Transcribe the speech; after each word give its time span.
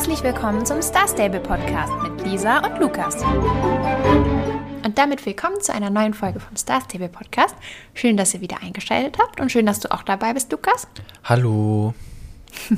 Herzlich 0.00 0.22
willkommen 0.22 0.64
zum 0.64 0.80
Star 0.80 1.06
Stable 1.06 1.40
Podcast 1.40 1.92
mit 2.02 2.26
Lisa 2.26 2.66
und 2.66 2.80
Lukas. 2.80 3.22
Und 4.82 4.96
damit 4.96 5.26
willkommen 5.26 5.60
zu 5.60 5.74
einer 5.74 5.90
neuen 5.90 6.14
Folge 6.14 6.40
vom 6.40 6.56
Star 6.56 6.80
Stable 6.80 7.10
Podcast. 7.10 7.54
Schön, 7.92 8.16
dass 8.16 8.32
ihr 8.32 8.40
wieder 8.40 8.62
eingeschaltet 8.62 9.18
habt 9.18 9.42
und 9.42 9.52
schön, 9.52 9.66
dass 9.66 9.78
du 9.78 9.92
auch 9.92 10.02
dabei 10.02 10.32
bist, 10.32 10.50
Lukas. 10.52 10.88
Hallo. 11.24 11.92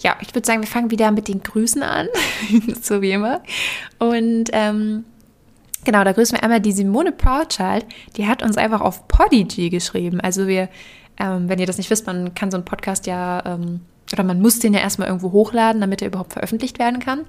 ja, 0.00 0.16
ich 0.22 0.34
würde 0.34 0.44
sagen, 0.44 0.60
wir 0.60 0.66
fangen 0.66 0.90
wieder 0.90 1.12
mit 1.12 1.28
den 1.28 1.40
Grüßen 1.40 1.84
an, 1.84 2.08
so 2.82 3.00
wie 3.00 3.12
immer. 3.12 3.42
Und 4.00 4.46
ähm, 4.50 5.04
genau, 5.84 6.02
da 6.02 6.10
grüßen 6.10 6.36
wir 6.36 6.42
einmal 6.42 6.60
die 6.60 6.72
Simone 6.72 7.12
Proudchild. 7.12 7.86
Die 8.16 8.26
hat 8.26 8.42
uns 8.42 8.56
einfach 8.56 8.80
auf 8.80 9.06
Podigy 9.06 9.70
geschrieben. 9.70 10.20
Also 10.20 10.48
wir, 10.48 10.68
ähm, 11.16 11.48
wenn 11.48 11.60
ihr 11.60 11.66
das 11.66 11.78
nicht 11.78 11.90
wisst, 11.90 12.08
man 12.08 12.34
kann 12.34 12.50
so 12.50 12.56
einen 12.56 12.64
Podcast 12.64 13.06
ja 13.06 13.40
ähm, 13.46 13.82
oder 14.12 14.24
man 14.24 14.40
muss 14.40 14.58
den 14.58 14.74
ja 14.74 14.80
erstmal 14.80 15.08
irgendwo 15.08 15.32
hochladen, 15.32 15.80
damit 15.80 16.02
er 16.02 16.08
überhaupt 16.08 16.32
veröffentlicht 16.32 16.78
werden 16.78 17.00
kann. 17.00 17.20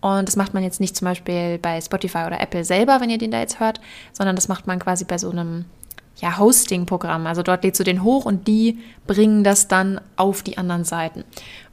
Und 0.00 0.28
das 0.28 0.36
macht 0.36 0.52
man 0.54 0.62
jetzt 0.62 0.80
nicht 0.80 0.96
zum 0.96 1.06
Beispiel 1.06 1.58
bei 1.58 1.80
Spotify 1.80 2.24
oder 2.26 2.40
Apple 2.40 2.64
selber, 2.64 3.00
wenn 3.00 3.10
ihr 3.10 3.18
den 3.18 3.30
da 3.30 3.40
jetzt 3.40 3.60
hört, 3.60 3.80
sondern 4.12 4.36
das 4.36 4.48
macht 4.48 4.66
man 4.66 4.78
quasi 4.78 5.04
bei 5.04 5.18
so 5.18 5.30
einem 5.30 5.64
ja, 6.20 6.38
Hosting-Programm. 6.38 7.26
Also 7.26 7.42
dort 7.42 7.64
lädst 7.64 7.80
du 7.80 7.84
den 7.84 8.02
hoch 8.02 8.24
und 8.24 8.46
die 8.46 8.78
bringen 9.06 9.44
das 9.44 9.68
dann 9.68 10.00
auf 10.16 10.42
die 10.42 10.58
anderen 10.58 10.84
Seiten. 10.84 11.24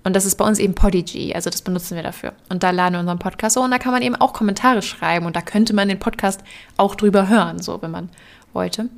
Und 0.03 0.15
das 0.15 0.25
ist 0.25 0.35
bei 0.35 0.45
uns 0.45 0.59
eben 0.59 0.73
Podigy, 0.73 1.33
also 1.33 1.49
das 1.49 1.61
benutzen 1.61 1.95
wir 1.95 2.03
dafür. 2.03 2.33
Und 2.49 2.63
da 2.63 2.71
laden 2.71 2.93
wir 2.93 2.99
unseren 2.99 3.19
Podcast 3.19 3.55
so 3.55 3.61
und 3.61 3.71
da 3.71 3.77
kann 3.77 3.91
man 3.91 4.01
eben 4.01 4.15
auch 4.15 4.33
Kommentare 4.33 4.81
schreiben 4.81 5.25
und 5.25 5.35
da 5.35 5.41
könnte 5.41 5.73
man 5.73 5.89
den 5.89 5.99
Podcast 5.99 6.41
auch 6.77 6.95
drüber 6.95 7.27
hören, 7.27 7.61
so 7.61 7.81
wenn 7.81 7.91
man 7.91 8.09
wollte. 8.53 8.89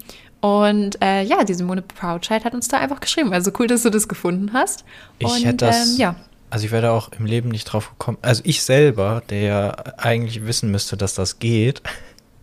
Und 0.43 1.01
äh, 1.01 1.23
ja, 1.23 1.45
die 1.45 1.53
Simone 1.53 1.81
Proudchild 1.81 2.43
hat 2.43 2.53
uns 2.53 2.67
da 2.67 2.77
einfach 2.77 2.99
geschrieben. 2.99 3.31
Also 3.31 3.49
cool, 3.59 3.67
dass 3.67 3.83
du 3.83 3.89
das 3.89 4.09
gefunden 4.09 4.51
hast. 4.51 4.83
Ich 5.17 5.25
und, 5.25 5.45
hätte 5.45 5.67
das, 5.67 5.93
ähm, 5.93 5.99
ja. 5.99 6.15
also 6.49 6.65
ich 6.65 6.71
wäre 6.73 6.91
auch 6.91 7.13
im 7.17 7.25
Leben 7.25 7.47
nicht 7.47 7.63
drauf 7.63 7.91
gekommen. 7.91 8.17
Also 8.21 8.41
ich 8.43 8.61
selber, 8.61 9.23
der 9.29 9.41
ja 9.41 9.69
eigentlich 9.95 10.45
wissen 10.45 10.69
müsste, 10.69 10.97
dass 10.97 11.13
das 11.13 11.39
geht, 11.39 11.81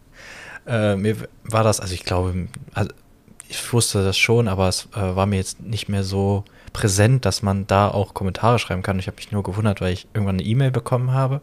äh, 0.66 0.96
mir 0.96 1.14
war 1.44 1.62
das, 1.62 1.78
also 1.78 1.92
ich 1.92 2.04
glaube, 2.04 2.48
also 2.72 2.90
ich 3.50 3.70
wusste 3.70 4.02
das 4.02 4.16
schon, 4.16 4.48
aber 4.48 4.68
es 4.68 4.88
äh, 4.96 5.14
war 5.14 5.26
mir 5.26 5.36
jetzt 5.36 5.60
nicht 5.60 5.90
mehr 5.90 6.02
so 6.02 6.44
präsent, 6.72 7.26
dass 7.26 7.42
man 7.42 7.66
da 7.66 7.88
auch 7.88 8.14
Kommentare 8.14 8.58
schreiben 8.58 8.82
kann. 8.82 8.98
Ich 8.98 9.08
habe 9.08 9.16
mich 9.16 9.30
nur 9.30 9.42
gewundert, 9.42 9.82
weil 9.82 9.92
ich 9.92 10.08
irgendwann 10.14 10.36
eine 10.36 10.44
E-Mail 10.44 10.70
bekommen 10.70 11.12
habe. 11.12 11.42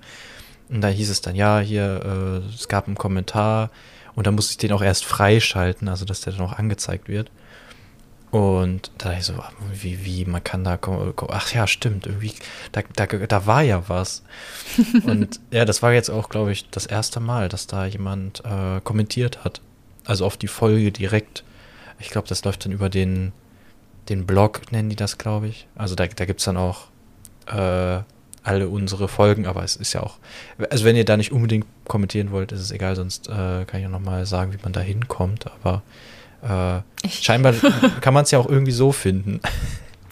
Und 0.70 0.82
da 0.82 0.88
hieß 0.88 1.12
es 1.12 1.22
dann, 1.22 1.36
ja, 1.36 1.60
hier, 1.60 2.42
äh, 2.44 2.52
es 2.52 2.68
gab 2.68 2.88
einen 2.88 2.98
Kommentar, 2.98 3.70
und 4.18 4.26
dann 4.26 4.34
muss 4.34 4.50
ich 4.50 4.58
den 4.58 4.72
auch 4.72 4.82
erst 4.82 5.06
freischalten, 5.06 5.88
also 5.88 6.04
dass 6.04 6.22
der 6.22 6.34
dann 6.34 6.42
auch 6.42 6.54
angezeigt 6.54 7.08
wird. 7.08 7.30
Und 8.32 8.90
da 8.98 9.14
ich 9.14 9.26
so, 9.26 9.36
wie, 9.72 10.04
wie, 10.04 10.26
man 10.26 10.44
kann 10.44 10.64
da, 10.64 10.80
ach 11.30 11.54
ja, 11.54 11.68
stimmt, 11.68 12.08
irgendwie, 12.08 12.34
da, 12.72 12.82
da, 12.96 13.06
da 13.06 13.46
war 13.46 13.62
ja 13.62 13.88
was. 13.90 14.24
Und 15.04 15.40
ja, 15.52 15.66
das 15.66 15.84
war 15.84 15.94
jetzt 15.94 16.10
auch, 16.10 16.30
glaube 16.30 16.52
ich, 16.52 16.68
das 16.72 16.88
erste 16.88 17.20
Mal, 17.20 17.48
dass 17.48 17.68
da 17.68 17.86
jemand 17.86 18.44
äh, 18.44 18.82
kommentiert 18.84 19.46
hat. 19.46 19.62
Also 20.04 20.26
auf 20.26 20.36
die 20.36 20.48
Folge 20.48 20.92
direkt. 20.92 21.44
Ich 22.00 22.10
glaube, 22.10 22.28
das 22.28 22.44
läuft 22.44 22.66
dann 22.66 22.72
über 22.72 22.90
den, 22.90 23.34
den 24.10 24.26
Blog, 24.26 24.72
nennen 24.72 24.90
die 24.90 24.96
das, 24.96 25.20
glaube 25.20 25.48
ich. 25.48 25.68
Also 25.76 25.94
da, 25.94 26.08
da 26.08 26.26
gibt 26.26 26.40
es 26.40 26.46
dann 26.46 26.58
auch 26.58 26.88
äh, 27.46 28.02
alle 28.48 28.70
unsere 28.70 29.08
Folgen, 29.08 29.46
aber 29.46 29.64
es 29.64 29.76
ist 29.76 29.94
ja 29.94 30.02
auch, 30.02 30.18
also 30.70 30.86
wenn 30.86 30.96
ihr 30.96 31.06
da 31.06 31.18
nicht 31.18 31.32
unbedingt 31.32 31.66
kommentieren 31.88 32.32
wollt, 32.32 32.52
ist 32.52 32.62
es 32.62 32.72
egal, 32.72 32.96
sonst 32.96 33.28
äh, 33.28 33.66
kann 33.66 33.80
ich 33.80 33.86
auch 33.86 33.92
nochmal 33.92 34.26
sagen, 34.26 34.54
wie 34.54 34.60
man 34.64 34.74
da 34.74 34.80
hinkommt, 34.80 35.46
aber 35.48 35.84
äh, 36.42 37.08
scheinbar 37.10 37.54
kann 38.02 38.14
man 38.14 38.24
es 38.24 38.32
ja 38.32 38.40
auch 38.40 38.48
irgendwie 38.48 38.72
so 38.72 38.92
finden. 38.92 39.42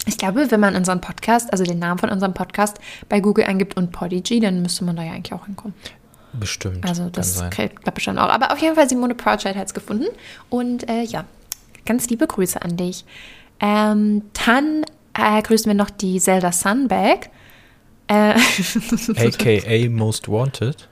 Ich 0.05 0.17
glaube, 0.17 0.51
wenn 0.51 0.59
man 0.59 0.75
unseren 0.75 1.01
Podcast, 1.01 1.51
also 1.51 1.63
den 1.63 1.79
Namen 1.79 1.97
von 1.97 2.09
unserem 2.09 2.33
Podcast 2.33 2.77
bei 3.09 3.19
Google 3.19 3.45
eingibt 3.45 3.75
und 3.75 3.91
Podigy, 3.91 4.39
dann 4.39 4.61
müsste 4.61 4.83
man 4.83 4.95
da 4.95 5.03
ja 5.03 5.13
eigentlich 5.13 5.33
auch 5.33 5.45
hinkommen. 5.45 5.73
Bestimmt. 6.33 6.85
Also 6.87 7.09
das 7.09 7.43
klappt 7.49 8.01
schon 8.01 8.19
auch. 8.19 8.29
Aber 8.29 8.51
auf 8.51 8.59
jeden 8.59 8.75
Fall 8.75 8.87
Simone 8.89 9.15
Proudchild 9.15 9.55
hat 9.55 9.67
es 9.67 9.73
gefunden. 9.73 10.05
Und 10.49 10.87
äh, 10.89 11.03
ja, 11.03 11.23
ganz 11.85 12.09
liebe 12.09 12.27
Grüße 12.27 12.61
an 12.61 12.77
dich. 12.77 13.05
Ähm, 13.59 14.23
dann 14.45 14.83
äh, 15.13 15.41
grüßen 15.41 15.67
wir 15.67 15.75
noch 15.75 15.89
die 15.89 16.19
Zelda 16.19 16.51
Sunbag. 16.51 17.29
Äh, 18.07 18.33
AKA 19.15 19.89
Most 19.89 20.27
Wanted. 20.27 20.87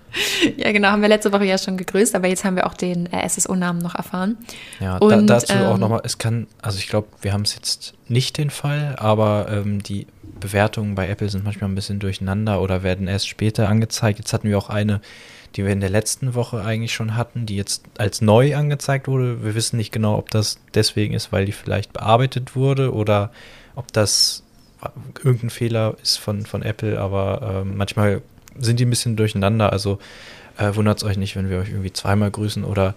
Ja, 0.57 0.71
genau, 0.71 0.89
haben 0.89 1.01
wir 1.01 1.09
letzte 1.09 1.31
Woche 1.31 1.45
ja 1.45 1.57
schon 1.57 1.77
gegrüßt, 1.77 2.13
aber 2.15 2.27
jetzt 2.27 2.43
haben 2.43 2.55
wir 2.55 2.67
auch 2.67 2.75
den 2.75 3.11
äh, 3.11 3.27
SSO-Namen 3.27 3.81
noch 3.81 3.95
erfahren. 3.95 4.37
Ja, 4.79 4.97
Und, 4.97 5.27
da, 5.27 5.39
dazu 5.39 5.53
ähm, 5.53 5.65
auch 5.65 5.77
nochmal, 5.77 6.01
es 6.03 6.17
kann, 6.17 6.47
also 6.61 6.77
ich 6.77 6.87
glaube, 6.87 7.07
wir 7.21 7.33
haben 7.33 7.41
es 7.41 7.55
jetzt 7.55 7.93
nicht 8.07 8.37
den 8.37 8.49
Fall, 8.49 8.95
aber 8.99 9.47
ähm, 9.49 9.81
die 9.81 10.05
Bewertungen 10.39 10.93
bei 10.95 11.07
Apple 11.07 11.29
sind 11.29 11.43
manchmal 11.43 11.69
ein 11.69 11.75
bisschen 11.75 11.99
durcheinander 11.99 12.61
oder 12.61 12.83
werden 12.83 13.07
erst 13.07 13.27
später 13.27 13.69
angezeigt. 13.69 14.19
Jetzt 14.19 14.33
hatten 14.33 14.49
wir 14.49 14.57
auch 14.57 14.69
eine, 14.69 15.01
die 15.55 15.63
wir 15.63 15.71
in 15.71 15.79
der 15.79 15.89
letzten 15.89 16.35
Woche 16.35 16.63
eigentlich 16.63 16.93
schon 16.93 17.15
hatten, 17.15 17.45
die 17.45 17.55
jetzt 17.55 17.83
als 17.97 18.21
neu 18.21 18.55
angezeigt 18.55 19.07
wurde. 19.07 19.43
Wir 19.43 19.55
wissen 19.55 19.77
nicht 19.77 19.91
genau, 19.91 20.17
ob 20.17 20.29
das 20.29 20.59
deswegen 20.73 21.13
ist, 21.13 21.31
weil 21.31 21.45
die 21.45 21.51
vielleicht 21.51 21.93
bearbeitet 21.93 22.55
wurde 22.55 22.93
oder 22.93 23.31
ob 23.75 23.91
das 23.93 24.43
irgendein 25.23 25.49
Fehler 25.49 25.95
ist 26.01 26.17
von, 26.17 26.45
von 26.45 26.61
Apple, 26.61 26.99
aber 26.99 27.63
äh, 27.63 27.65
manchmal 27.65 28.21
sind 28.57 28.79
die 28.79 28.85
ein 28.85 28.89
bisschen 28.89 29.15
durcheinander. 29.15 29.71
Also 29.71 29.99
äh, 30.57 30.75
wundert 30.75 30.97
es 30.97 31.03
euch 31.03 31.17
nicht, 31.17 31.35
wenn 31.35 31.49
wir 31.49 31.59
euch 31.59 31.69
irgendwie 31.69 31.93
zweimal 31.93 32.31
grüßen 32.31 32.63
oder 32.63 32.95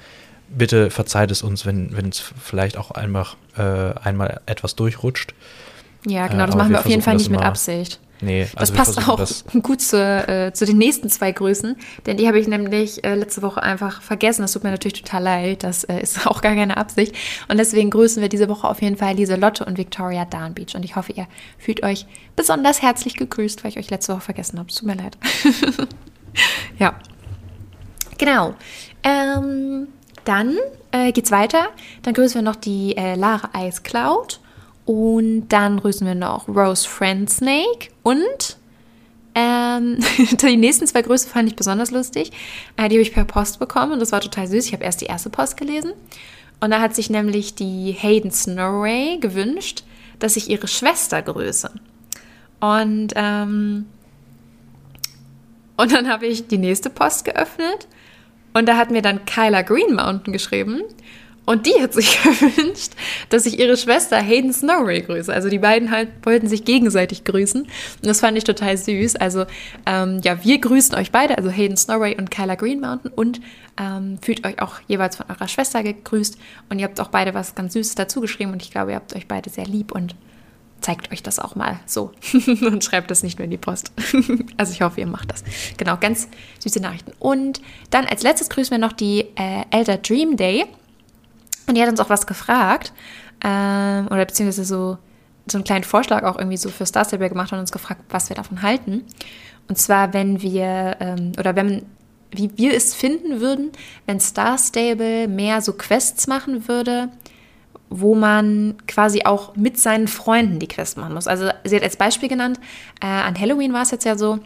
bitte 0.48 0.90
verzeiht 0.90 1.30
es 1.30 1.42
uns, 1.42 1.66
wenn 1.66 2.08
es 2.08 2.20
vielleicht 2.40 2.76
auch 2.76 2.90
einmal, 2.90 3.26
äh, 3.56 3.98
einmal 4.00 4.40
etwas 4.46 4.76
durchrutscht. 4.76 5.34
Ja, 6.06 6.28
genau, 6.28 6.46
das 6.46 6.54
äh, 6.54 6.58
machen 6.58 6.70
wir, 6.70 6.76
wir 6.76 6.80
auf 6.80 6.86
jeden 6.86 7.02
Fall 7.02 7.16
nicht 7.16 7.30
mit 7.30 7.40
Absicht. 7.40 8.00
Nee, 8.20 8.42
also 8.54 8.72
das 8.72 8.72
passt 8.72 9.08
auch 9.08 9.18
das 9.18 9.44
gut 9.62 9.80
zu, 9.80 9.96
äh, 9.98 10.52
zu 10.52 10.64
den 10.64 10.78
nächsten 10.78 11.10
zwei 11.10 11.32
Grüßen, 11.32 11.76
denn 12.06 12.16
die 12.16 12.26
habe 12.26 12.38
ich 12.38 12.48
nämlich 12.48 13.04
äh, 13.04 13.14
letzte 13.14 13.42
Woche 13.42 13.62
einfach 13.62 14.00
vergessen. 14.00 14.42
Das 14.42 14.52
tut 14.52 14.64
mir 14.64 14.70
natürlich 14.70 15.02
total 15.02 15.22
leid, 15.22 15.62
das 15.62 15.84
äh, 15.84 16.00
ist 16.00 16.26
auch 16.26 16.40
gar 16.40 16.54
keine 16.54 16.76
Absicht. 16.76 17.14
Und 17.48 17.58
deswegen 17.58 17.90
grüßen 17.90 18.22
wir 18.22 18.28
diese 18.28 18.48
Woche 18.48 18.68
auf 18.68 18.80
jeden 18.80 18.96
Fall 18.96 19.14
Lieselotte 19.14 19.64
und 19.64 19.76
Victoria 19.76 20.24
Darnbeach. 20.24 20.74
Und 20.74 20.84
ich 20.84 20.96
hoffe, 20.96 21.12
ihr 21.12 21.26
fühlt 21.58 21.82
euch 21.82 22.06
besonders 22.36 22.82
herzlich 22.82 23.16
gegrüßt, 23.16 23.64
weil 23.64 23.70
ich 23.70 23.78
euch 23.78 23.90
letzte 23.90 24.14
Woche 24.14 24.22
vergessen 24.22 24.58
habe. 24.58 24.68
Es 24.68 24.76
tut 24.76 24.86
mir 24.86 24.96
leid. 24.96 25.18
ja. 26.78 26.94
Genau. 28.18 28.54
Ähm, 29.02 29.88
dann 30.24 30.56
äh, 30.90 31.12
geht's 31.12 31.30
weiter. 31.30 31.68
Dann 32.02 32.14
grüßen 32.14 32.36
wir 32.36 32.42
noch 32.42 32.56
die 32.56 32.96
äh, 32.96 33.14
Lara 33.14 33.50
Ice 33.66 33.82
Cloud. 33.82 34.40
Und 34.86 35.48
dann 35.48 35.80
grüßen 35.80 36.06
wir 36.06 36.14
noch 36.14 36.48
Rose 36.48 36.88
Friend 36.88 37.28
Snake 37.28 37.90
und 38.04 38.56
ähm, 39.34 39.98
die 40.42 40.56
nächsten 40.56 40.86
zwei 40.86 41.02
Grüße 41.02 41.28
fand 41.28 41.48
ich 41.48 41.56
besonders 41.56 41.90
lustig. 41.90 42.30
Äh, 42.76 42.88
die 42.88 42.94
habe 42.94 43.02
ich 43.02 43.12
per 43.12 43.24
Post 43.24 43.58
bekommen 43.58 43.92
und 43.92 44.00
das 44.00 44.12
war 44.12 44.20
total 44.20 44.46
süß. 44.46 44.64
Ich 44.64 44.72
habe 44.72 44.84
erst 44.84 45.00
die 45.00 45.06
erste 45.06 45.28
Post 45.28 45.56
gelesen 45.56 45.92
und 46.60 46.70
da 46.70 46.80
hat 46.80 46.94
sich 46.94 47.10
nämlich 47.10 47.54
die 47.54 47.92
Hayden 47.92 48.30
Snowray 48.30 49.18
gewünscht, 49.18 49.82
dass 50.20 50.36
ich 50.36 50.48
ihre 50.48 50.68
Schwester 50.68 51.20
grüße. 51.20 51.70
Und, 52.60 53.12
ähm, 53.16 53.86
und 55.76 55.92
dann 55.92 56.08
habe 56.08 56.26
ich 56.26 56.46
die 56.46 56.58
nächste 56.58 56.90
Post 56.90 57.24
geöffnet 57.24 57.88
und 58.54 58.66
da 58.66 58.76
hat 58.76 58.90
mir 58.90 59.02
dann 59.02 59.26
Kyla 59.26 59.62
Green 59.62 59.96
Mountain 59.96 60.32
geschrieben 60.32 60.82
und 61.46 61.64
die 61.64 61.80
hat 61.80 61.94
sich 61.94 62.22
gewünscht, 62.22 62.92
dass 63.30 63.46
ich 63.46 63.58
ihre 63.58 63.76
Schwester 63.76 64.18
Hayden 64.18 64.52
Snowray 64.52 65.02
grüße. 65.02 65.32
Also 65.32 65.48
die 65.48 65.60
beiden 65.60 65.90
halt 65.92 66.08
wollten 66.24 66.48
sich 66.48 66.64
gegenseitig 66.64 67.24
grüßen. 67.24 67.62
Und 67.62 67.70
das 68.02 68.20
fand 68.20 68.36
ich 68.36 68.44
total 68.44 68.76
süß. 68.76 69.16
Also 69.16 69.46
ähm, 69.86 70.20
ja, 70.24 70.44
wir 70.44 70.60
grüßen 70.60 70.94
euch 70.96 71.12
beide, 71.12 71.38
also 71.38 71.48
Hayden 71.48 71.76
Snowray 71.76 72.16
und 72.16 72.30
Kyla 72.32 72.56
Green 72.56 72.80
Mountain. 72.80 73.12
Und 73.12 73.40
ähm, 73.78 74.18
fühlt 74.20 74.44
euch 74.44 74.60
auch 74.60 74.80
jeweils 74.88 75.16
von 75.16 75.26
eurer 75.30 75.46
Schwester 75.46 75.84
gegrüßt. 75.84 76.36
Und 76.68 76.80
ihr 76.80 76.84
habt 76.84 77.00
auch 77.00 77.08
beide 77.08 77.32
was 77.32 77.54
ganz 77.54 77.74
Süßes 77.74 77.94
dazu 77.94 78.20
geschrieben. 78.20 78.52
Und 78.52 78.62
ich 78.62 78.72
glaube, 78.72 78.90
ihr 78.90 78.96
habt 78.96 79.14
euch 79.14 79.28
beide 79.28 79.48
sehr 79.48 79.66
lieb 79.66 79.92
und 79.92 80.16
zeigt 80.80 81.12
euch 81.12 81.22
das 81.22 81.38
auch 81.38 81.54
mal 81.54 81.80
so 81.86 82.12
und 82.60 82.84
schreibt 82.84 83.10
das 83.10 83.22
nicht 83.22 83.38
nur 83.38 83.44
in 83.44 83.50
die 83.50 83.56
Post. 83.56 83.92
also 84.56 84.72
ich 84.72 84.82
hoffe, 84.82 85.00
ihr 85.00 85.06
macht 85.06 85.30
das. 85.30 85.44
Genau, 85.76 85.96
ganz 85.96 86.28
süße 86.58 86.80
Nachrichten. 86.80 87.12
Und 87.20 87.60
dann 87.90 88.04
als 88.04 88.22
letztes 88.22 88.48
grüßen 88.50 88.72
wir 88.72 88.78
noch 88.78 88.92
die 88.92 89.26
äh, 89.36 89.64
Elder 89.70 89.96
Dream 89.96 90.36
Day. 90.36 90.66
Und 91.66 91.76
die 91.76 91.82
hat 91.82 91.88
uns 91.88 92.00
auch 92.00 92.10
was 92.10 92.26
gefragt, 92.26 92.92
ähm, 93.44 94.06
oder 94.06 94.24
beziehungsweise 94.24 94.64
so, 94.64 94.98
so 95.50 95.58
einen 95.58 95.64
kleinen 95.64 95.84
Vorschlag 95.84 96.24
auch 96.24 96.38
irgendwie 96.38 96.56
so 96.56 96.70
für 96.70 96.86
Star 96.86 97.04
Stable 97.04 97.28
gemacht 97.28 97.52
und 97.52 97.58
uns 97.58 97.72
gefragt, 97.72 98.02
was 98.10 98.28
wir 98.28 98.36
davon 98.36 98.62
halten. 98.62 99.04
Und 99.68 99.78
zwar, 99.78 100.12
wenn 100.12 100.42
wir, 100.42 100.96
ähm, 101.00 101.32
oder 101.38 101.56
wenn, 101.56 101.84
wie 102.30 102.56
wir 102.56 102.74
es 102.74 102.94
finden 102.94 103.40
würden, 103.40 103.72
wenn 104.06 104.20
Star 104.20 104.58
Stable 104.58 105.28
mehr 105.28 105.60
so 105.60 105.72
Quests 105.72 106.26
machen 106.26 106.68
würde, 106.68 107.08
wo 107.88 108.14
man 108.14 108.74
quasi 108.88 109.22
auch 109.24 109.54
mit 109.54 109.78
seinen 109.78 110.08
Freunden 110.08 110.58
die 110.58 110.66
Quests 110.66 110.96
machen 110.96 111.14
muss. 111.14 111.28
Also 111.28 111.48
sie 111.64 111.76
hat 111.76 111.82
als 111.82 111.96
Beispiel 111.96 112.28
genannt, 112.28 112.58
äh, 113.00 113.06
an 113.06 113.38
Halloween 113.38 113.72
war 113.72 113.82
es 113.82 113.92
jetzt 113.92 114.04
ja 114.04 114.18
so, 114.18 114.40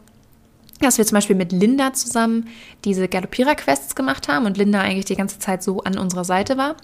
dass 0.80 0.98
wir 0.98 1.06
zum 1.06 1.16
Beispiel 1.16 1.36
mit 1.36 1.52
Linda 1.52 1.92
zusammen 1.92 2.48
diese 2.84 3.08
Galoppierer-Quests 3.08 3.94
gemacht 3.94 4.28
haben 4.28 4.46
und 4.46 4.56
Linda 4.56 4.80
eigentlich 4.80 5.04
die 5.04 5.16
ganze 5.16 5.38
Zeit 5.38 5.62
so 5.62 5.82
an 5.82 5.98
unserer 5.98 6.24
Seite 6.24 6.56
war. 6.56 6.76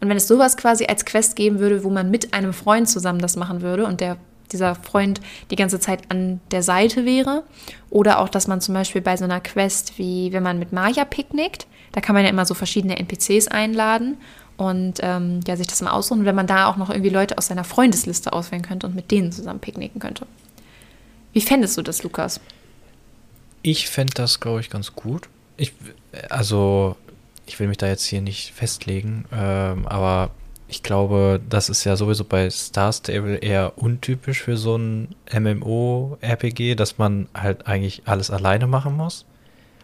Und 0.00 0.08
wenn 0.08 0.16
es 0.16 0.26
sowas 0.26 0.56
quasi 0.56 0.86
als 0.86 1.04
Quest 1.04 1.36
geben 1.36 1.58
würde, 1.58 1.84
wo 1.84 1.90
man 1.90 2.10
mit 2.10 2.34
einem 2.34 2.52
Freund 2.52 2.88
zusammen 2.88 3.20
das 3.20 3.36
machen 3.36 3.62
würde 3.62 3.86
und 3.86 4.00
der 4.00 4.16
dieser 4.52 4.74
Freund 4.74 5.20
die 5.50 5.56
ganze 5.56 5.80
Zeit 5.80 6.02
an 6.10 6.40
der 6.50 6.62
Seite 6.62 7.04
wäre. 7.04 7.42
Oder 7.90 8.18
auch, 8.20 8.28
dass 8.28 8.48
man 8.48 8.60
zum 8.60 8.74
Beispiel 8.74 9.00
bei 9.00 9.16
so 9.16 9.24
einer 9.24 9.40
Quest, 9.40 9.98
wie 9.98 10.32
wenn 10.32 10.42
man 10.42 10.58
mit 10.58 10.72
Maya 10.72 11.04
picknickt, 11.04 11.66
da 11.92 12.00
kann 12.00 12.14
man 12.14 12.24
ja 12.24 12.30
immer 12.30 12.46
so 12.46 12.54
verschiedene 12.54 12.98
NPCs 12.98 13.48
einladen 13.48 14.16
und 14.56 15.00
ähm, 15.02 15.40
ja, 15.46 15.56
sich 15.56 15.66
das 15.66 15.82
mal 15.82 15.90
aussuchen. 15.90 16.20
Und 16.20 16.26
wenn 16.26 16.34
man 16.34 16.46
da 16.46 16.66
auch 16.66 16.76
noch 16.76 16.90
irgendwie 16.90 17.10
Leute 17.10 17.38
aus 17.38 17.46
seiner 17.46 17.64
Freundesliste 17.64 18.32
auswählen 18.32 18.62
könnte 18.62 18.86
und 18.86 18.94
mit 18.94 19.10
denen 19.10 19.32
zusammen 19.32 19.60
picknicken 19.60 20.00
könnte. 20.00 20.26
Wie 21.32 21.40
fändest 21.40 21.76
du 21.78 21.82
das, 21.82 22.02
Lukas? 22.02 22.40
Ich 23.62 23.88
fände 23.88 24.14
das, 24.14 24.40
glaube 24.40 24.60
ich, 24.60 24.70
ganz 24.70 24.94
gut. 24.94 25.28
Ich, 25.56 25.72
also, 26.28 26.96
ich 27.46 27.58
will 27.60 27.68
mich 27.68 27.76
da 27.78 27.86
jetzt 27.86 28.04
hier 28.04 28.20
nicht 28.20 28.52
festlegen, 28.52 29.24
ähm, 29.32 29.86
aber 29.86 30.30
ich 30.68 30.82
glaube, 30.82 31.40
das 31.48 31.68
ist 31.68 31.84
ja 31.84 31.96
sowieso 31.96 32.24
bei 32.24 32.48
Star 32.48 32.92
Stable 32.92 33.36
eher 33.36 33.74
untypisch 33.76 34.42
für 34.42 34.56
so 34.56 34.76
ein 34.76 35.14
MMO-RPG, 35.30 36.74
dass 36.76 36.96
man 36.98 37.28
halt 37.34 37.66
eigentlich 37.66 38.02
alles 38.06 38.30
alleine 38.30 38.66
machen 38.66 38.96
muss. 38.96 39.26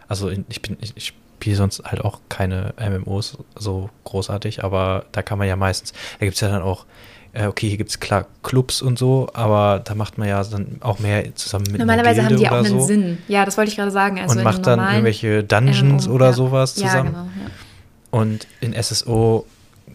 Also 0.09 0.31
ich 0.31 0.63
bin, 0.63 0.79
ich, 0.81 0.97
ich 0.97 1.13
spiele 1.37 1.57
sonst 1.57 1.85
halt 1.85 2.01
auch 2.01 2.21
keine 2.29 2.75
MMOs 2.79 3.39
so 3.55 3.91
großartig, 4.05 4.65
aber 4.65 5.05
da 5.13 5.23
kann 5.23 5.39
man 5.39 5.47
ja 5.47 5.57
meistens, 5.57 5.93
da 6.19 6.25
gibt 6.25 6.35
es 6.35 6.41
ja 6.41 6.49
dann 6.49 6.63
auch 6.63 6.87
äh, 7.33 7.47
okay, 7.47 7.69
hier 7.69 7.77
gibt 7.77 7.91
es 7.91 8.01
klar 8.01 8.27
Clubs 8.43 8.83
und 8.83 8.99
so, 8.99 9.29
aber 9.35 9.81
da 9.85 9.95
macht 9.95 10.19
man 10.19 10.29
ja 10.29 10.43
dann 10.45 10.79
auch 10.81 10.99
mehr 10.99 11.35
zusammen 11.35 11.67
mit 11.71 11.79
Normalerweise 11.79 12.25
haben 12.25 12.37
die 12.37 12.49
auch 12.49 12.53
einen 12.53 12.67
so. 12.67 12.81
Sinn. 12.81 13.19
Ja, 13.29 13.45
das 13.45 13.57
wollte 13.57 13.71
ich 13.71 13.77
gerade 13.77 13.91
sagen. 13.91 14.19
Also 14.19 14.39
und 14.39 14.45
macht 14.45 14.67
dann 14.67 14.81
irgendwelche 14.81 15.45
Dungeons 15.45 16.07
ähm, 16.07 16.13
oder 16.13 16.27
ja. 16.27 16.33
sowas 16.33 16.75
zusammen. 16.75 17.13
Ja, 17.13 17.23
genau, 17.23 17.31
ja. 17.45 17.51
Und 18.11 18.47
in 18.61 18.75
SSO 18.81 19.47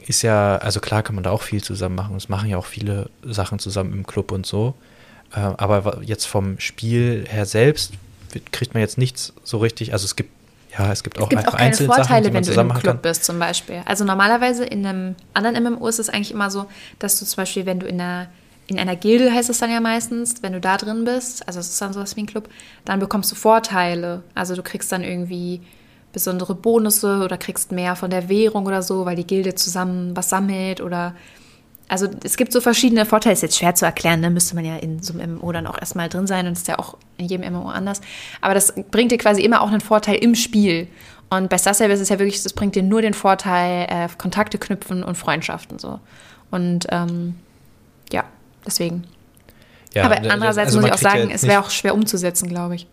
ist 0.05 0.21
ja, 0.21 0.57
also 0.57 0.79
klar 0.79 1.03
kann 1.03 1.15
man 1.15 1.23
da 1.23 1.31
auch 1.31 1.41
viel 1.41 1.63
zusammen 1.63 1.95
machen. 1.95 2.15
Es 2.15 2.29
machen 2.29 2.49
ja 2.49 2.57
auch 2.57 2.65
viele 2.65 3.09
Sachen 3.23 3.59
zusammen 3.59 3.93
im 3.93 4.05
Club 4.05 4.31
und 4.31 4.45
so. 4.45 4.75
Äh, 5.33 5.39
aber 5.39 6.01
jetzt 6.03 6.25
vom 6.25 6.59
Spiel 6.59 7.25
her 7.27 7.45
selbst 7.45 7.93
kriegt 8.51 8.73
man 8.73 8.81
jetzt 8.81 8.97
nichts 8.97 9.33
so 9.43 9.57
richtig. 9.57 9.93
Also 9.93 10.05
es 10.05 10.15
gibt 10.15 10.31
ja, 10.77 10.91
es 10.91 11.03
gibt 11.03 11.19
auch, 11.19 11.23
es 11.23 11.29
gibt 11.29 11.47
auch 11.47 11.57
keine 11.57 11.75
Vorteile, 11.75 12.25
Sachen, 12.25 12.33
wenn 12.33 12.43
du 12.43 12.59
einem 12.59 12.73
Club 12.73 12.83
kann. 12.83 13.01
bist, 13.01 13.23
zum 13.25 13.39
Beispiel. 13.39 13.81
Also 13.85 14.05
normalerweise 14.05 14.65
in 14.65 14.85
einem 14.85 15.15
anderen 15.33 15.61
MMO 15.63 15.87
ist 15.87 15.99
es 15.99 16.09
eigentlich 16.09 16.31
immer 16.31 16.49
so, 16.49 16.65
dass 16.99 17.19
du 17.19 17.25
zum 17.25 17.37
Beispiel, 17.37 17.65
wenn 17.65 17.79
du 17.79 17.85
in 17.85 18.01
einer, 18.01 18.27
in 18.67 18.79
einer 18.79 18.95
Gilde 18.95 19.31
heißt 19.31 19.49
es 19.49 19.59
dann 19.59 19.69
ja 19.69 19.79
meistens, 19.79 20.41
wenn 20.41 20.53
du 20.53 20.59
da 20.59 20.77
drin 20.77 21.05
bist, 21.05 21.47
also 21.47 21.59
es 21.59 21.69
ist 21.69 21.81
dann 21.81 21.93
sowas 21.93 22.15
wie 22.15 22.21
ein 22.21 22.27
Club, 22.27 22.49
dann 22.85 22.99
bekommst 22.99 23.31
du 23.31 23.35
Vorteile. 23.35 24.23
Also 24.33 24.55
du 24.55 24.63
kriegst 24.63 24.91
dann 24.91 25.03
irgendwie 25.03 25.61
besondere 26.11 26.55
Bonusse 26.55 27.21
oder 27.23 27.37
kriegst 27.37 27.71
mehr 27.71 27.95
von 27.95 28.09
der 28.09 28.29
Währung 28.29 28.65
oder 28.65 28.81
so, 28.81 29.05
weil 29.05 29.15
die 29.15 29.27
Gilde 29.27 29.55
zusammen 29.55 30.15
was 30.15 30.29
sammelt 30.29 30.81
oder 30.81 31.13
also 31.93 32.07
es 32.23 32.37
gibt 32.37 32.51
so 32.51 32.59
verschiedene 32.59 33.05
Vorteile, 33.05 33.33
ist 33.33 33.43
jetzt 33.43 33.55
schwer 33.55 33.75
zu 33.75 33.85
erklären, 33.85 34.23
da 34.23 34.27
ne? 34.27 34.33
müsste 34.33 34.55
man 34.55 34.65
ja 34.65 34.77
in 34.77 35.03
so 35.03 35.13
einem 35.13 35.35
MMO 35.35 35.51
dann 35.51 35.67
auch 35.67 35.77
erstmal 35.79 36.09
drin 36.09 36.25
sein 36.25 36.47
und 36.47 36.53
ist 36.53 36.67
ja 36.67 36.79
auch 36.79 36.97
in 37.17 37.27
jedem 37.27 37.53
MMO 37.53 37.69
anders. 37.69 38.01
Aber 38.41 38.55
das 38.55 38.73
bringt 38.89 39.11
dir 39.11 39.19
quasi 39.19 39.43
immer 39.43 39.61
auch 39.61 39.67
einen 39.67 39.79
Vorteil 39.79 40.15
im 40.15 40.33
Spiel. 40.33 40.87
Und 41.29 41.51
bei 41.51 41.57
Star 41.59 41.75
Service 41.75 41.97
ist 41.97 42.03
es 42.05 42.09
ja 42.09 42.17
wirklich, 42.17 42.41
das 42.41 42.53
bringt 42.53 42.73
dir 42.73 42.81
nur 42.81 43.03
den 43.03 43.13
Vorteil, 43.13 43.85
äh, 43.91 44.07
Kontakte 44.17 44.57
knüpfen 44.57 45.03
und 45.03 45.15
Freundschaften 45.19 45.77
so. 45.77 45.99
Und 46.49 46.87
ähm, 46.89 47.35
ja, 48.11 48.23
deswegen. 48.65 49.03
Ja, 49.93 50.05
Aber 50.05 50.17
andererseits 50.17 50.69
also 50.69 50.79
muss 50.79 50.87
ich 50.87 50.93
auch 50.93 50.97
sagen, 50.97 51.29
ja 51.29 51.35
es 51.35 51.43
wäre 51.43 51.61
auch 51.61 51.69
schwer 51.69 51.93
umzusetzen, 51.93 52.49
glaube 52.49 52.73
ich. 52.73 52.87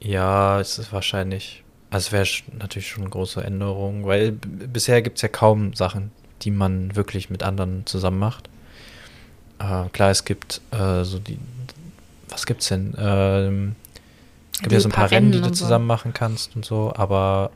Ja, 0.00 0.58
es 0.58 0.78
ist 0.78 0.90
wahrscheinlich, 0.90 1.64
also 1.90 2.06
es 2.06 2.12
wäre 2.12 2.58
natürlich 2.58 2.88
schon 2.88 3.02
eine 3.02 3.10
große 3.10 3.44
Änderung, 3.44 4.06
weil 4.06 4.32
bisher 4.32 5.02
gibt 5.02 5.18
es 5.18 5.22
ja 5.22 5.28
kaum 5.28 5.74
Sachen, 5.74 6.12
die 6.42 6.50
man 6.50 6.94
wirklich 6.96 7.30
mit 7.30 7.42
anderen 7.42 7.86
zusammen 7.86 8.18
macht. 8.18 8.48
Äh, 9.58 9.88
klar, 9.90 10.10
es 10.10 10.24
gibt 10.24 10.60
äh, 10.72 11.04
so 11.04 11.18
die, 11.18 11.38
was 12.28 12.46
gibt's 12.46 12.68
denn? 12.68 12.94
Ähm, 12.98 13.74
es 14.52 14.60
gibt 14.60 14.72
die 14.72 14.76
ja 14.76 14.80
so 14.80 14.88
ein 14.88 14.92
paar 14.92 15.10
Rennen, 15.10 15.32
die 15.32 15.40
du 15.40 15.50
zusammen 15.52 15.84
so. 15.84 15.88
machen 15.88 16.12
kannst 16.12 16.56
und 16.56 16.64
so, 16.64 16.92
aber 16.96 17.50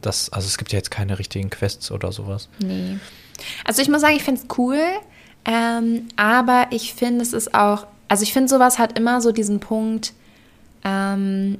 das, 0.00 0.30
also 0.30 0.46
es 0.46 0.58
gibt 0.58 0.72
ja 0.72 0.78
jetzt 0.78 0.90
keine 0.90 1.18
richtigen 1.18 1.50
Quests 1.50 1.90
oder 1.90 2.12
sowas. 2.12 2.48
Nee. 2.58 2.98
Also 3.64 3.82
ich 3.82 3.88
muss 3.88 4.00
sagen, 4.00 4.16
ich 4.16 4.22
finde 4.22 4.40
es 4.40 4.58
cool, 4.58 4.80
ähm, 5.44 6.08
aber 6.16 6.66
ich 6.70 6.94
finde, 6.94 7.22
es 7.22 7.32
ist 7.32 7.54
auch, 7.54 7.86
also 8.08 8.22
ich 8.22 8.32
finde, 8.32 8.48
sowas 8.48 8.78
hat 8.78 8.98
immer 8.98 9.20
so 9.20 9.32
diesen 9.32 9.60
Punkt, 9.60 10.12
ähm, 10.84 11.58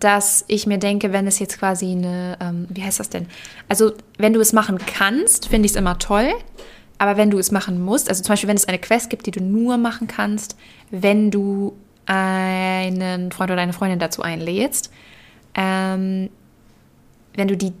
dass 0.00 0.44
ich 0.48 0.66
mir 0.66 0.78
denke, 0.78 1.12
wenn 1.12 1.26
es 1.26 1.38
jetzt 1.38 1.58
quasi 1.58 1.90
eine, 1.92 2.38
ähm, 2.40 2.66
wie 2.70 2.82
heißt 2.82 3.00
das 3.00 3.10
denn? 3.10 3.26
Also, 3.68 3.92
wenn 4.18 4.32
du 4.32 4.40
es 4.40 4.52
machen 4.52 4.78
kannst, 4.78 5.48
finde 5.48 5.66
ich 5.66 5.72
es 5.72 5.76
immer 5.76 5.98
toll. 5.98 6.32
Aber 6.98 7.16
wenn 7.16 7.30
du 7.30 7.38
es 7.38 7.50
machen 7.50 7.82
musst, 7.82 8.08
also 8.08 8.22
zum 8.22 8.32
Beispiel, 8.32 8.48
wenn 8.48 8.56
es 8.56 8.68
eine 8.68 8.78
Quest 8.78 9.10
gibt, 9.10 9.26
die 9.26 9.30
du 9.30 9.42
nur 9.42 9.76
machen 9.76 10.06
kannst, 10.06 10.56
wenn 10.90 11.30
du 11.30 11.74
einen 12.06 13.32
Freund 13.32 13.50
oder 13.50 13.60
eine 13.60 13.72
Freundin 13.72 13.98
dazu 13.98 14.22
einlädst, 14.22 14.90
ähm, 15.54 16.30
wenn 17.34 17.48
du 17.48 17.56
die 17.56 17.72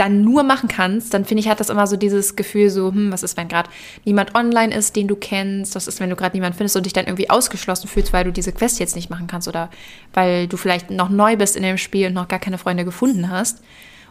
dann 0.00 0.22
nur 0.22 0.44
machen 0.44 0.68
kannst, 0.68 1.12
dann 1.12 1.26
finde 1.26 1.42
ich, 1.42 1.48
hat 1.50 1.60
das 1.60 1.68
immer 1.68 1.86
so 1.86 1.94
dieses 1.94 2.34
Gefühl 2.34 2.70
so, 2.70 2.90
hm, 2.90 3.12
was 3.12 3.22
ist, 3.22 3.36
wenn 3.36 3.48
gerade 3.48 3.68
niemand 4.06 4.34
online 4.34 4.74
ist, 4.74 4.96
den 4.96 5.08
du 5.08 5.14
kennst, 5.14 5.74
was 5.74 5.86
ist, 5.86 6.00
wenn 6.00 6.08
du 6.08 6.16
gerade 6.16 6.34
niemanden 6.34 6.56
findest 6.56 6.74
und 6.74 6.86
dich 6.86 6.94
dann 6.94 7.04
irgendwie 7.04 7.28
ausgeschlossen 7.28 7.86
fühlst, 7.86 8.14
weil 8.14 8.24
du 8.24 8.32
diese 8.32 8.50
Quest 8.52 8.80
jetzt 8.80 8.96
nicht 8.96 9.10
machen 9.10 9.26
kannst 9.26 9.46
oder 9.46 9.68
weil 10.14 10.48
du 10.48 10.56
vielleicht 10.56 10.90
noch 10.90 11.10
neu 11.10 11.36
bist 11.36 11.54
in 11.54 11.62
dem 11.62 11.76
Spiel 11.76 12.06
und 12.06 12.14
noch 12.14 12.28
gar 12.28 12.38
keine 12.38 12.56
Freunde 12.56 12.86
gefunden 12.86 13.30
hast. 13.30 13.62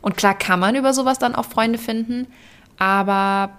Und 0.01 0.15
klar 0.15 0.37
kann 0.37 0.59
man 0.59 0.75
über 0.75 0.93
sowas 0.93 1.17
dann 1.17 1.33
auch 1.33 1.45
Freunde 1.45 1.79
finden, 1.79 2.27
aber 2.77 3.49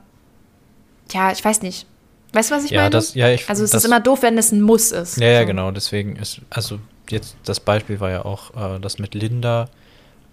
ja, 1.11 1.33
ich 1.33 1.44
weiß 1.44 1.62
nicht. 1.62 1.87
Weißt 2.33 2.53
du, 2.53 2.55
was 2.55 2.65
ich 2.65 2.71
ja, 2.71 2.83
meine? 2.83 2.91
Das, 2.91 3.15
ja, 3.15 3.29
ich, 3.29 3.49
also 3.49 3.65
es 3.65 3.73
das, 3.73 3.83
ist 3.83 3.88
immer 3.88 3.99
doof, 3.99 4.23
wenn 4.23 4.38
es 4.38 4.53
ein 4.53 4.61
Muss 4.61 4.93
ist. 4.93 5.17
Ja, 5.17 5.31
ja, 5.31 5.41
so. 5.41 5.47
genau. 5.47 5.73
Deswegen 5.73 6.15
ist, 6.15 6.43
also 6.49 6.79
jetzt 7.11 7.35
das 7.44 7.59
Beispiel 7.59 7.99
war 7.99 8.11
ja 8.11 8.25
auch 8.25 8.76
äh, 8.76 8.79
das 8.79 9.00
mit 9.00 9.17
Linda. 9.17 9.69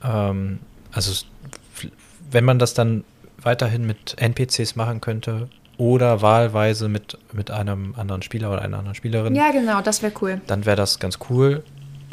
Ähm, 0.04 0.60
also 0.92 1.26
wenn 2.32 2.46
man 2.46 2.60
das 2.60 2.74
dann 2.74 3.04
weiterhin 3.42 3.86
mit 3.86 4.16
NPCs 4.20 4.76
machen 4.76 5.02
könnte 5.02 5.50
oder 5.78 6.22
wahlweise 6.22 6.90
mit, 6.90 7.18
mit 7.34 7.52
einem 7.52 7.94
anderen 7.96 8.22
Spieler 8.22 8.52
oder 8.52 8.62
einer 8.62 8.80
anderen 8.80 8.96
Spielerin. 8.96 9.36
Ja, 9.36 9.52
genau, 9.52 9.82
das 9.82 10.02
wäre 10.02 10.14
cool. 10.22 10.42
Dann 10.48 10.66
wäre 10.66 10.76
das 10.76 11.00
ganz 11.00 11.20
cool. 11.30 11.64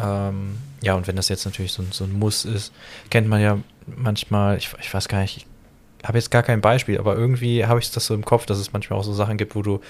Ähm, 0.02 0.58
ja, 0.82 0.94
und 0.94 1.06
wenn 1.06 1.16
das 1.16 1.28
jetzt 1.28 1.44
natürlich 1.46 1.72
so, 1.72 1.82
so, 1.90 2.04
ein 2.04 2.12
Muss 2.12 2.44
ist, 2.44 2.72
kennt 3.10 3.28
man 3.28 3.40
ja 3.40 3.58
manchmal, 3.86 4.58
ich, 4.58 4.70
ich 4.80 4.92
weiß 4.92 5.08
gar 5.08 5.20
nicht, 5.22 5.38
ich 5.38 6.06
habe 6.06 6.18
jetzt 6.18 6.30
gar 6.30 6.42
kein 6.42 6.60
Beispiel, 6.60 6.98
aber 6.98 7.16
irgendwie 7.16 7.64
habe 7.64 7.80
ich 7.80 7.90
das 7.90 8.06
so 8.06 8.14
im 8.14 8.24
Kopf, 8.24 8.44
dass 8.44 8.58
es 8.58 8.72
manchmal 8.72 8.98
auch 8.98 9.04
so 9.04 9.14
Sachen 9.14 9.38
gibt, 9.38 9.54
wo 9.54 9.62
du 9.62 9.80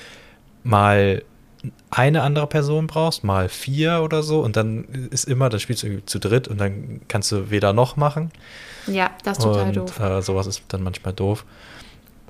mal 0.63 1.25
eine 1.91 2.23
andere 2.23 2.47
Person 2.47 2.87
brauchst, 2.87 3.25
mal 3.25 3.49
vier 3.49 4.03
oder 4.05 4.23
so, 4.23 4.41
und 4.41 4.57
dann 4.57 4.85
ist 5.11 5.25
immer, 5.25 5.49
dann 5.49 5.59
spielst 5.59 5.83
du 5.83 5.89
irgendwie 5.89 6.07
zu 6.07 6.21
dritt 6.21 6.47
und 6.47 6.59
dann 6.59 7.01
kannst 7.09 7.33
du 7.33 7.51
weder 7.51 7.73
noch 7.73 7.97
machen. 7.97 8.31
Ja, 8.87 9.11
das 9.23 9.39
ist 9.39 9.45
total 9.45 9.69
und, 9.69 9.77
doof. 9.77 10.01
Äh, 10.01 10.23
sowas 10.23 10.47
ist 10.47 10.63
dann 10.69 10.83
manchmal 10.83 11.15
doof. 11.15 11.45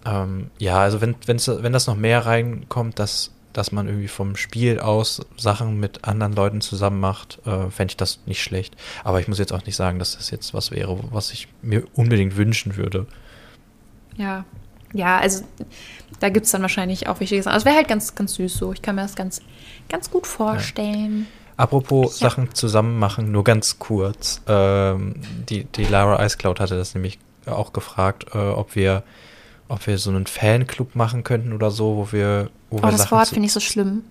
Ähm, 0.04 0.50
ja, 0.58 0.78
also 0.80 1.00
wenn, 1.00 1.14
wenn's, 1.26 1.48
wenn 1.48 1.72
das 1.72 1.86
noch 1.86 1.96
mehr 1.96 2.26
reinkommt, 2.26 2.98
dass, 2.98 3.32
dass 3.52 3.72
man 3.72 3.86
irgendwie 3.88 4.08
vom 4.08 4.36
Spiel 4.36 4.78
aus 4.80 5.22
Sachen 5.36 5.80
mit 5.80 6.04
anderen 6.04 6.34
Leuten 6.34 6.60
zusammen 6.60 7.00
macht, 7.00 7.40
äh, 7.46 7.70
fände 7.70 7.92
ich 7.92 7.96
das 7.96 8.20
nicht 8.26 8.42
schlecht. 8.42 8.76
Aber 9.02 9.20
ich 9.20 9.28
muss 9.28 9.38
jetzt 9.38 9.52
auch 9.52 9.64
nicht 9.64 9.76
sagen, 9.76 9.98
dass 9.98 10.16
das 10.16 10.30
jetzt 10.30 10.54
was 10.54 10.70
wäre, 10.70 10.98
was 11.10 11.32
ich 11.32 11.48
mir 11.62 11.84
unbedingt 11.94 12.36
wünschen 12.36 12.76
würde. 12.76 13.06
Ja, 14.16 14.44
ja, 14.92 15.18
also 15.18 15.44
da 16.20 16.28
gibt 16.28 16.46
es 16.46 16.52
dann 16.52 16.62
wahrscheinlich 16.62 17.08
auch 17.08 17.20
wichtige 17.20 17.42
Sachen. 17.42 17.54
Also 17.54 17.64
es 17.64 17.66
wäre 17.66 17.76
halt 17.76 17.88
ganz, 17.88 18.14
ganz 18.14 18.34
süß 18.34 18.54
so. 18.54 18.72
Ich 18.72 18.80
kann 18.80 18.94
mir 18.94 19.02
das 19.02 19.16
ganz, 19.16 19.40
ganz 19.88 20.10
gut 20.10 20.26
vorstellen. 20.26 21.20
Ja. 21.20 21.43
Apropos 21.56 22.20
ja. 22.20 22.28
Sachen 22.28 22.54
zusammen 22.54 22.98
machen, 22.98 23.32
nur 23.32 23.44
ganz 23.44 23.78
kurz. 23.78 24.40
Ähm, 24.48 25.14
die, 25.48 25.64
die 25.64 25.84
Lara 25.84 26.24
Ice 26.24 26.36
Cloud 26.36 26.60
hatte 26.60 26.76
das 26.76 26.94
nämlich 26.94 27.18
auch 27.46 27.72
gefragt, 27.72 28.26
äh, 28.34 28.38
ob 28.38 28.74
wir 28.74 29.04
ob 29.68 29.86
wir 29.86 29.96
so 29.96 30.10
einen 30.10 30.26
Fanclub 30.26 30.94
machen 30.94 31.24
könnten 31.24 31.52
oder 31.52 31.70
so, 31.70 31.96
wo 31.96 32.12
wir. 32.12 32.50
Wo 32.70 32.78
oh, 32.78 32.82
wir 32.82 32.90
das 32.90 33.02
Sachen 33.02 33.18
Wort 33.18 33.28
finde 33.28 33.46
ich 33.46 33.52
so 33.52 33.60
schlimm. 33.60 34.04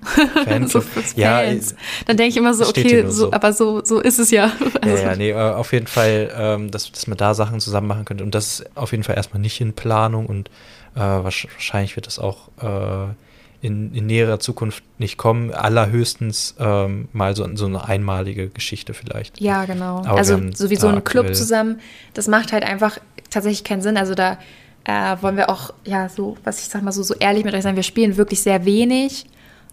Fanclub. 0.46 0.84
so 1.06 1.20
ja, 1.20 1.44
dann 1.44 2.18
denke 2.18 2.30
ich 2.30 2.38
immer 2.38 2.54
so, 2.54 2.68
okay, 2.68 3.04
so, 3.04 3.12
so, 3.12 3.32
aber 3.32 3.54
so, 3.54 3.84
so 3.84 4.00
ist 4.00 4.20
es 4.20 4.32
ja. 4.32 4.52
Also. 4.82 4.96
Ja, 4.96 5.12
ja, 5.12 5.16
nee, 5.18 5.30
äh, 5.30 5.36
auf 5.36 5.74
jeden 5.74 5.88
Fall, 5.88 6.32
ähm, 6.36 6.72
dass, 6.72 6.92
dass 6.92 7.08
man 7.08 7.18
da 7.18 7.34
Sachen 7.34 7.60
zusammen 7.60 7.88
machen 7.88 8.06
könnte. 8.06 8.24
Und 8.24 8.34
das 8.34 8.62
ist 8.62 8.78
auf 8.78 8.92
jeden 8.92 9.04
Fall 9.04 9.16
erstmal 9.16 9.42
nicht 9.42 9.62
in 9.62 9.74
Planung 9.74 10.26
und 10.26 10.50
äh, 10.96 11.00
wahrscheinlich 11.00 11.96
wird 11.96 12.08
das 12.08 12.20
auch 12.20 12.48
äh, 12.62 13.14
in, 13.64 13.96
in, 13.96 14.08
näherer 14.08 14.40
Zukunft 14.40 14.84
nicht 15.00 15.18
kommen. 15.18 15.54
Allerhöchstens 15.54 16.56
ähm, 16.60 17.08
mal 17.14 17.34
so, 17.34 17.48
so, 17.56 17.66
eine 17.66 17.86
einmalige 17.88 18.50
Geschichte 18.50 18.94
vielleicht. 18.94 19.40
Ja, 19.40 19.64
genau. 19.64 20.00
Aber 20.00 20.18
also 20.18 20.38
sowieso 20.54 20.90
ein 20.90 21.04
Club 21.06 21.34
zusammen, 21.34 21.80
das 22.14 22.28
macht 22.28 22.52
halt 22.52 22.64
einfach 22.64 22.98
tatsächlich 23.30 23.64
keinen 23.64 23.82
Sinn. 23.82 23.96
Also 23.96 24.16
da 24.16 24.38
äh, 24.84 25.16
wollen 25.22 25.38
wir 25.38 25.50
auch, 25.50 25.74
ja, 25.86 26.10
so, 26.10 26.36
was 26.44 26.60
ich 26.60 26.66
sag 26.66 26.84
mal 26.84 26.92
so, 26.92 27.04
so 27.04 27.16
ehrlich 27.16 27.46
mit 27.46 27.56
euch 27.56 27.64
sein, 27.64 27.78
wir 27.78 27.84
spielen 27.84 28.18
wirklich 28.18 28.42
sehr 28.42 28.66
wenig. 28.66 29.26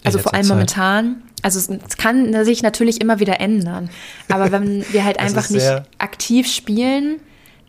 Also 0.05 0.21
vor 0.21 0.35
allem 0.35 0.45
Zeit. 0.45 0.55
momentan. 0.55 1.23
Also 1.43 1.59
es 1.59 1.97
kann 1.97 2.45
sich 2.45 2.63
natürlich 2.63 3.01
immer 3.01 3.19
wieder 3.19 3.41
ändern. 3.41 3.91
Aber 4.29 4.53
wenn 4.53 4.85
wir 4.93 5.05
halt 5.05 5.19
einfach 5.19 5.51
nicht 5.51 5.67
aktiv 5.99 6.47
spielen, 6.47 7.17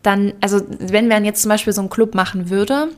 dann, 0.04 0.34
also 0.40 0.60
wenn 0.78 1.08
man 1.08 1.24
jetzt 1.24 1.42
zum 1.42 1.48
Beispiel 1.48 1.72
so 1.72 1.80
einen 1.80 1.90
Club 1.90 2.14
machen 2.14 2.48
würde, 2.48 2.90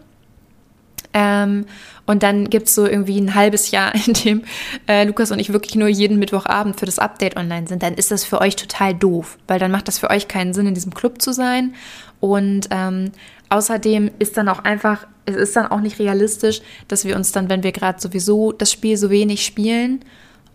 Ähm, 1.14 1.64
und 2.06 2.22
dann 2.22 2.50
gibt 2.50 2.66
es 2.66 2.74
so 2.74 2.86
irgendwie 2.86 3.18
ein 3.18 3.34
halbes 3.34 3.70
Jahr, 3.70 3.94
in 4.06 4.12
dem 4.12 4.42
äh, 4.86 5.04
Lukas 5.04 5.30
und 5.30 5.38
ich 5.38 5.52
wirklich 5.52 5.76
nur 5.76 5.88
jeden 5.88 6.18
Mittwochabend 6.18 6.78
für 6.78 6.86
das 6.86 6.98
Update 6.98 7.36
online 7.36 7.66
sind. 7.66 7.82
Dann 7.82 7.94
ist 7.94 8.10
das 8.10 8.24
für 8.24 8.40
euch 8.40 8.56
total 8.56 8.94
doof, 8.94 9.38
weil 9.46 9.58
dann 9.58 9.70
macht 9.70 9.88
das 9.88 9.98
für 9.98 10.10
euch 10.10 10.28
keinen 10.28 10.52
Sinn, 10.52 10.66
in 10.66 10.74
diesem 10.74 10.92
Club 10.92 11.22
zu 11.22 11.32
sein. 11.32 11.74
Und 12.20 12.68
ähm, 12.70 13.12
außerdem 13.48 14.10
ist 14.18 14.36
dann 14.36 14.48
auch 14.48 14.64
einfach, 14.64 15.06
es 15.24 15.36
ist 15.36 15.56
dann 15.56 15.66
auch 15.66 15.80
nicht 15.80 15.98
realistisch, 15.98 16.60
dass 16.88 17.04
wir 17.04 17.16
uns 17.16 17.32
dann, 17.32 17.48
wenn 17.48 17.62
wir 17.62 17.72
gerade 17.72 18.00
sowieso 18.00 18.52
das 18.52 18.72
Spiel 18.72 18.96
so 18.96 19.08
wenig 19.10 19.44
spielen 19.44 20.00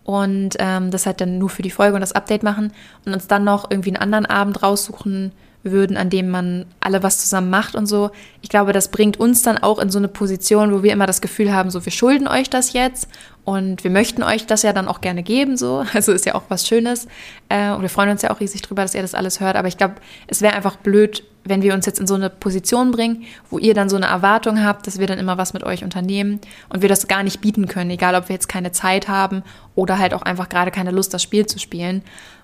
und 0.04 0.56
ähm, 0.58 0.90
das 0.90 1.06
halt 1.06 1.20
dann 1.20 1.38
nur 1.38 1.48
für 1.48 1.62
die 1.62 1.70
Folge 1.70 1.94
und 1.94 2.00
das 2.00 2.12
Update 2.12 2.42
machen 2.42 2.72
und 3.04 3.14
uns 3.14 3.26
dann 3.26 3.44
noch 3.44 3.70
irgendwie 3.70 3.90
einen 3.90 4.02
anderen 4.02 4.26
Abend 4.26 4.62
raussuchen, 4.62 5.32
würden, 5.62 5.96
an 5.96 6.10
dem 6.10 6.30
man 6.30 6.66
alle 6.80 7.02
was 7.02 7.18
zusammen 7.18 7.50
macht 7.50 7.74
und 7.74 7.86
so. 7.86 8.10
Ich 8.40 8.48
glaube, 8.48 8.72
das 8.72 8.88
bringt 8.88 9.20
uns 9.20 9.42
dann 9.42 9.58
auch 9.58 9.78
in 9.78 9.90
so 9.90 9.98
eine 9.98 10.08
Position, 10.08 10.72
wo 10.72 10.82
wir 10.82 10.92
immer 10.92 11.06
das 11.06 11.20
Gefühl 11.20 11.52
haben, 11.52 11.70
so 11.70 11.84
wir 11.84 11.92
schulden 11.92 12.26
euch 12.28 12.48
das 12.48 12.72
jetzt 12.72 13.08
und 13.44 13.84
wir 13.84 13.90
möchten 13.90 14.22
euch 14.22 14.46
das 14.46 14.62
ja 14.62 14.72
dann 14.72 14.88
auch 14.88 15.00
gerne 15.00 15.22
geben, 15.22 15.56
so. 15.56 15.84
Also 15.94 16.12
ist 16.12 16.26
ja 16.26 16.34
auch 16.34 16.44
was 16.48 16.66
Schönes. 16.66 17.08
Äh, 17.48 17.72
und 17.72 17.82
wir 17.82 17.88
freuen 17.88 18.10
uns 18.10 18.22
ja 18.22 18.30
auch 18.30 18.40
riesig 18.40 18.62
drüber, 18.62 18.82
dass 18.82 18.94
ihr 18.94 19.02
das 19.02 19.14
alles 19.14 19.40
hört. 19.40 19.56
Aber 19.56 19.68
ich 19.68 19.76
glaube, 19.76 19.96
es 20.28 20.40
wäre 20.40 20.54
einfach 20.54 20.76
blöd, 20.76 21.24
wenn 21.44 21.62
wir 21.62 21.74
uns 21.74 21.86
jetzt 21.86 21.98
in 21.98 22.06
so 22.06 22.14
eine 22.14 22.30
Position 22.30 22.90
bringen, 22.90 23.24
wo 23.48 23.58
ihr 23.58 23.74
dann 23.74 23.88
so 23.88 23.96
eine 23.96 24.06
Erwartung 24.06 24.62
habt, 24.62 24.86
dass 24.86 24.98
wir 24.98 25.06
dann 25.06 25.18
immer 25.18 25.38
was 25.38 25.52
mit 25.52 25.64
euch 25.64 25.84
unternehmen 25.84 26.40
und 26.68 26.82
wir 26.82 26.88
das 26.88 27.08
gar 27.08 27.22
nicht 27.22 27.40
bieten 27.40 27.66
können, 27.66 27.90
egal 27.90 28.14
ob 28.14 28.28
wir 28.28 28.34
jetzt 28.34 28.48
keine 28.48 28.72
Zeit 28.72 29.08
haben 29.08 29.42
oder 29.74 29.98
halt 29.98 30.12
auch 30.12 30.22
einfach 30.22 30.48
gerade 30.48 30.70
keine 30.70 30.90
Lust, 30.90 31.14
das 31.14 31.22
Spiel 31.22 31.46
zu 31.46 31.58
spielen. 31.58 32.02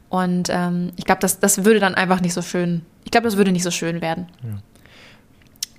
Und 0.09 0.49
ähm, 0.51 0.93
ich 0.97 1.05
glaube, 1.05 1.21
das, 1.21 1.41
das 1.41 1.65
würde 1.65 1.81
dann 1.81 1.95
einfach 1.95 2.21
nicht 2.21 2.33
so 2.33 2.43
schön, 2.43 2.83
ich 3.05 3.11
glaube, 3.11 3.27
das 3.27 3.37
würde 3.37 3.53
nicht 3.53 3.65
so 3.65 3.71
schön 3.71 4.01
werden. 4.01 4.29
Ja. 4.43 4.59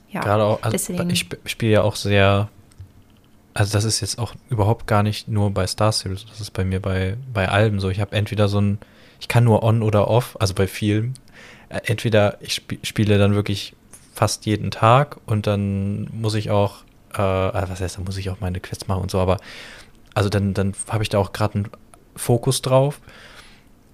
ja 0.10 0.22
Gerade 0.22 0.44
auch, 0.44 0.62
also 0.62 0.72
deswegen. 0.72 1.10
ich 1.10 1.28
spiele 1.46 1.72
ja 1.72 1.82
auch 1.84 1.96
sehr, 1.96 2.50
also 3.54 3.72
das 3.72 3.84
ist 3.86 4.02
jetzt 4.02 4.20
auch 4.20 4.36
überhaupt 4.50 4.88
gar 4.88 5.04
nicht 5.04 5.28
nur 5.28 5.52
bei 5.52 5.66
Star 5.66 5.92
Series, 5.92 6.26
das 6.26 6.42
ist 6.42 6.52
bei 6.52 6.66
mir 6.66 6.82
bei, 6.82 7.18
bei 7.34 7.48
Alben 7.48 7.80
so. 7.80 7.90
Ich 7.90 8.00
habe 8.00 8.16
entweder 8.16 8.48
so 8.48 8.60
ein, 8.60 8.80
ich 9.20 9.28
kann 9.28 9.44
nur 9.44 9.64
on 9.64 9.82
oder 9.82 10.08
off, 10.08 10.36
also 10.40 10.54
bei 10.54 10.68
vielen. 10.68 11.14
Äh, 11.70 11.82
entweder 11.86 12.38
ich 12.42 12.54
sp 12.60 12.80
spiele 12.84 13.18
dann 13.18 13.34
wirklich 13.34 13.76
fast 14.14 14.46
jeden 14.46 14.72
Tag 14.72 15.18
und 15.26 15.48
dann 15.48 16.10
muss 16.12 16.34
ich 16.34 16.50
auch, 16.50 16.84
äh, 17.14 17.22
also 17.22 17.72
was 17.72 17.80
heißt, 17.80 17.98
dann 17.98 18.04
muss 18.04 18.18
ich 18.18 18.30
auch 18.30 18.40
meine 18.42 18.60
Quests 18.60 18.88
machen 18.88 19.04
und 19.04 19.12
so, 19.12 19.20
aber 19.20 19.38
also 20.14 20.30
dann, 20.30 20.54
dann 20.54 20.74
habe 20.90 21.04
ich 21.04 21.10
da 21.10 21.20
auch 21.20 21.32
gerade 21.32 21.56
einen 21.56 21.70
Fokus 22.16 22.64
drauf. 22.64 23.00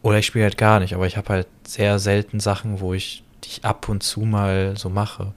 Oder 0.04 0.20
ich 0.20 0.28
spiele 0.28 0.44
halt 0.44 0.58
gar 0.58 0.80
nicht, 0.80 0.94
aber 0.94 1.08
ich 1.08 1.18
habe 1.18 1.30
halt 1.30 1.48
sehr 1.66 1.98
selten 1.98 2.40
Sachen, 2.40 2.80
wo 2.82 2.94
ich 2.94 3.24
die 3.44 3.50
ich 3.50 3.66
ab 3.66 3.90
und 3.90 4.04
zu 4.04 4.22
mal 4.22 4.76
so 4.78 4.90
mache. 4.90 5.34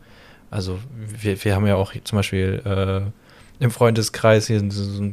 Also 0.50 0.78
wir, 0.96 1.42
wir 1.44 1.54
haben 1.54 1.66
ja 1.66 1.76
auch 1.76 1.92
zum 2.04 2.16
Beispiel 2.16 2.62
äh, 2.64 3.64
im 3.64 3.70
Freundeskreis 3.70 4.46
hier 4.46 4.62
so, 4.70 5.10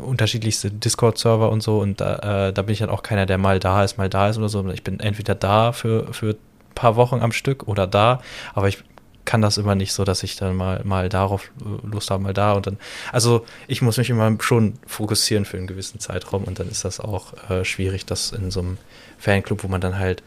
unterschiedlichste 0.00 0.70
Discord-Server 0.70 1.50
und 1.50 1.62
so 1.62 1.80
und 1.80 2.00
da, 2.00 2.48
äh, 2.48 2.52
da 2.52 2.62
bin 2.62 2.72
ich 2.72 2.78
dann 2.78 2.90
auch 2.90 3.02
keiner, 3.02 3.26
der 3.26 3.38
mal 3.38 3.58
da 3.60 3.84
ist, 3.84 3.98
mal 3.98 4.08
da 4.08 4.28
ist 4.28 4.38
oder 4.38 4.48
so. 4.48 4.66
Ich 4.70 4.82
bin 4.82 5.00
entweder 5.00 5.34
da 5.34 5.72
für, 5.72 6.12
für 6.12 6.30
ein 6.30 6.74
paar 6.74 6.96
Wochen 6.96 7.20
am 7.20 7.32
Stück 7.32 7.68
oder 7.68 7.86
da, 7.86 8.20
aber 8.54 8.68
ich 8.68 8.82
kann 9.26 9.42
das 9.42 9.58
immer 9.58 9.74
nicht 9.74 9.92
so, 9.92 10.04
dass 10.04 10.22
ich 10.22 10.36
dann 10.36 10.56
mal, 10.56 10.80
mal 10.84 11.10
darauf 11.10 11.50
Lust 11.82 12.10
habe, 12.10 12.22
mal 12.22 12.32
da 12.32 12.52
und 12.52 12.66
dann. 12.66 12.78
Also 13.12 13.44
ich 13.66 13.82
muss 13.82 13.98
mich 13.98 14.08
immer 14.08 14.34
schon 14.40 14.74
fokussieren 14.86 15.44
für 15.44 15.58
einen 15.58 15.66
gewissen 15.66 16.00
Zeitraum 16.00 16.44
und 16.44 16.58
dann 16.58 16.70
ist 16.70 16.84
das 16.84 17.00
auch 17.00 17.34
äh, 17.50 17.64
schwierig, 17.64 18.06
das 18.06 18.32
in 18.32 18.50
so 18.50 18.60
einem 18.60 18.78
Fanclub, 19.18 19.64
wo 19.64 19.68
man 19.68 19.80
dann 19.80 19.98
halt 19.98 20.22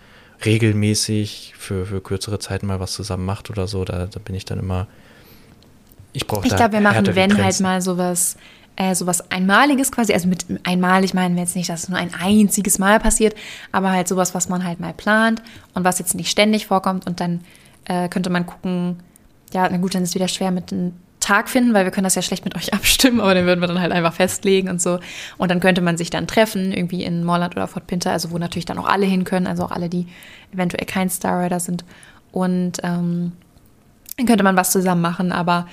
regelmäßig 0.45 1.55
für, 1.57 1.85
für 1.85 2.01
kürzere 2.01 2.39
Zeiten 2.39 2.67
mal 2.67 2.79
was 2.79 2.93
zusammen 2.93 3.25
macht 3.25 3.49
oder 3.49 3.67
so, 3.67 3.83
da, 3.83 4.05
da 4.05 4.19
bin 4.19 4.35
ich 4.35 4.45
dann 4.45 4.59
immer. 4.59 4.87
Ich 6.13 6.27
brauche 6.27 6.45
Ich 6.45 6.55
glaube, 6.55 6.73
wir 6.73 6.81
machen, 6.81 7.15
wenn 7.15 7.43
halt 7.43 7.59
mal 7.59 7.81
sowas 7.81 8.35
äh, 8.75 8.95
sowas 8.95 9.29
Einmaliges 9.29 9.91
quasi, 9.91 10.13
also 10.13 10.27
mit 10.27 10.45
einmalig 10.63 11.13
meinen 11.13 11.35
wir 11.35 11.43
jetzt 11.43 11.55
nicht, 11.55 11.69
dass 11.69 11.83
es 11.83 11.89
nur 11.89 11.99
ein 11.99 12.13
einziges 12.13 12.79
Mal 12.79 12.99
passiert, 12.99 13.35
aber 13.73 13.91
halt 13.91 14.07
sowas, 14.07 14.33
was 14.33 14.47
man 14.47 14.63
halt 14.63 14.79
mal 14.79 14.93
plant 14.93 15.41
und 15.73 15.83
was 15.83 15.99
jetzt 15.99 16.15
nicht 16.15 16.31
ständig 16.31 16.65
vorkommt 16.67 17.05
und 17.05 17.19
dann 17.19 17.41
äh, 17.89 18.07
könnte 18.07 18.29
man 18.29 18.45
gucken, 18.45 18.97
ja, 19.51 19.67
na 19.69 19.77
gut, 19.77 19.95
dann 19.95 20.03
ist 20.03 20.09
es 20.09 20.15
wieder 20.15 20.29
schwer 20.29 20.51
mit 20.51 20.71
einem 20.71 20.93
Tag 21.19 21.49
finden, 21.49 21.73
weil 21.73 21.83
wir 21.83 21.91
können 21.91 22.05
das 22.05 22.15
ja 22.15 22.21
schlecht 22.21 22.45
mit 22.45 22.55
euch 22.55 22.73
abstimmen, 22.73 23.19
aber 23.19 23.33
den 23.33 23.45
würden 23.45 23.59
wir 23.59 23.67
dann 23.67 23.81
halt 23.81 23.91
einfach 23.91 24.13
festlegen 24.13 24.69
und 24.69 24.81
so. 24.81 24.99
Und 25.37 25.51
dann 25.51 25.59
könnte 25.59 25.81
man 25.81 25.97
sich 25.97 26.09
dann 26.09 26.27
treffen, 26.27 26.71
irgendwie 26.71 27.03
in 27.03 27.23
Morland 27.23 27.55
oder 27.55 27.67
Fort 27.67 27.87
Pinter, 27.87 28.11
also 28.11 28.31
wo 28.31 28.37
natürlich 28.37 28.65
dann 28.65 28.77
auch 28.77 28.87
alle 28.87 29.05
hin 29.05 29.25
können, 29.25 29.47
also 29.47 29.63
auch 29.63 29.71
alle, 29.71 29.89
die 29.89 30.07
eventuell 30.53 30.85
kein 30.85 31.09
Star 31.09 31.43
Rider 31.43 31.59
sind. 31.59 31.83
Und 32.31 32.73
ähm, 32.83 33.33
dann 34.17 34.25
könnte 34.27 34.43
man 34.43 34.55
was 34.55 34.71
zusammen 34.71 35.01
machen, 35.01 35.31
aber 35.31 35.67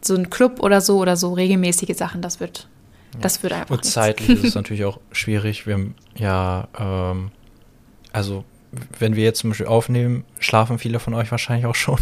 so 0.00 0.14
ein 0.14 0.30
Club 0.30 0.60
oder 0.60 0.80
so 0.80 0.98
oder 0.98 1.16
so 1.16 1.34
regelmäßige 1.34 1.96
Sachen, 1.96 2.22
das 2.22 2.40
wird, 2.40 2.68
ja. 3.14 3.20
das 3.20 3.42
wird 3.42 3.52
einfach. 3.52 3.70
Und 3.70 3.84
zeitlich 3.84 4.30
ist 4.30 4.44
es 4.44 4.54
natürlich 4.54 4.84
auch 4.84 4.98
schwierig. 5.12 5.66
Wir 5.66 5.74
haben 5.74 5.94
ja, 6.16 6.68
ähm, 6.78 7.30
also 8.12 8.44
wenn 8.98 9.16
wir 9.16 9.24
jetzt 9.24 9.40
zum 9.40 9.50
Beispiel 9.50 9.66
aufnehmen, 9.66 10.24
schlafen 10.38 10.78
viele 10.78 11.00
von 11.00 11.14
euch 11.14 11.30
wahrscheinlich 11.30 11.66
auch 11.66 11.74
schon. 11.74 11.98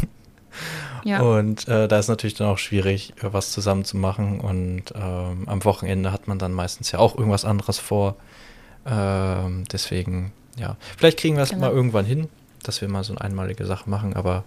Ja. 1.05 1.21
Und 1.21 1.69
äh, 1.69 1.89
da 1.89 1.99
ist 1.99 2.09
natürlich 2.09 2.35
dann 2.35 2.49
auch 2.49 2.59
schwierig, 2.59 3.15
äh, 3.23 3.33
was 3.33 3.53
zusammen 3.53 3.85
zu 3.85 3.97
machen. 3.97 4.41
Und 4.41 4.85
ähm, 4.95 5.45
am 5.47 5.65
Wochenende 5.65 6.13
hat 6.13 6.29
man 6.29 6.39
dann 6.39 6.53
meistens 6.53 6.93
ja 6.93 6.99
auch 6.99 7.17
irgendwas 7.17 7.45
anderes 7.45 7.79
vor. 7.79 8.17
Ähm, 8.87 9.65
deswegen, 9.73 10.33
ja. 10.57 10.77
Vielleicht 10.97 11.19
kriegen 11.19 11.37
wir 11.37 11.43
es 11.43 11.51
genau. 11.51 11.67
mal 11.67 11.73
irgendwann 11.73 12.05
hin, 12.05 12.29
dass 12.63 12.81
wir 12.81 12.89
mal 12.89 13.05
so 13.05 13.13
eine 13.13 13.21
einmalige 13.23 13.65
Sache 13.65 13.89
machen, 13.89 14.15
aber 14.15 14.45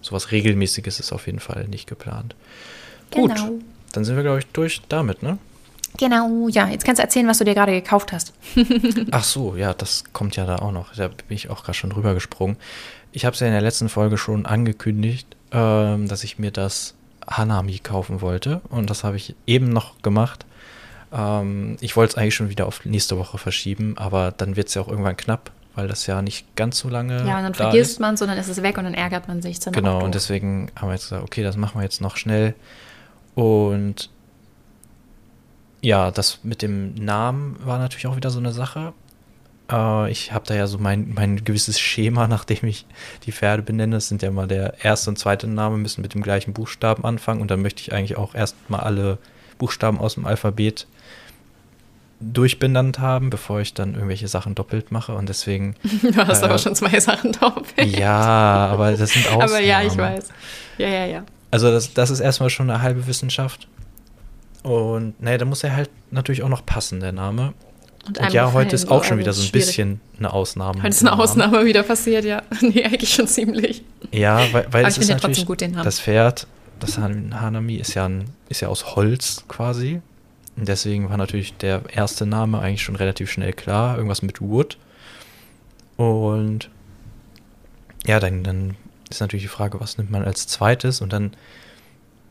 sowas 0.00 0.30
Regelmäßiges 0.30 1.00
ist 1.00 1.12
auf 1.12 1.26
jeden 1.26 1.40
Fall 1.40 1.66
nicht 1.68 1.88
geplant. 1.88 2.34
Genau. 3.10 3.34
Gut, 3.34 3.62
dann 3.92 4.04
sind 4.04 4.16
wir, 4.16 4.22
glaube 4.22 4.40
ich, 4.40 4.46
durch 4.46 4.82
damit, 4.88 5.22
ne? 5.22 5.38
Genau, 5.98 6.48
ja. 6.48 6.68
Jetzt 6.68 6.84
kannst 6.84 7.00
du 7.00 7.02
erzählen, 7.02 7.26
was 7.26 7.38
du 7.38 7.44
dir 7.44 7.54
gerade 7.54 7.72
gekauft 7.72 8.12
hast. 8.12 8.32
Ach 9.10 9.24
so, 9.24 9.56
ja, 9.56 9.74
das 9.74 10.04
kommt 10.12 10.36
ja 10.36 10.46
da 10.46 10.56
auch 10.56 10.72
noch. 10.72 10.94
Da 10.94 11.08
bin 11.08 11.36
ich 11.36 11.50
auch 11.50 11.64
gerade 11.64 11.76
schon 11.76 11.90
drüber 11.90 12.14
gesprungen. 12.14 12.56
Ich 13.12 13.24
habe 13.24 13.34
es 13.34 13.40
ja 13.40 13.46
in 13.46 13.52
der 13.52 13.62
letzten 13.62 13.88
Folge 13.88 14.16
schon 14.16 14.46
angekündigt, 14.46 15.36
ähm, 15.52 16.08
dass 16.08 16.24
ich 16.24 16.38
mir 16.38 16.50
das 16.50 16.94
Hanami 17.26 17.78
kaufen 17.78 18.20
wollte. 18.20 18.60
Und 18.70 18.90
das 18.90 19.04
habe 19.04 19.16
ich 19.16 19.34
eben 19.46 19.70
noch 19.70 20.00
gemacht. 20.02 20.46
Ähm, 21.12 21.76
ich 21.80 21.96
wollte 21.96 22.12
es 22.12 22.16
eigentlich 22.16 22.34
schon 22.34 22.48
wieder 22.48 22.66
auf 22.66 22.84
nächste 22.84 23.18
Woche 23.18 23.38
verschieben, 23.38 23.98
aber 23.98 24.32
dann 24.36 24.56
wird 24.56 24.68
es 24.68 24.74
ja 24.74 24.82
auch 24.82 24.88
irgendwann 24.88 25.16
knapp, 25.16 25.50
weil 25.74 25.88
das 25.88 26.06
ja 26.06 26.22
nicht 26.22 26.54
ganz 26.54 26.78
so 26.78 26.88
lange. 26.88 27.18
Ja, 27.26 27.38
und 27.38 27.42
dann 27.42 27.52
da 27.52 27.70
vergisst 27.70 27.98
man 27.98 28.14
es 28.14 28.22
und 28.22 28.28
dann 28.28 28.38
ist 28.38 28.48
es 28.48 28.62
weg 28.62 28.78
und 28.78 28.84
dann 28.84 28.94
ärgert 28.94 29.26
man 29.26 29.42
sich. 29.42 29.58
Genau, 29.60 30.04
und 30.04 30.14
deswegen 30.14 30.70
haben 30.76 30.88
wir 30.88 30.94
jetzt 30.94 31.04
gesagt, 31.04 31.24
okay, 31.24 31.42
das 31.42 31.56
machen 31.56 31.80
wir 31.80 31.82
jetzt 31.82 32.00
noch 32.00 32.16
schnell. 32.16 32.54
Und 33.34 34.10
ja, 35.80 36.10
das 36.10 36.40
mit 36.42 36.62
dem 36.62 36.94
Namen 36.94 37.56
war 37.64 37.78
natürlich 37.78 38.06
auch 38.06 38.16
wieder 38.16 38.30
so 38.30 38.38
eine 38.38 38.52
Sache. 38.52 38.92
Äh, 39.70 40.10
ich 40.10 40.32
habe 40.32 40.46
da 40.46 40.54
ja 40.54 40.66
so 40.66 40.78
mein, 40.78 41.12
mein 41.14 41.44
gewisses 41.44 41.78
Schema, 41.78 42.26
nachdem 42.28 42.68
ich 42.68 42.86
die 43.24 43.32
Pferde 43.32 43.62
benenne. 43.62 43.96
Das 43.96 44.08
sind 44.08 44.22
ja 44.22 44.30
mal 44.30 44.48
der 44.48 44.84
erste 44.84 45.10
und 45.10 45.18
zweite 45.18 45.46
Name, 45.46 45.76
müssen 45.78 46.02
mit 46.02 46.14
dem 46.14 46.22
gleichen 46.22 46.52
Buchstaben 46.52 47.04
anfangen. 47.04 47.40
Und 47.40 47.50
dann 47.50 47.62
möchte 47.62 47.82
ich 47.82 47.92
eigentlich 47.92 48.16
auch 48.16 48.34
erstmal 48.34 48.80
alle 48.80 49.18
Buchstaben 49.58 49.98
aus 49.98 50.14
dem 50.14 50.26
Alphabet 50.26 50.86
durchbenannt 52.20 52.98
haben, 52.98 53.30
bevor 53.30 53.60
ich 53.60 53.74
dann 53.74 53.94
irgendwelche 53.94 54.26
Sachen 54.26 54.56
doppelt 54.56 54.90
mache. 54.90 55.14
Und 55.14 55.28
deswegen. 55.28 55.76
Du 56.02 56.26
hast 56.26 56.42
äh, 56.42 56.46
aber 56.46 56.58
schon 56.58 56.74
zwei 56.74 56.98
Sachen 56.98 57.32
doppelt. 57.32 57.96
Ja, 57.96 58.68
aber 58.72 58.92
das 58.96 59.10
sind 59.10 59.26
Ausnahmen. 59.26 59.42
aber 59.50 59.60
ja, 59.60 59.82
ich 59.82 59.96
weiß. 59.96 60.28
Ja, 60.78 60.88
ja, 60.88 61.06
ja. 61.06 61.24
Also 61.50 61.70
das, 61.70 61.94
das 61.94 62.10
ist 62.10 62.20
erstmal 62.20 62.50
schon 62.50 62.68
eine 62.68 62.82
halbe 62.82 63.06
Wissenschaft. 63.06 63.68
Und 64.62 65.20
naja, 65.20 65.38
da 65.38 65.44
muss 65.44 65.62
er 65.64 65.76
halt 65.76 65.90
natürlich 66.10 66.42
auch 66.42 66.48
noch 66.48 66.64
passen, 66.64 67.00
der 67.00 67.12
Name. 67.12 67.54
Und, 68.06 68.18
und 68.18 68.32
ja, 68.32 68.52
heute 68.52 68.74
ist 68.74 68.90
auch 68.90 69.04
schon 69.04 69.18
wieder 69.18 69.32
so 69.32 69.42
ein 69.42 69.48
schwierig. 69.48 69.66
bisschen 69.66 70.00
eine 70.18 70.32
Ausnahme. 70.32 70.78
Heute 70.78 70.88
ist 70.88 71.06
eine 71.06 71.18
Ausnahme 71.18 71.64
wieder 71.64 71.82
passiert, 71.82 72.24
ja. 72.24 72.42
nee, 72.60 72.84
eigentlich 72.84 73.12
schon 73.12 73.28
ziemlich. 73.28 73.82
Ja, 74.12 74.40
weil, 74.52 74.66
weil 74.70 74.86
es 74.86 74.98
ist 74.98 75.08
natürlich 75.08 75.46
gut, 75.46 75.62
das 75.62 76.00
Pferd, 76.00 76.46
das 76.80 76.98
Hanami 76.98 77.76
ist 77.76 77.94
ja, 77.94 78.06
ein, 78.06 78.30
ist 78.48 78.60
ja 78.60 78.68
aus 78.68 78.96
Holz 78.96 79.44
quasi. 79.48 80.00
Und 80.56 80.66
deswegen 80.66 81.08
war 81.08 81.16
natürlich 81.16 81.56
der 81.56 81.82
erste 81.92 82.26
Name 82.26 82.60
eigentlich 82.60 82.82
schon 82.82 82.96
relativ 82.96 83.30
schnell 83.30 83.52
klar. 83.52 83.96
Irgendwas 83.96 84.22
mit 84.22 84.40
Wood. 84.40 84.76
Und 85.96 86.70
ja, 88.06 88.18
dann, 88.20 88.42
dann 88.42 88.76
ist 89.10 89.20
natürlich 89.20 89.44
die 89.44 89.48
Frage, 89.48 89.80
was 89.80 89.98
nimmt 89.98 90.10
man 90.10 90.24
als 90.24 90.46
zweites? 90.46 91.00
Und 91.00 91.12
dann 91.12 91.32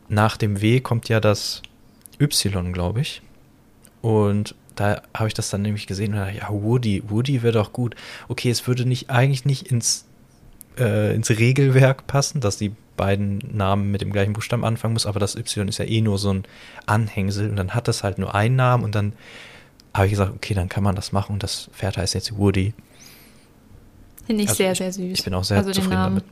nach 0.10 0.38
dem 0.38 0.62
W 0.62 0.80
kommt 0.80 1.08
ja 1.10 1.20
das 1.20 1.62
Y, 2.20 2.74
glaube 2.74 3.02
ich. 3.02 3.22
Und 4.02 4.56
da 4.76 5.02
habe 5.14 5.28
ich 5.28 5.34
das 5.34 5.50
dann 5.50 5.64
nämlich 5.64 5.88
gesehen 5.88 6.14
und 6.14 6.20
dachte, 6.20 6.38
ja, 6.38 6.50
Woody, 6.50 7.04
Woody 7.08 7.42
wäre 7.42 7.54
doch 7.54 7.74
gut. 7.74 7.96
Okay, 8.28 8.50
es 8.50 8.68
würde 8.68 8.86
nicht 8.86 9.10
eigentlich 9.10 9.44
nicht 9.44 9.72
ins, 9.72 10.06
äh, 10.78 11.16
ins 11.16 11.30
Regelwerk 11.30 12.08
passen, 12.08 12.42
dass 12.42 12.58
die 12.58 12.74
beiden 12.96 13.40
Namen 13.52 13.92
mit 13.92 14.02
dem 14.02 14.12
gleichen 14.12 14.34
Buchstaben 14.34 14.66
anfangen 14.66 14.94
muss, 14.94 15.06
aber 15.06 15.20
das 15.20 15.36
Y 15.36 15.68
ist 15.68 15.78
ja 15.78 15.86
eh 15.86 16.02
nur 16.02 16.18
so 16.18 16.34
ein 16.34 16.44
Anhängsel 16.86 17.50
und 17.50 17.56
dann 17.56 17.74
hat 17.74 17.88
das 17.88 18.04
halt 18.04 18.18
nur 18.18 18.34
einen 18.36 18.56
Namen 18.56 18.84
und 18.84 18.96
dann 18.96 19.14
habe 19.94 20.08
ich 20.08 20.12
gesagt, 20.12 20.34
okay, 20.36 20.54
dann 20.54 20.70
kann 20.70 20.84
man 20.84 20.96
das 20.96 21.12
machen 21.12 21.34
und 21.34 21.44
das 21.44 21.70
Pferd 21.74 21.98
heißt 21.98 22.14
jetzt 22.14 22.38
Woody. 22.38 22.74
Finde 24.26 24.44
ich 24.44 24.50
also 24.50 24.58
sehr, 24.58 24.76
sehr 24.76 24.92
süß. 24.92 25.20
Ich 25.20 25.24
bin 25.24 25.34
auch 25.34 25.44
sehr 25.44 25.58
also 25.58 25.72
zufrieden 25.72 25.92
damit. 25.92 26.24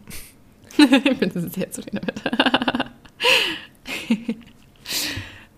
ich 0.77 1.17
bin 1.17 1.49
sehr 1.49 1.71
zufrieden 1.71 2.01
damit. 2.01 2.21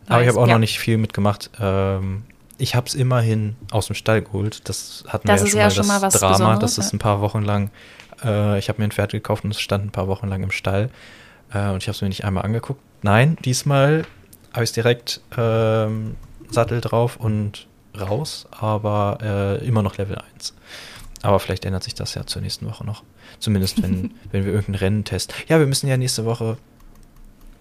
Aber 0.08 0.22
ich 0.22 0.28
habe 0.28 0.40
auch 0.40 0.48
ja. 0.48 0.54
noch 0.54 0.60
nicht 0.60 0.80
viel 0.80 0.98
mitgemacht. 0.98 1.50
Ähm, 1.60 2.24
ich 2.58 2.76
habe 2.76 2.88
es 2.88 2.96
immerhin 2.96 3.56
aus 3.72 3.88
dem 3.88 3.96
Stall 3.96 4.22
geholt. 4.22 4.68
Das 4.70 5.04
hatten 5.08 5.28
Das 5.28 5.44
wir 5.44 5.52
ja 5.52 5.60
ja 5.60 5.70
schon 5.70 5.84
schon 5.84 5.88
mal 5.88 6.00
mal 6.00 6.08
das 6.08 6.14
was 6.16 6.22
Drama. 6.22 6.34
Besonderes, 6.34 6.60
Das 6.76 6.78
ist 6.86 6.92
ja. 6.92 6.96
ein 6.96 7.00
paar 7.00 7.22
Wochen 7.22 7.42
lang. 7.44 7.70
Äh, 8.24 8.58
ich 8.60 8.70
habe 8.70 8.80
mir 8.82 8.86
ein 8.88 8.92
Pferd 8.92 9.12
gekauft 9.12 9.44
und 9.44 9.52
es 9.52 9.60
stand 9.60 9.86
ein 9.86 9.92
paar 9.92 10.08
Wochen 10.08 10.28
lang 10.28 10.42
im 10.44 10.52
Stall. 10.52 10.90
Äh, 11.54 11.70
und 11.70 11.84
ich 11.84 11.88
habe 11.88 11.96
es 11.96 12.02
mir 12.02 12.08
nicht 12.08 12.26
einmal 12.26 12.44
angeguckt. 12.44 12.82
Nein, 13.02 13.38
diesmal 13.46 14.06
habe 14.54 14.64
ich 14.64 14.70
es 14.70 14.74
direkt 14.74 15.22
ähm, 15.38 16.16
Sattel 16.50 16.82
drauf 16.82 17.18
und 17.18 17.68
raus, 18.00 18.48
aber 18.52 19.20
äh, 19.22 19.68
immer 19.68 19.84
noch 19.84 19.98
Level 19.98 20.18
1. 20.36 20.54
Aber 21.22 21.40
vielleicht 21.40 21.66
ändert 21.66 21.84
sich 21.84 21.96
das 21.96 22.14
ja 22.14 22.26
zur 22.26 22.42
nächsten 22.42 22.68
Woche 22.68 22.86
noch. 22.86 23.04
Zumindest 23.40 23.82
wenn, 23.84 24.14
wenn 24.32 24.46
wir 24.46 24.54
irgendein 24.54 24.76
Rennen 24.76 25.04
testen. 25.04 25.36
Ja, 25.48 25.60
wir 25.60 25.68
müssen 25.68 25.88
ja 25.88 25.98
nächste 25.98 26.26
Woche, 26.26 26.58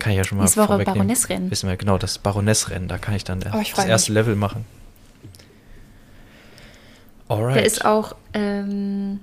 kann 0.06 0.12
ich 0.12 0.18
ja 0.18 0.24
schon 0.24 0.38
mal 0.38 0.44
Nächste 0.44 0.60
Woche. 0.60 0.84
Baronessrennen. 0.84 1.50
Wissen 1.50 1.68
wir, 1.68 1.76
genau, 1.76 1.98
das 1.98 2.18
Baronessrennen, 2.18 2.86
da 2.86 2.96
kann 2.96 3.16
ich 3.16 3.24
dann 3.24 3.40
der, 3.40 3.52
Oh, 3.56 3.60
ich 3.60 3.72
das 3.74 3.86
erste 3.86 4.12
mich. 4.12 4.14
Level 4.14 4.36
machen. 4.36 4.64
Alright. 7.26 7.56
Da 7.56 7.60
ist 7.62 7.84
auch, 7.84 8.14
ähm, 8.32 9.18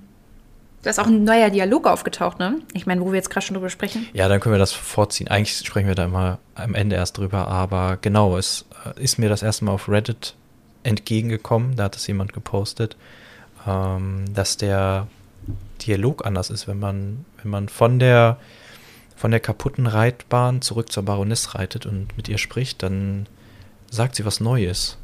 da 0.81 0.89
ist 0.89 0.99
auch 0.99 1.07
ein 1.07 1.23
neuer 1.23 1.49
Dialog 1.49 1.87
aufgetaucht, 1.87 2.37
ne? 2.37 2.59
Ich 2.73 2.85
meine, 2.85 2.99
wo 2.99 3.05
wir 3.07 3.15
jetzt 3.15 3.29
gerade 3.29 3.45
schon 3.45 3.53
drüber 3.53 3.69
sprechen. 3.69 4.07
Ja, 4.11 4.27
dann 4.27 4.41
können 4.41 4.55
wir 4.55 4.59
das 4.59 4.73
vorziehen. 4.73 5.29
Eigentlich 5.29 5.57
sprechen 5.65 5.87
wir 5.87 5.95
da 5.95 6.03
immer 6.03 6.39
am 6.55 6.75
Ende 6.75 6.97
erst 6.97 7.17
drüber, 7.17 7.47
aber 7.47 7.97
genau, 8.01 8.35
es 8.35 8.65
äh, 8.85 9.01
ist 9.01 9.17
mir 9.19 9.29
das 9.29 9.41
erste 9.41 9.63
Mal 9.63 9.71
auf 9.71 9.87
Reddit 9.87 10.35
entgegengekommen, 10.83 11.77
da 11.77 11.85
hat 11.85 11.95
es 11.95 12.05
jemand 12.07 12.33
gepostet, 12.33 12.97
ähm, 13.65 14.25
dass 14.33 14.57
der 14.57 15.07
Dialog 15.87 16.25
anders 16.25 16.49
ist, 16.49 16.67
wenn 16.67 16.79
man, 16.79 17.23
wenn 17.41 17.51
man 17.51 17.69
von 17.69 17.99
der 17.99 18.35
von 19.23 19.31
der 19.31 19.39
kaputten 19.39 19.87
Reitbahn 19.87 20.61
zurück 20.61 20.91
zur 20.91 21.03
Baroness 21.03 21.55
reitet 21.55 21.85
und 21.85 22.09
mit 22.17 22.27
ihr 22.27 22.37
spricht, 22.37 22.83
dann 22.83 23.25
sagt 23.89 24.17
sie 24.17 24.25
was 24.25 24.41
Neues. 24.41 24.97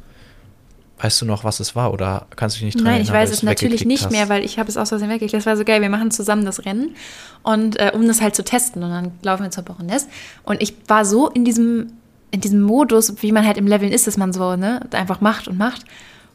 Weißt 1.00 1.22
du 1.22 1.24
noch, 1.24 1.42
was 1.42 1.58
es 1.58 1.74
war 1.74 1.90
oder 1.90 2.26
kannst 2.36 2.56
du 2.56 2.58
dich 2.58 2.66
nicht 2.66 2.76
dran 2.76 2.84
Nein, 2.84 3.00
ich 3.00 3.08
erinnern, 3.08 3.22
weiß 3.22 3.28
weil 3.30 3.34
es 3.34 3.40
du 3.40 3.46
natürlich 3.46 3.86
nicht 3.86 4.04
hast? 4.04 4.12
mehr, 4.12 4.28
weil 4.28 4.44
ich 4.44 4.58
habe 4.58 4.68
es 4.68 4.76
aus 4.76 4.90
Versehen 4.90 5.08
weggeklickt. 5.08 5.32
Das 5.32 5.46
war 5.46 5.56
so 5.56 5.64
geil. 5.64 5.80
Wir 5.80 5.88
machen 5.88 6.10
zusammen 6.10 6.44
das 6.44 6.66
Rennen 6.66 6.96
und 7.42 7.80
äh, 7.80 7.92
um 7.94 8.06
das 8.06 8.20
halt 8.20 8.34
zu 8.34 8.44
testen 8.44 8.82
und 8.82 8.90
dann 8.90 9.12
laufen 9.22 9.44
wir 9.44 9.50
zur 9.52 9.64
Baroness 9.64 10.06
und 10.42 10.60
ich 10.60 10.74
war 10.86 11.06
so 11.06 11.30
in 11.30 11.46
diesem 11.46 11.94
in 12.30 12.42
diesem 12.42 12.60
Modus, 12.60 13.22
wie 13.22 13.32
man 13.32 13.46
halt 13.46 13.56
im 13.56 13.66
Leveln 13.66 13.90
ist, 13.90 14.06
dass 14.06 14.18
man 14.18 14.34
so 14.34 14.54
ne 14.54 14.86
einfach 14.90 15.22
macht 15.22 15.48
und 15.48 15.56
macht 15.56 15.86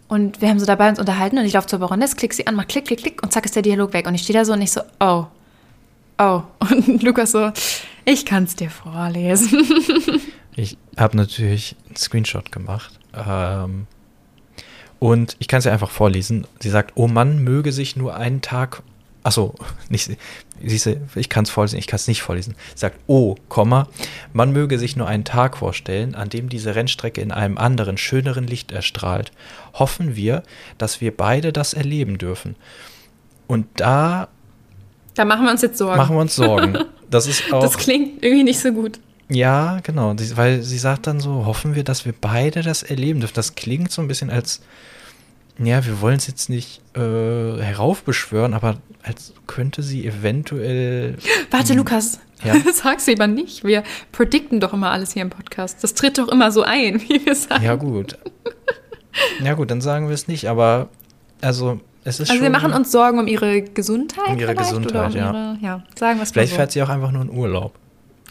und 0.08 0.42
wir 0.42 0.50
haben 0.50 0.60
so 0.60 0.66
dabei 0.66 0.90
uns 0.90 0.98
unterhalten 0.98 1.38
und 1.38 1.46
ich 1.46 1.54
laufe 1.54 1.68
zur 1.68 1.78
Baroness, 1.78 2.16
klick 2.16 2.34
sie 2.34 2.48
an, 2.48 2.56
mach 2.56 2.66
klick 2.66 2.86
klick 2.86 2.98
klick 2.98 3.22
und 3.22 3.32
zack 3.32 3.46
ist 3.46 3.56
der 3.56 3.62
Dialog 3.62 3.94
weg 3.94 4.08
und 4.08 4.16
ich 4.16 4.24
stehe 4.24 4.40
da 4.40 4.44
so 4.44 4.54
und 4.54 4.62
ich 4.64 4.72
so 4.72 4.82
oh 5.00 5.28
oh 6.18 6.44
und 6.72 7.04
Lukas 7.04 7.32
so 7.32 7.52
ich 8.06 8.26
kann 8.26 8.44
es 8.44 8.56
dir 8.56 8.70
vorlesen. 8.70 9.68
Ich 10.58 10.78
habe 10.96 11.18
natürlich 11.18 11.76
einen 11.86 11.98
Screenshot 11.98 12.50
gemacht. 12.50 12.98
Ähm, 13.14 13.88
und 15.00 15.36
ich 15.40 15.50
kann 15.50 15.60
es 15.60 15.66
ja 15.66 15.74
einfach 15.74 15.90
vorlesen. 15.90 16.48
Sie 16.62 16.70
sagt, 16.70 16.94
oh 16.96 17.10
Mann, 17.10 17.44
möge 17.44 17.74
sich 17.74 17.98
nur 17.98 18.16
einen 18.16 18.40
Tag. 18.40 18.82
Achso, 19.24 19.54
nicht. 19.90 20.12
Siehst 20.64 20.90
ich 21.16 21.28
kann 21.28 21.44
es 21.44 21.50
vorlesen, 21.50 21.78
ich 21.78 21.88
kann 21.88 21.98
es 21.98 22.08
nicht 22.08 22.22
vorlesen. 22.22 22.56
Sie 22.74 22.80
sagt, 22.80 22.98
oh, 23.08 23.36
Komma, 23.50 23.90
man 24.32 24.54
möge 24.54 24.80
sich 24.80 24.96
nur 24.96 25.10
einen 25.10 25.26
Tag 25.26 25.58
vorstellen, 25.58 26.16
an 26.16 26.30
dem 26.30 26.48
diese 26.48 26.74
Rennstrecke 26.74 27.20
in 27.20 27.34
einem 27.34 27.58
anderen, 27.58 27.98
schöneren 27.98 28.48
Licht 28.48 28.72
erstrahlt. 28.72 29.34
Hoffen 29.74 30.16
wir, 30.16 30.44
dass 30.78 31.02
wir 31.02 31.16
beide 31.16 31.52
das 31.52 31.74
erleben 31.74 32.18
dürfen. 32.18 32.56
Und 33.46 33.68
da 33.76 34.30
Da 35.16 35.26
machen 35.26 35.46
wir 35.46 35.52
uns 35.52 35.62
jetzt 35.62 35.78
Sorgen. 35.78 35.98
machen 35.98 36.16
wir 36.16 36.22
uns 36.22 36.36
Sorgen. 36.36 36.78
Das 37.08 37.28
ist 37.28 37.54
auch. 37.54 37.62
das 37.62 37.78
klingt 37.78 38.24
irgendwie 38.24 38.44
nicht 38.44 38.60
so 38.60 38.72
gut. 38.74 39.00
Ja, 39.30 39.80
genau, 39.84 40.16
weil 40.36 40.64
sie 40.64 40.78
sagt 40.78 41.08
dann 41.08 41.20
so, 41.20 41.46
hoffen 41.46 41.76
wir, 41.76 41.84
dass 41.84 42.04
wir 42.04 42.14
beide 42.20 42.62
das 42.64 42.82
erleben 42.84 43.20
dürfen. 43.20 43.36
Das 43.36 43.56
klingt 43.56 43.92
so 43.92 44.02
ein 44.02 44.08
bisschen 44.08 44.30
als, 44.32 44.62
ja, 45.58 45.86
wir 45.86 46.02
wollen 46.02 46.18
es 46.18 46.28
jetzt 46.28 46.50
nicht 46.50 46.82
äh, 46.96 47.00
heraufbeschwören, 47.00 48.54
aber 48.54 48.78
als 49.04 49.34
könnte 49.48 49.84
sie 49.84 50.06
eventuell. 50.06 51.18
Warte, 51.52 51.76
Lukas. 51.76 52.20
Ja. 52.44 52.56
Sag's 52.74 53.08
lieber 53.08 53.28
nicht. 53.28 53.64
Wir 53.64 53.84
predikten 54.12 54.60
doch 54.60 54.74
immer 54.74 54.92
alles 54.92 55.14
hier 55.14 55.22
im 55.22 55.30
Podcast. 55.30 55.84
Das 55.84 55.94
tritt 55.94 56.18
doch 56.18 56.28
immer 56.28 56.52
so 56.52 56.64
ein, 56.64 57.02
wie 57.08 57.26
wir 57.26 57.36
sagen. 57.36 57.64
Ja, 57.64 57.76
gut. 57.76 58.18
Ja, 59.44 59.54
gut, 59.54 59.72
dann 59.72 59.82
sagen 59.82 60.08
wir 60.08 60.14
es 60.14 60.28
nicht, 60.28 60.50
aber 60.50 60.90
also 61.42 61.80
es 62.06 62.20
ist 62.22 62.30
also 62.32 62.42
wir 62.42 62.50
machen 62.50 62.72
uns 62.72 62.92
Sorgen 62.92 63.20
um 63.20 63.28
ihre 63.28 63.62
Gesundheit. 63.62 64.30
Um 64.30 64.40
ihre 64.40 64.56
Gesundheit, 64.56 65.12
um 65.12 65.18
ja. 65.18 65.32
Ihre, 65.32 65.58
ja, 65.62 65.84
sagen 66.00 66.20
wir 66.20 66.26
Vielleicht 66.26 66.52
so. 66.52 66.56
fährt 66.56 66.72
sie 66.72 66.82
auch 66.82 66.90
einfach 66.90 67.12
nur 67.12 67.24
in 67.24 67.30
Urlaub. 67.30 67.74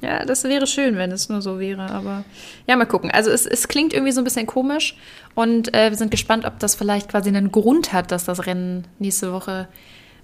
Ja, 0.00 0.24
das 0.24 0.44
wäre 0.44 0.66
schön, 0.66 0.96
wenn 0.96 1.12
es 1.12 1.28
nur 1.28 1.40
so 1.42 1.58
wäre. 1.60 1.90
Aber 1.90 2.24
ja, 2.66 2.76
mal 2.76 2.84
gucken. 2.86 3.10
Also 3.10 3.30
es, 3.30 3.46
es 3.46 3.68
klingt 3.68 3.92
irgendwie 3.92 4.12
so 4.12 4.20
ein 4.20 4.24
bisschen 4.24 4.46
komisch 4.46 4.96
und 5.34 5.72
äh, 5.74 5.90
wir 5.90 5.96
sind 5.96 6.10
gespannt, 6.10 6.44
ob 6.46 6.58
das 6.58 6.74
vielleicht 6.74 7.10
quasi 7.10 7.28
einen 7.28 7.52
Grund 7.52 7.92
hat, 7.92 8.10
dass 8.12 8.24
das 8.24 8.46
Rennen 8.46 8.86
nächste 8.98 9.32
Woche 9.32 9.68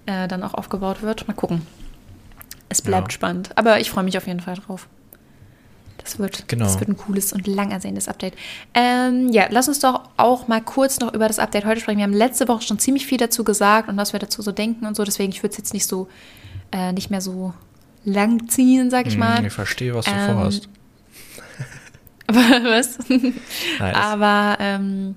äh, 0.05 0.27
dann 0.27 0.43
auch 0.43 0.53
aufgebaut 0.53 1.01
wird. 1.01 1.27
Mal 1.27 1.33
gucken. 1.33 1.61
Es 2.69 2.81
bleibt 2.81 3.11
Ja. 3.11 3.15
spannend. 3.15 3.49
Aber 3.55 3.79
ich 3.79 3.89
freue 3.91 4.03
mich 4.03 4.17
auf 4.17 4.27
jeden 4.27 4.39
Fall 4.39 4.55
drauf. 4.55 4.87
Das 6.03 6.17
wird, 6.19 6.47
Genau. 6.47 6.65
das 6.65 6.79
wird 6.79 6.89
ein 6.89 6.97
cooles 6.97 7.31
und 7.33 7.45
lang 7.47 7.71
ersehntes 7.71 8.07
Update. 8.07 8.33
Ähm, 8.73 9.29
ja, 9.31 9.45
lass 9.49 9.67
uns 9.67 9.79
doch 9.79 10.01
auch 10.17 10.47
mal 10.47 10.61
kurz 10.61 10.99
noch 10.99 11.13
über 11.13 11.27
das 11.27 11.37
Update 11.39 11.65
heute 11.65 11.79
sprechen. 11.81 11.97
Wir 11.99 12.03
haben 12.05 12.13
letzte 12.13 12.47
Woche 12.47 12.63
schon 12.63 12.79
ziemlich 12.79 13.05
viel 13.05 13.17
dazu 13.17 13.43
gesagt 13.43 13.87
und 13.89 13.97
was 13.97 14.11
wir 14.13 14.19
dazu 14.19 14.41
so 14.41 14.51
denken 14.51 14.85
und 14.85 14.95
so. 14.95 15.03
Deswegen, 15.03 15.31
ich 15.31 15.43
würde 15.43 15.51
es 15.51 15.57
jetzt 15.57 15.73
nicht 15.73 15.85
so, 15.87 16.07
äh, 16.71 16.91
nicht 16.93 17.09
mehr 17.11 17.21
so 17.21 17.53
lang 18.03 18.47
ziehen, 18.49 18.89
sag 18.89 19.05
ich 19.07 19.17
mal. 19.17 19.37
Hm, 19.37 19.45
ich 19.45 19.53
verstehe, 19.53 19.93
was 19.93 20.05
du 20.05 20.11
Ähm, 20.11 20.33
vorhast. 20.35 20.69
Was? 22.27 22.97
Das- 22.97 23.95
Aber 23.95 24.57
ähm, 24.59 25.15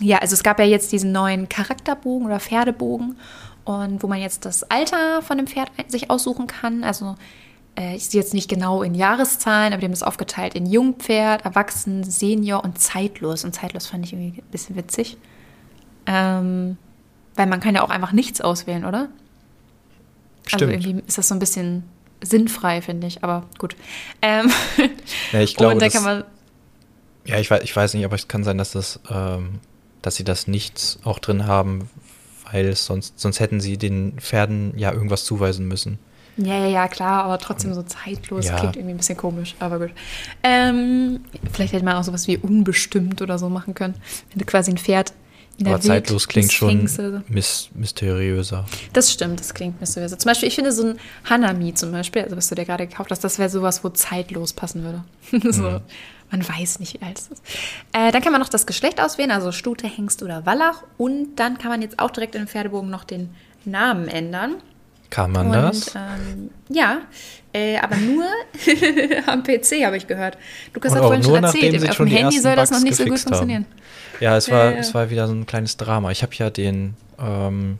ja, 0.00 0.18
also 0.18 0.34
es 0.34 0.42
gab 0.42 0.58
ja 0.58 0.64
jetzt 0.66 0.92
diesen 0.92 1.10
neuen 1.12 1.48
Charakterbogen 1.48 2.26
oder 2.26 2.38
Pferdebogen 2.40 3.16
und 3.64 4.02
wo 4.02 4.08
man 4.08 4.20
jetzt 4.20 4.44
das 4.44 4.62
Alter 4.64 5.22
von 5.22 5.38
dem 5.38 5.46
Pferd 5.46 5.70
sich 5.88 6.10
aussuchen 6.10 6.46
kann. 6.46 6.84
Also 6.84 7.16
äh, 7.78 7.96
ich 7.96 8.06
sehe 8.06 8.20
jetzt 8.20 8.34
nicht 8.34 8.48
genau 8.48 8.82
in 8.82 8.94
Jahreszahlen, 8.94 9.72
aber 9.72 9.80
die 9.80 9.86
haben 9.86 9.92
das 9.92 10.02
aufgeteilt 10.02 10.54
in 10.54 10.66
Jungpferd, 10.66 11.44
Erwachsen, 11.44 12.04
Senior 12.04 12.64
und 12.64 12.78
Zeitlos. 12.78 13.44
Und 13.44 13.54
Zeitlos 13.54 13.86
fand 13.86 14.04
ich 14.04 14.12
irgendwie 14.12 14.40
ein 14.40 14.50
bisschen 14.50 14.76
witzig. 14.76 15.16
Ähm, 16.06 16.76
weil 17.34 17.46
man 17.46 17.60
kann 17.60 17.74
ja 17.74 17.82
auch 17.82 17.90
einfach 17.90 18.12
nichts 18.12 18.40
auswählen, 18.40 18.84
oder? 18.84 19.08
Also 20.46 20.66
Stimmt. 20.66 20.72
irgendwie 20.72 21.02
ist 21.06 21.18
das 21.18 21.28
so 21.28 21.34
ein 21.34 21.38
bisschen 21.38 21.84
sinnfrei, 22.22 22.82
finde 22.82 23.06
ich. 23.06 23.24
Aber 23.24 23.46
gut. 23.58 23.76
Ähm, 24.20 24.50
Ja, 25.32 25.40
ich 25.40 25.54
glaube, 25.56 25.74
und 25.74 25.82
da 25.82 25.88
kann 25.88 26.04
man 26.04 26.24
Ja, 27.24 27.38
ich 27.38 27.50
weiß, 27.50 27.62
ich 27.62 27.74
weiß 27.74 27.94
nicht, 27.94 28.04
aber 28.04 28.16
es 28.16 28.28
kann 28.28 28.44
sein, 28.44 28.58
dass 28.58 28.72
das, 28.72 29.00
ähm, 29.08 29.60
dass 30.02 30.16
sie 30.16 30.24
das 30.24 30.46
nichts 30.46 30.98
auch 31.04 31.18
drin 31.18 31.46
haben, 31.46 31.88
weil 32.50 32.74
sonst, 32.76 33.18
sonst 33.18 33.40
hätten 33.40 33.60
sie 33.60 33.78
den 33.78 34.18
Pferden 34.20 34.76
ja 34.76 34.92
irgendwas 34.92 35.24
zuweisen 35.24 35.66
müssen. 35.66 35.98
Ja, 36.36 36.56
ja, 36.58 36.66
ja, 36.66 36.88
klar, 36.88 37.24
aber 37.24 37.38
trotzdem 37.38 37.74
so 37.74 37.82
zeitlos 37.82 38.46
Ja. 38.46 38.56
klingt 38.58 38.76
irgendwie 38.76 38.94
ein 38.94 38.96
bisschen 38.98 39.16
komisch, 39.18 39.54
aber 39.58 39.78
gut. 39.78 39.90
Ähm, 40.42 41.20
vielleicht 41.52 41.72
hätte 41.74 41.84
man 41.84 41.96
auch 41.96 42.04
sowas 42.04 42.26
wie 42.26 42.38
unbestimmt 42.38 43.20
oder 43.20 43.38
so 43.38 43.48
machen 43.48 43.74
können, 43.74 43.94
wenn 44.30 44.38
du 44.38 44.44
quasi 44.46 44.70
ein 44.70 44.78
Pferd 44.78 45.12
in 45.58 45.66
der 45.66 45.74
aber 45.74 45.82
zeitlos 45.82 46.28
klingt 46.28 46.50
schon 46.50 46.88
so. 46.88 47.20
mys 47.28 47.68
mysteriöser. 47.74 48.64
Das 48.94 49.12
stimmt, 49.12 49.38
das 49.38 49.52
klingt 49.52 49.78
mysteriös. 49.80 50.10
Zum 50.16 50.28
Beispiel, 50.30 50.48
ich 50.48 50.54
finde 50.54 50.72
so 50.72 50.86
ein 50.86 50.98
Hanami 51.28 51.74
zum 51.74 51.92
Beispiel, 51.92 52.22
also 52.22 52.36
was 52.36 52.48
du 52.48 52.54
dir 52.54 52.64
gerade 52.64 52.86
gekauft 52.86 53.10
hast, 53.10 53.22
das 53.22 53.38
wäre 53.38 53.50
sowas, 53.50 53.84
wo 53.84 53.90
zeitlos 53.90 54.54
passen 54.54 54.82
würde. 54.82 55.04
so, 55.52 55.62
Mhm. 55.62 55.80
Man 56.30 56.48
weiß 56.48 56.78
nicht, 56.80 56.94
wie 56.94 57.04
alt 57.04 57.18
es 57.18 57.28
ist. 57.28 57.42
Äh, 57.92 58.10
dann 58.10 58.22
kann 58.22 58.32
man 58.32 58.40
noch 58.40 58.48
das 58.48 58.64
Geschlecht 58.66 58.98
auswählen, 59.02 59.30
also 59.30 59.52
Stute, 59.52 59.86
Hengst 59.86 60.22
oder 60.22 60.46
Wallach. 60.46 60.82
Und 60.96 61.36
dann 61.36 61.58
kann 61.58 61.70
man 61.70 61.82
jetzt 61.82 61.98
auch 61.98 62.10
direkt 62.10 62.34
in 62.34 62.40
den 62.42 62.48
Pferdebogen 62.48 62.88
noch 62.88 63.04
den 63.04 63.28
Namen 63.66 64.08
ändern. 64.08 64.54
Kann 65.12 65.30
man 65.30 65.48
Und, 65.48 65.52
das? 65.52 65.94
Ähm, 65.94 66.48
ja, 66.70 67.02
äh, 67.52 67.76
aber 67.76 67.96
nur 67.96 68.24
am 69.26 69.42
PC 69.42 69.84
habe 69.84 69.98
ich 69.98 70.06
gehört. 70.06 70.38
Lukas 70.72 70.92
Und 70.92 70.98
hat 70.98 71.04
vorhin 71.04 71.22
schon 71.22 71.44
erzählt, 71.44 71.80
sie 71.82 71.90
auf 71.90 71.98
dem 71.98 72.06
Handy 72.06 72.38
soll 72.40 72.56
das 72.56 72.70
noch 72.70 72.80
nicht 72.80 72.96
so 72.96 73.04
gut 73.04 73.12
haben. 73.12 73.20
funktionieren. 73.20 73.66
Ja, 74.20 74.38
es 74.38 74.50
war, 74.50 74.72
äh, 74.72 74.78
es 74.78 74.94
war 74.94 75.10
wieder 75.10 75.28
so 75.28 75.34
ein 75.34 75.44
kleines 75.44 75.76
Drama. 75.76 76.12
Ich 76.12 76.22
habe 76.22 76.34
ja 76.36 76.48
den, 76.48 76.94
ähm, 77.18 77.78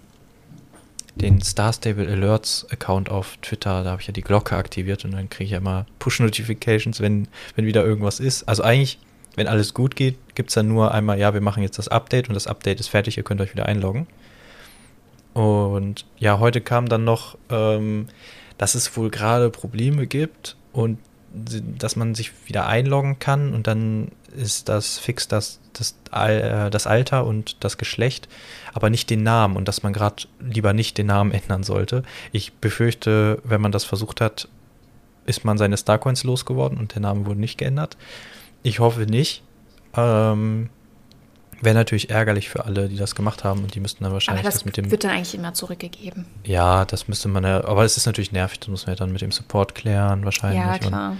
den 1.14 1.40
Star 1.40 1.72
Stable 1.72 2.06
Alerts 2.06 2.66
Account 2.70 3.08
auf 3.08 3.38
Twitter, 3.40 3.82
da 3.82 3.92
habe 3.92 4.02
ich 4.02 4.08
ja 4.08 4.12
die 4.12 4.20
Glocke 4.20 4.54
aktiviert 4.54 5.06
und 5.06 5.12
dann 5.12 5.30
kriege 5.30 5.44
ich 5.44 5.50
ja 5.52 5.58
immer 5.58 5.86
Push-Notifications, 6.00 7.00
wenn, 7.00 7.28
wenn 7.56 7.64
wieder 7.64 7.82
irgendwas 7.82 8.20
ist. 8.20 8.46
Also 8.46 8.62
eigentlich, 8.62 8.98
wenn 9.36 9.48
alles 9.48 9.72
gut 9.72 9.96
geht, 9.96 10.18
gibt 10.34 10.50
es 10.50 10.54
dann 10.54 10.68
nur 10.68 10.92
einmal, 10.92 11.18
ja, 11.18 11.32
wir 11.32 11.40
machen 11.40 11.62
jetzt 11.62 11.78
das 11.78 11.88
Update 11.88 12.28
und 12.28 12.34
das 12.34 12.46
Update 12.46 12.78
ist 12.78 12.88
fertig, 12.88 13.16
ihr 13.16 13.22
könnt 13.22 13.40
euch 13.40 13.54
wieder 13.54 13.64
einloggen. 13.64 14.06
Und 15.34 16.04
ja, 16.18 16.38
heute 16.38 16.60
kam 16.60 16.88
dann 16.88 17.04
noch, 17.04 17.38
ähm, 17.50 18.08
dass 18.58 18.74
es 18.74 18.96
wohl 18.96 19.10
gerade 19.10 19.50
Probleme 19.50 20.06
gibt 20.06 20.56
und 20.72 20.98
dass 21.34 21.96
man 21.96 22.14
sich 22.14 22.32
wieder 22.46 22.66
einloggen 22.66 23.18
kann 23.18 23.54
und 23.54 23.66
dann 23.66 24.08
ist 24.36 24.68
das 24.68 24.98
fix 24.98 25.28
das, 25.28 25.60
das, 25.72 25.96
äh, 26.12 26.70
das 26.70 26.86
Alter 26.86 27.26
und 27.26 27.56
das 27.60 27.78
Geschlecht, 27.78 28.28
aber 28.74 28.90
nicht 28.90 29.08
den 29.10 29.22
Namen 29.22 29.56
und 29.56 29.68
dass 29.68 29.82
man 29.82 29.92
gerade 29.92 30.24
lieber 30.40 30.72
nicht 30.72 30.98
den 30.98 31.06
Namen 31.06 31.32
ändern 31.32 31.62
sollte. 31.62 32.02
Ich 32.32 32.52
befürchte, 32.54 33.40
wenn 33.44 33.60
man 33.60 33.72
das 33.72 33.84
versucht 33.84 34.20
hat, 34.20 34.48
ist 35.24 35.44
man 35.44 35.56
seine 35.56 35.76
Starcoins 35.76 36.24
losgeworden 36.24 36.78
und 36.78 36.94
der 36.94 37.00
Name 37.00 37.26
wurde 37.26 37.40
nicht 37.40 37.58
geändert. 37.58 37.96
Ich 38.62 38.80
hoffe 38.80 39.02
nicht. 39.02 39.42
Ähm, 39.96 40.68
Wäre 41.62 41.74
natürlich 41.74 42.10
ärgerlich 42.10 42.48
für 42.50 42.64
alle, 42.64 42.88
die 42.88 42.96
das 42.96 43.14
gemacht 43.14 43.44
haben 43.44 43.62
und 43.62 43.74
die 43.74 43.80
müssten 43.80 44.02
dann 44.04 44.12
wahrscheinlich 44.12 44.40
aber 44.44 44.48
das, 44.50 44.60
das 44.60 44.64
mit 44.64 44.76
dem. 44.76 44.90
wird 44.90 45.04
dann 45.04 45.12
eigentlich 45.12 45.34
immer 45.34 45.54
zurückgegeben. 45.54 46.26
Ja, 46.44 46.84
das 46.84 47.08
müsste 47.08 47.28
man 47.28 47.44
ja, 47.44 47.64
aber 47.64 47.84
es 47.84 47.96
ist 47.96 48.04
natürlich 48.06 48.32
nervig, 48.32 48.58
das 48.60 48.68
muss 48.68 48.86
man 48.86 48.94
ja 48.94 48.98
dann 48.98 49.12
mit 49.12 49.20
dem 49.22 49.30
Support 49.32 49.74
klären, 49.74 50.24
wahrscheinlich. 50.24 50.60
Ja, 50.60 50.72
Und, 50.72 50.80
klar. 50.80 51.16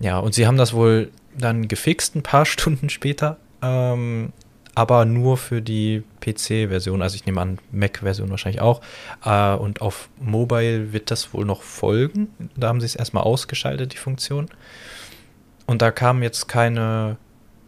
ja, 0.00 0.18
und 0.18 0.34
sie 0.34 0.46
haben 0.46 0.56
das 0.56 0.72
wohl 0.72 1.10
dann 1.36 1.68
gefixt 1.68 2.16
ein 2.16 2.22
paar 2.22 2.46
Stunden 2.46 2.88
später, 2.88 3.36
ähm, 3.62 4.32
aber 4.74 5.04
nur 5.04 5.36
für 5.36 5.62
die 5.62 6.02
PC-Version, 6.20 7.00
also 7.02 7.14
ich 7.14 7.26
nehme 7.26 7.40
an, 7.40 7.58
Mac-Version 7.70 8.28
wahrscheinlich 8.30 8.60
auch. 8.60 8.80
Äh, 9.24 9.54
und 9.54 9.80
auf 9.80 10.08
Mobile 10.20 10.92
wird 10.92 11.10
das 11.12 11.32
wohl 11.32 11.44
noch 11.44 11.62
folgen. 11.62 12.28
Da 12.56 12.68
haben 12.68 12.80
sie 12.80 12.86
es 12.86 12.96
erstmal 12.96 13.22
ausgeschaltet, 13.22 13.92
die 13.92 13.98
Funktion. 13.98 14.48
Und 15.66 15.80
da 15.80 15.90
kamen 15.92 16.22
jetzt 16.24 16.48
keine, 16.48 17.18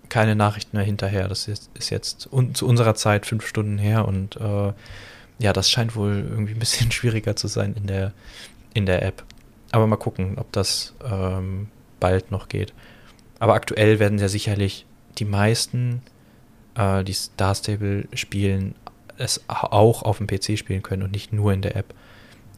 keine 0.08 0.34
Nachrichten 0.36 0.76
mehr 0.76 0.84
hinterher. 0.86 1.28
Das 1.28 1.48
ist, 1.48 1.70
ist 1.74 1.90
jetzt 1.90 2.28
un, 2.32 2.54
zu 2.54 2.66
unserer 2.66 2.94
Zeit 2.94 3.26
fünf 3.26 3.46
Stunden 3.46 3.78
her 3.78 4.06
und 4.06 4.36
äh, 4.36 4.72
ja, 5.38 5.52
das 5.52 5.70
scheint 5.70 5.96
wohl 5.96 6.24
irgendwie 6.28 6.52
ein 6.54 6.58
bisschen 6.58 6.90
schwieriger 6.92 7.36
zu 7.36 7.48
sein 7.48 7.74
in 7.74 7.86
der, 7.86 8.12
in 8.74 8.86
der 8.86 9.02
App. 9.02 9.24
Aber 9.72 9.86
mal 9.86 9.96
gucken, 9.96 10.38
ob 10.38 10.50
das 10.52 10.94
ähm, 11.04 11.68
bald 12.00 12.30
noch 12.30 12.48
geht. 12.48 12.72
Aber 13.38 13.54
aktuell 13.54 13.98
werden 13.98 14.18
ja 14.18 14.28
sicherlich 14.28 14.86
die 15.18 15.24
meisten, 15.26 16.02
äh, 16.74 17.04
die 17.04 17.12
Star 17.12 17.54
Stable 17.54 18.06
spielen, 18.14 18.74
es 19.18 19.42
auch 19.48 20.02
auf 20.02 20.18
dem 20.18 20.26
PC 20.26 20.58
spielen 20.58 20.82
können 20.82 21.02
und 21.02 21.10
nicht 21.10 21.32
nur 21.32 21.52
in 21.52 21.62
der 21.62 21.76
App. 21.76 21.92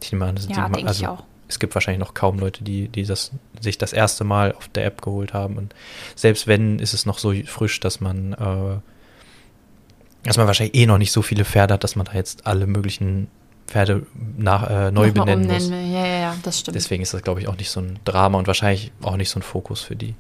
Ich 0.03 0.13
nehme 0.13 0.27
an, 0.27 0.37
das 0.37 0.47
Ja, 0.49 0.69
die- 0.69 0.75
denke 0.75 0.93
ich 0.93 1.07
auch. 1.09 1.25
Es 1.49 1.59
gibt 1.59 1.75
wahrscheinlich 1.75 2.01
noch 2.01 2.15
kaum 2.15 2.39
Leute, 2.39 2.63
die, 2.63 2.89
die 2.89 3.05
das, 3.05 3.33
sich 3.61 3.79
das 3.79 3.93
erste 3.93 4.25
Mal 4.25 4.53
auf 4.53 4.69
der 4.69 4.85
App 4.85 5.01
geholt 5.03 5.33
haben. 5.33 5.57
Und 5.57 5.75
selbst 6.15 6.47
wenn, 6.47 6.79
ist 6.79 6.93
es 6.93 7.07
noch 7.07 7.19
so 7.19 7.33
frisch, 7.47 7.81
dass 7.81 8.01
man, 8.01 8.35
äh, 8.35 8.79
dass 10.25 10.37
man 10.37 10.47
wahrscheinlich 10.47 10.77
eh 10.77 10.87
noch 10.87 10.99
nicht 10.99 11.13
so 11.13 11.23
viele 11.23 11.45
Pferde 11.45 11.75
hat, 11.75 11.85
dass 11.85 11.97
man 11.97 12.07
da 12.07 12.13
jetzt 12.13 12.47
alle 12.47 12.67
möglichen 12.67 13.29
Pferde 13.67 14.07
nach, 14.37 14.69
äh, 14.69 14.91
neu 14.91 15.09
Nochmal 15.09 15.25
benennen 15.25 15.47
muss. 15.47 15.65
umnennen 15.65 15.87
will. 15.87 15.95
Ja, 15.95 16.07
ja, 16.07 16.21
ja, 16.21 16.37
das 16.43 16.61
stimmt. 16.61 16.75
Deswegen 16.75 17.03
ist 17.03 17.15
das, 17.15 17.23
glaube 17.23 17.41
ich, 17.41 17.49
auch 17.49 17.57
nicht 17.57 17.71
so 17.71 17.81
ein 17.81 17.99
Drama 18.05 18.39
und 18.39 18.47
wahrscheinlich 18.47 18.93
auch 19.03 19.17
nicht 19.17 19.31
so 19.31 19.39
ein 19.39 19.43
Fokus 19.43 19.81
für 19.81 19.97
die. 19.97 20.15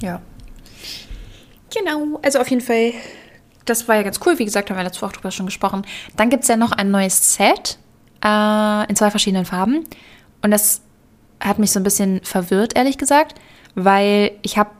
Ja. 0.00 0.20
Genau, 1.74 2.18
also 2.22 2.40
auf 2.40 2.48
jeden 2.48 2.62
Fall, 2.62 2.92
das 3.64 3.86
war 3.86 3.96
ja 3.96 4.02
ganz 4.02 4.18
cool. 4.24 4.38
Wie 4.38 4.44
gesagt, 4.44 4.70
haben 4.70 4.76
wir 4.76 4.82
letzte 4.82 5.02
Woche 5.02 5.12
drüber 5.12 5.30
schon 5.30 5.46
gesprochen. 5.46 5.82
Dann 6.16 6.30
gibt 6.30 6.42
es 6.42 6.48
ja 6.48 6.56
noch 6.56 6.72
ein 6.72 6.90
neues 6.90 7.34
Set 7.34 7.78
äh, 8.24 8.88
in 8.88 8.96
zwei 8.96 9.10
verschiedenen 9.10 9.44
Farben. 9.44 9.84
Und 10.42 10.50
das 10.50 10.82
hat 11.40 11.58
mich 11.58 11.72
so 11.72 11.80
ein 11.80 11.84
bisschen 11.84 12.20
verwirrt, 12.22 12.76
ehrlich 12.76 12.98
gesagt, 12.98 13.40
weil 13.74 14.32
ich 14.42 14.58
habe 14.58 14.70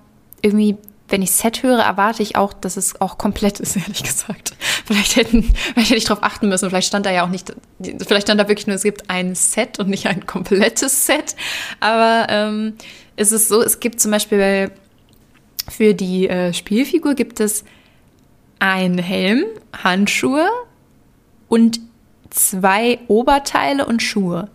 irgendwie, 0.42 0.76
wenn 1.08 1.22
ich 1.22 1.32
Set 1.32 1.62
höre, 1.62 1.80
erwarte 1.80 2.22
ich 2.22 2.36
auch, 2.36 2.52
dass 2.52 2.76
es 2.76 3.00
auch 3.00 3.18
komplett 3.18 3.60
ist, 3.60 3.76
ehrlich 3.76 4.02
gesagt. 4.02 4.54
Vielleicht, 4.84 5.16
hätten, 5.16 5.42
vielleicht 5.42 5.90
hätte 5.90 5.98
ich 5.98 6.04
darauf 6.04 6.22
achten 6.22 6.48
müssen. 6.48 6.68
Vielleicht 6.68 6.88
stand 6.88 7.06
da 7.06 7.12
ja 7.12 7.24
auch 7.24 7.28
nicht, 7.28 7.54
vielleicht 7.80 8.26
stand 8.26 8.40
da 8.40 8.48
wirklich 8.48 8.66
nur, 8.66 8.76
es 8.76 8.82
gibt 8.82 9.08
ein 9.08 9.34
Set 9.34 9.78
und 9.78 9.88
nicht 9.88 10.06
ein 10.06 10.26
komplettes 10.26 11.06
Set. 11.06 11.36
Aber 11.80 12.26
ähm, 12.28 12.74
es 13.16 13.32
ist 13.32 13.48
so, 13.48 13.62
es 13.62 13.80
gibt 13.80 14.00
zum 14.00 14.10
Beispiel 14.10 14.70
für 15.68 15.94
die 15.94 16.28
äh, 16.28 16.52
Spielfigur 16.52 17.14
gibt 17.14 17.40
es 17.40 17.64
einen 18.58 18.98
Helm, 18.98 19.44
Handschuhe 19.72 20.48
und 21.48 21.80
zwei 22.30 22.98
Oberteile 23.08 23.86
und 23.86 24.02
Schuhe. 24.02 24.48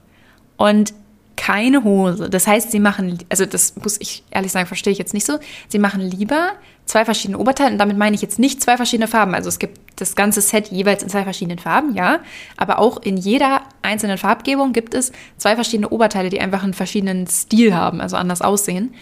Und 0.58 0.94
keine 1.36 1.84
Hose. 1.84 2.30
Das 2.30 2.48
heißt, 2.48 2.72
sie 2.72 2.80
machen, 2.80 3.20
also 3.30 3.46
das 3.46 3.76
muss 3.76 4.00
ich 4.00 4.24
ehrlich 4.32 4.52
sagen, 4.52 4.68
verstehe 4.68 4.94
ich 4.94 4.98
jetzt 4.98 5.14
nicht 5.14 5.26
so. 5.26 5.38
Sie 5.68 5.80
machen 5.80 6.02
lieber 6.02 6.54
zwei 6.86 7.04
verschiedene 7.04 7.38
Oberteile 7.38 7.74
und 7.74 7.78
damit 7.78 7.98
meine 7.98 8.16
ich 8.16 8.22
jetzt 8.22 8.40
nicht 8.40 8.62
zwei 8.62 8.78
verschiedene 8.78 9.08
Farben. 9.08 9.36
Also 9.36 9.50
es 9.50 9.60
gibt 9.60 9.80
das 10.00 10.16
ganze 10.16 10.42
Set 10.42 10.70
jeweils 10.70 11.04
in 11.04 11.10
zwei 11.10 11.24
verschiedenen 11.24 11.60
Farben, 11.60 11.94
ja. 11.96 12.20
Aber 12.58 12.80
auch 12.80 13.02
in 13.02 13.18
jeder 13.18 13.62
einzelnen 13.82 14.18
Farbgebung 14.18 14.72
gibt 14.72 14.94
es 14.94 15.12
zwei 15.38 15.56
verschiedene 15.56 15.90
Oberteile, 15.90 16.30
die 16.30 16.40
einfach 16.40 16.64
einen 16.64 16.74
verschiedenen 16.74 17.28
Stil 17.28 17.76
haben, 17.76 18.02
also 18.02 18.16
anders 18.16 18.42
aussehen. 18.42 18.94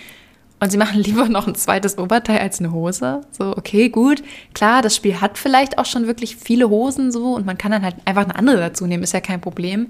Und 0.64 0.72
sie 0.72 0.78
machen 0.78 1.00
lieber 1.02 1.28
noch 1.28 1.46
ein 1.46 1.56
zweites 1.56 1.98
Oberteil 1.98 2.40
als 2.40 2.60
eine 2.60 2.72
Hose. 2.72 3.22
So, 3.32 3.56
okay, 3.58 3.90
gut. 3.90 4.24
Klar, 4.54 4.82
das 4.82 4.96
Spiel 4.96 5.20
hat 5.20 5.38
vielleicht 5.38 5.78
auch 5.78 5.86
schon 5.86 6.08
wirklich 6.08 6.38
viele 6.38 6.70
Hosen 6.70 7.12
so 7.12 7.34
und 7.34 7.46
man 7.46 7.58
kann 7.58 7.72
dann 7.72 7.84
halt 7.84 7.96
einfach 8.06 8.24
eine 8.24 8.36
andere 8.36 8.58
dazu 8.58 8.88
nehmen, 8.88 9.04
ist 9.04 9.14
ja 9.14 9.20
kein 9.20 9.42
Problem. 9.42 9.90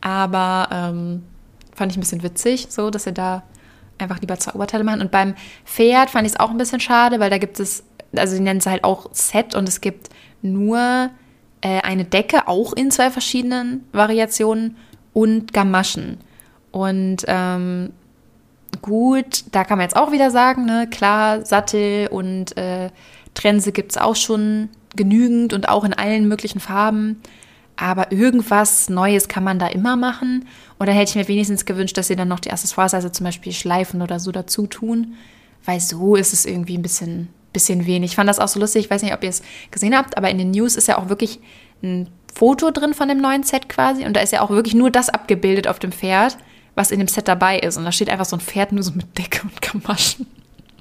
Aber 0.00 0.68
ähm, 0.70 1.24
fand 1.74 1.90
ich 1.90 1.98
ein 1.98 2.00
bisschen 2.00 2.22
witzig, 2.22 2.68
so, 2.70 2.90
dass 2.90 3.04
sie 3.04 3.12
da 3.12 3.42
einfach 3.98 4.20
lieber 4.20 4.38
zwei 4.38 4.52
Oberteile 4.52 4.84
machen. 4.84 5.00
Und 5.00 5.10
beim 5.10 5.34
Pferd 5.64 6.10
fand 6.10 6.26
ich 6.26 6.34
es 6.34 6.40
auch 6.40 6.50
ein 6.50 6.58
bisschen 6.58 6.80
schade, 6.80 7.18
weil 7.18 7.30
da 7.30 7.38
gibt 7.38 7.58
es, 7.58 7.82
also 8.14 8.36
sie 8.36 8.42
nennen 8.42 8.60
es 8.60 8.66
halt 8.66 8.84
auch 8.84 9.08
Set 9.12 9.56
und 9.56 9.68
es 9.68 9.80
gibt 9.80 10.10
nur 10.42 11.10
äh, 11.60 11.80
eine 11.80 12.04
Decke, 12.04 12.46
auch 12.46 12.72
in 12.72 12.92
zwei 12.92 13.10
verschiedenen 13.10 13.84
Variationen 13.90 14.76
und 15.12 15.52
Gamaschen. 15.52 16.18
Und 16.70 17.24
ähm, 17.26 17.92
gut, 18.84 19.44
da 19.50 19.64
kann 19.64 19.78
man 19.78 19.86
jetzt 19.86 19.96
auch 19.96 20.12
wieder 20.12 20.30
sagen, 20.30 20.66
ne, 20.66 20.86
klar, 20.90 21.44
Sattel 21.46 22.08
und 22.08 22.54
äh, 22.58 22.90
Trense 23.32 23.72
gibt 23.72 23.92
es 23.92 23.96
auch 23.96 24.14
schon 24.14 24.68
genügend 24.94 25.54
und 25.54 25.70
auch 25.70 25.84
in 25.84 25.94
allen 25.94 26.28
möglichen 26.28 26.60
Farben. 26.60 27.22
Aber 27.76 28.12
irgendwas 28.12 28.90
Neues 28.90 29.26
kann 29.26 29.42
man 29.42 29.58
da 29.58 29.68
immer 29.68 29.96
machen. 29.96 30.46
Oder 30.78 30.92
hätte 30.92 31.10
ich 31.10 31.16
mir 31.16 31.28
wenigstens 31.28 31.64
gewünscht, 31.64 31.96
dass 31.96 32.08
sie 32.08 32.14
dann 32.14 32.28
noch 32.28 32.40
die 32.40 32.52
Accessoires, 32.52 32.92
also 32.92 33.08
zum 33.08 33.24
Beispiel 33.24 33.52
Schleifen 33.52 34.02
oder 34.02 34.20
so 34.20 34.32
dazu 34.32 34.66
tun. 34.66 35.14
Weil 35.64 35.80
so 35.80 36.14
ist 36.14 36.34
es 36.34 36.44
irgendwie 36.44 36.76
ein 36.76 36.82
bisschen, 36.82 37.30
bisschen 37.54 37.86
wenig. 37.86 38.12
Ich 38.12 38.16
fand 38.16 38.28
das 38.28 38.38
auch 38.38 38.48
so 38.48 38.60
lustig. 38.60 38.84
Ich 38.84 38.90
weiß 38.90 39.02
nicht, 39.02 39.14
ob 39.14 39.24
ihr 39.24 39.30
es 39.30 39.42
gesehen 39.70 39.96
habt, 39.96 40.18
aber 40.18 40.28
in 40.28 40.36
den 40.36 40.50
News 40.50 40.76
ist 40.76 40.88
ja 40.88 40.98
auch 40.98 41.08
wirklich 41.08 41.40
ein 41.82 42.10
Foto 42.32 42.70
drin 42.70 42.92
von 42.92 43.08
dem 43.08 43.18
neuen 43.18 43.44
Set 43.44 43.70
quasi. 43.70 44.04
Und 44.04 44.14
da 44.14 44.20
ist 44.20 44.32
ja 44.32 44.42
auch 44.42 44.50
wirklich 44.50 44.74
nur 44.74 44.90
das 44.90 45.08
abgebildet 45.08 45.68
auf 45.68 45.78
dem 45.78 45.90
Pferd, 45.90 46.36
was 46.74 46.90
in 46.90 46.98
dem 46.98 47.08
Set 47.08 47.28
dabei 47.28 47.58
ist. 47.58 47.76
Und 47.76 47.84
da 47.84 47.92
steht 47.92 48.08
einfach 48.08 48.24
so 48.24 48.36
ein 48.36 48.40
Pferd 48.40 48.72
nur 48.72 48.82
so 48.82 48.92
mit 48.92 49.16
Decke 49.16 49.42
und 49.42 49.60
Gamaschen. 49.60 50.26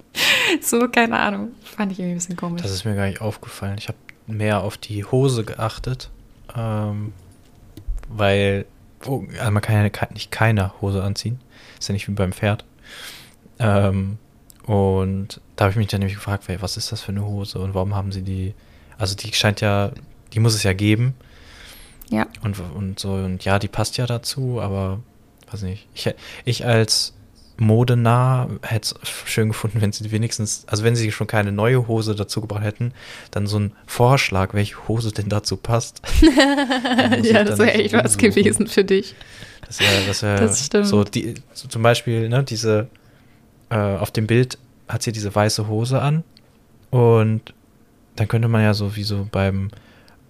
so, 0.61 0.87
keine 0.87 1.19
Ahnung. 1.19 1.49
Fand 1.63 1.91
ich 1.91 1.99
irgendwie 1.99 2.15
ein 2.15 2.17
bisschen 2.17 2.35
komisch. 2.35 2.61
Das 2.61 2.71
ist 2.71 2.85
mir 2.85 2.95
gar 2.95 3.07
nicht 3.07 3.21
aufgefallen. 3.21 3.75
Ich 3.77 3.87
habe 3.87 3.97
mehr 4.27 4.61
auf 4.61 4.77
die 4.77 5.03
Hose 5.03 5.43
geachtet, 5.43 6.09
ähm, 6.55 7.13
weil 8.09 8.65
oh, 9.05 9.23
also 9.39 9.51
man 9.51 9.61
kann 9.61 9.75
ja 9.75 10.07
nicht 10.13 10.31
keine 10.31 10.81
Hose 10.81 11.03
anziehen. 11.03 11.39
Ist 11.79 11.89
ja 11.89 11.93
nicht 11.93 12.07
wie 12.07 12.13
beim 12.13 12.33
Pferd. 12.33 12.65
Ähm, 13.59 14.17
und 14.65 15.41
da 15.55 15.65
habe 15.65 15.71
ich 15.71 15.77
mich 15.77 15.87
dann 15.87 15.99
nämlich 15.99 16.15
gefragt, 16.15 16.47
ey, 16.47 16.61
was 16.61 16.77
ist 16.77 16.91
das 16.91 17.01
für 17.01 17.11
eine 17.11 17.25
Hose 17.25 17.59
und 17.59 17.73
warum 17.73 17.95
haben 17.95 18.11
sie 18.11 18.21
die? 18.21 18.53
Also 18.97 19.15
die 19.15 19.33
scheint 19.33 19.61
ja, 19.61 19.91
die 20.31 20.39
muss 20.39 20.55
es 20.55 20.63
ja 20.63 20.73
geben 20.73 21.15
ja. 22.09 22.27
und, 22.43 22.57
und 22.59 22.99
so 22.99 23.13
und 23.13 23.43
ja, 23.43 23.59
die 23.59 23.67
passt 23.67 23.97
ja 23.97 24.05
dazu, 24.05 24.61
aber 24.61 24.99
weiß 25.53 25.61
nicht. 25.63 25.87
Ich, 25.93 26.09
ich 26.45 26.65
als 26.65 27.13
modenah 27.57 28.49
hätte 28.61 28.95
es 29.01 29.09
schön 29.29 29.49
gefunden, 29.49 29.79
wenn 29.81 29.91
sie 29.91 30.11
wenigstens, 30.11 30.65
also 30.67 30.83
wenn 30.83 30.95
sie 30.95 31.11
schon 31.11 31.27
keine 31.27 31.51
neue 31.51 31.87
Hose 31.87 32.15
dazu 32.15 32.41
gebracht 32.41 32.63
hätten, 32.63 32.93
dann 33.31 33.45
so 33.45 33.59
ein 33.59 33.73
Vorschlag, 33.85 34.53
welche 34.53 34.87
Hose 34.87 35.11
denn 35.11 35.29
dazu 35.29 35.57
passt. 35.57 36.01
Ja, 37.23 37.43
das 37.43 37.59
wäre 37.59 37.73
echt 37.73 37.93
was 37.93 38.17
gewesen 38.17 38.67
für 38.67 38.83
dich. 38.83 39.15
Das 39.67 39.79
wäre, 39.79 40.05
das 40.07 40.23
wäre 40.23 40.41
Das 40.41 40.65
stimmt. 40.65 40.87
so, 40.87 41.03
die, 41.03 41.35
so 41.53 41.67
zum 41.67 41.83
Beispiel, 41.83 42.27
ne, 42.27 42.43
diese, 42.43 42.87
äh, 43.69 43.75
auf 43.75 44.11
dem 44.11 44.27
Bild 44.27 44.57
hat 44.87 45.03
sie 45.03 45.11
diese 45.11 45.33
weiße 45.33 45.67
Hose 45.67 46.01
an 46.01 46.23
und 46.89 47.53
dann 48.15 48.27
könnte 48.27 48.47
man 48.47 48.61
ja 48.61 48.73
so 48.73 48.95
wie 48.95 49.03
so 49.03 49.27
beim, 49.31 49.69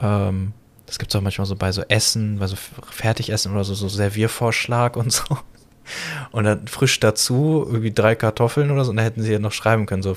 ähm, 0.01 0.53
das 0.93 0.99
gibt 0.99 1.11
es 1.11 1.15
auch 1.15 1.21
manchmal 1.21 1.47
so 1.47 1.55
bei 1.55 1.71
so 1.71 1.81
Essen, 1.87 2.37
bei 2.37 2.45
so 2.45 2.55
Fertigessen 2.55 3.51
oder 3.51 3.63
so, 3.63 3.73
so 3.73 3.89
Serviervorschlag 3.89 4.95
und 4.95 5.11
so. 5.11 5.23
Und 6.31 6.43
dann 6.43 6.67
frisch 6.67 6.99
dazu 6.99 7.65
irgendwie 7.65 7.91
drei 7.91 8.13
Kartoffeln 8.13 8.69
oder 8.69 8.85
so. 8.85 8.91
Und 8.91 8.97
da 8.97 9.03
hätten 9.03 9.23
sie 9.23 9.31
ja 9.31 9.39
noch 9.39 9.53
schreiben 9.53 9.87
können, 9.87 10.03
so 10.03 10.15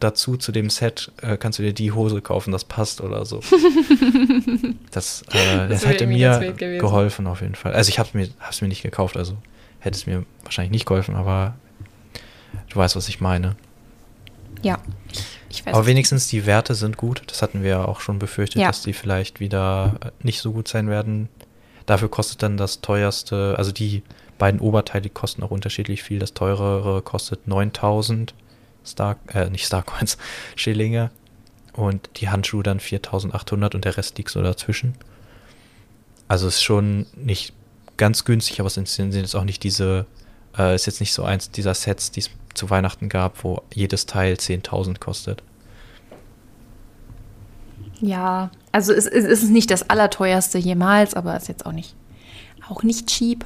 dazu 0.00 0.36
zu 0.36 0.50
dem 0.50 0.68
Set 0.68 1.12
äh, 1.22 1.36
kannst 1.36 1.60
du 1.60 1.62
dir 1.62 1.72
die 1.72 1.92
Hose 1.92 2.20
kaufen, 2.22 2.50
das 2.50 2.64
passt 2.64 3.00
oder 3.00 3.24
so. 3.24 3.38
das 4.90 5.22
äh, 5.30 5.68
das, 5.68 5.84
wär 5.84 5.90
hätte 5.90 6.08
mir 6.08 6.52
geholfen 6.80 7.28
auf 7.28 7.40
jeden 7.40 7.54
Fall. 7.54 7.74
Also 7.74 7.90
ich 7.90 8.00
habe 8.00 8.08
mir, 8.14 8.28
hab's 8.40 8.60
mir 8.60 8.66
nicht 8.66 8.82
gekauft, 8.82 9.16
also 9.16 9.36
hätte 9.78 9.96
es 9.96 10.06
mir 10.06 10.24
wahrscheinlich 10.42 10.72
nicht 10.72 10.86
geholfen, 10.86 11.14
aber 11.14 11.54
du 12.70 12.76
weißt, 12.76 12.96
was 12.96 13.08
ich 13.08 13.20
meine. 13.20 13.54
Ja. 14.62 14.80
Aber 15.66 15.86
wenigstens 15.86 16.28
die 16.28 16.46
Werte 16.46 16.74
sind 16.74 16.96
gut. 16.96 17.22
Das 17.26 17.42
hatten 17.42 17.62
wir 17.62 17.70
ja 17.70 17.84
auch 17.84 18.00
schon 18.00 18.18
befürchtet, 18.18 18.60
Ja. 18.62 18.68
dass 18.68 18.82
die 18.82 18.92
vielleicht 18.92 19.40
wieder 19.40 19.94
äh, 20.04 20.10
nicht 20.22 20.40
so 20.40 20.52
gut 20.52 20.68
sein 20.68 20.88
werden. 20.88 21.28
Dafür 21.86 22.08
kostet 22.10 22.42
dann 22.42 22.56
das 22.56 22.80
teuerste, 22.80 23.54
also 23.56 23.70
die 23.72 24.02
beiden 24.38 24.60
Oberteile 24.60 25.02
die 25.02 25.10
kosten 25.10 25.42
auch 25.42 25.50
unterschiedlich 25.50 26.02
viel. 26.02 26.18
Das 26.18 26.34
teurere 26.34 27.00
kostet 27.02 27.46
9000 27.46 28.34
Star, 28.84 29.16
äh, 29.32 29.48
nicht 29.50 29.66
Starcoins, 29.66 30.18
Schillinge. 30.56 31.10
Und 31.72 32.08
die 32.16 32.28
Handschuhe 32.30 32.62
dann 32.62 32.80
4800 32.80 33.74
und 33.74 33.84
der 33.84 33.96
Rest 33.96 34.16
liegt 34.18 34.30
so 34.30 34.42
dazwischen. 34.42 34.94
Also 36.28 36.48
ist 36.48 36.62
schon 36.62 37.06
nicht 37.14 37.52
ganz 37.96 38.24
günstig, 38.24 38.60
aber 38.60 38.66
es 38.66 38.74
sind 38.74 38.88
sind 38.88 39.12
jetzt 39.14 39.36
auch 39.36 39.44
nicht 39.44 39.62
diese 39.62 40.06
Äh, 40.58 40.74
ist 40.74 40.86
jetzt 40.86 41.00
nicht 41.00 41.12
so 41.12 41.24
eins 41.24 41.50
dieser 41.50 41.74
Sets, 41.74 42.10
die 42.10 42.20
es 42.20 42.30
zu 42.54 42.70
Weihnachten 42.70 43.08
gab, 43.08 43.44
wo 43.44 43.62
jedes 43.72 44.06
Teil 44.06 44.34
10.000 44.34 44.98
kostet. 44.98 45.42
Ja, 48.00 48.50
also 48.72 48.92
es, 48.92 49.06
es 49.06 49.24
ist 49.24 49.50
nicht 49.50 49.70
das 49.70 49.88
allerteuerste 49.88 50.58
jemals, 50.58 51.14
aber 51.14 51.36
ist 51.36 51.48
jetzt 51.48 51.66
auch 51.66 51.72
nicht, 51.72 51.94
auch 52.68 52.82
nicht 52.82 53.06
cheap. 53.06 53.44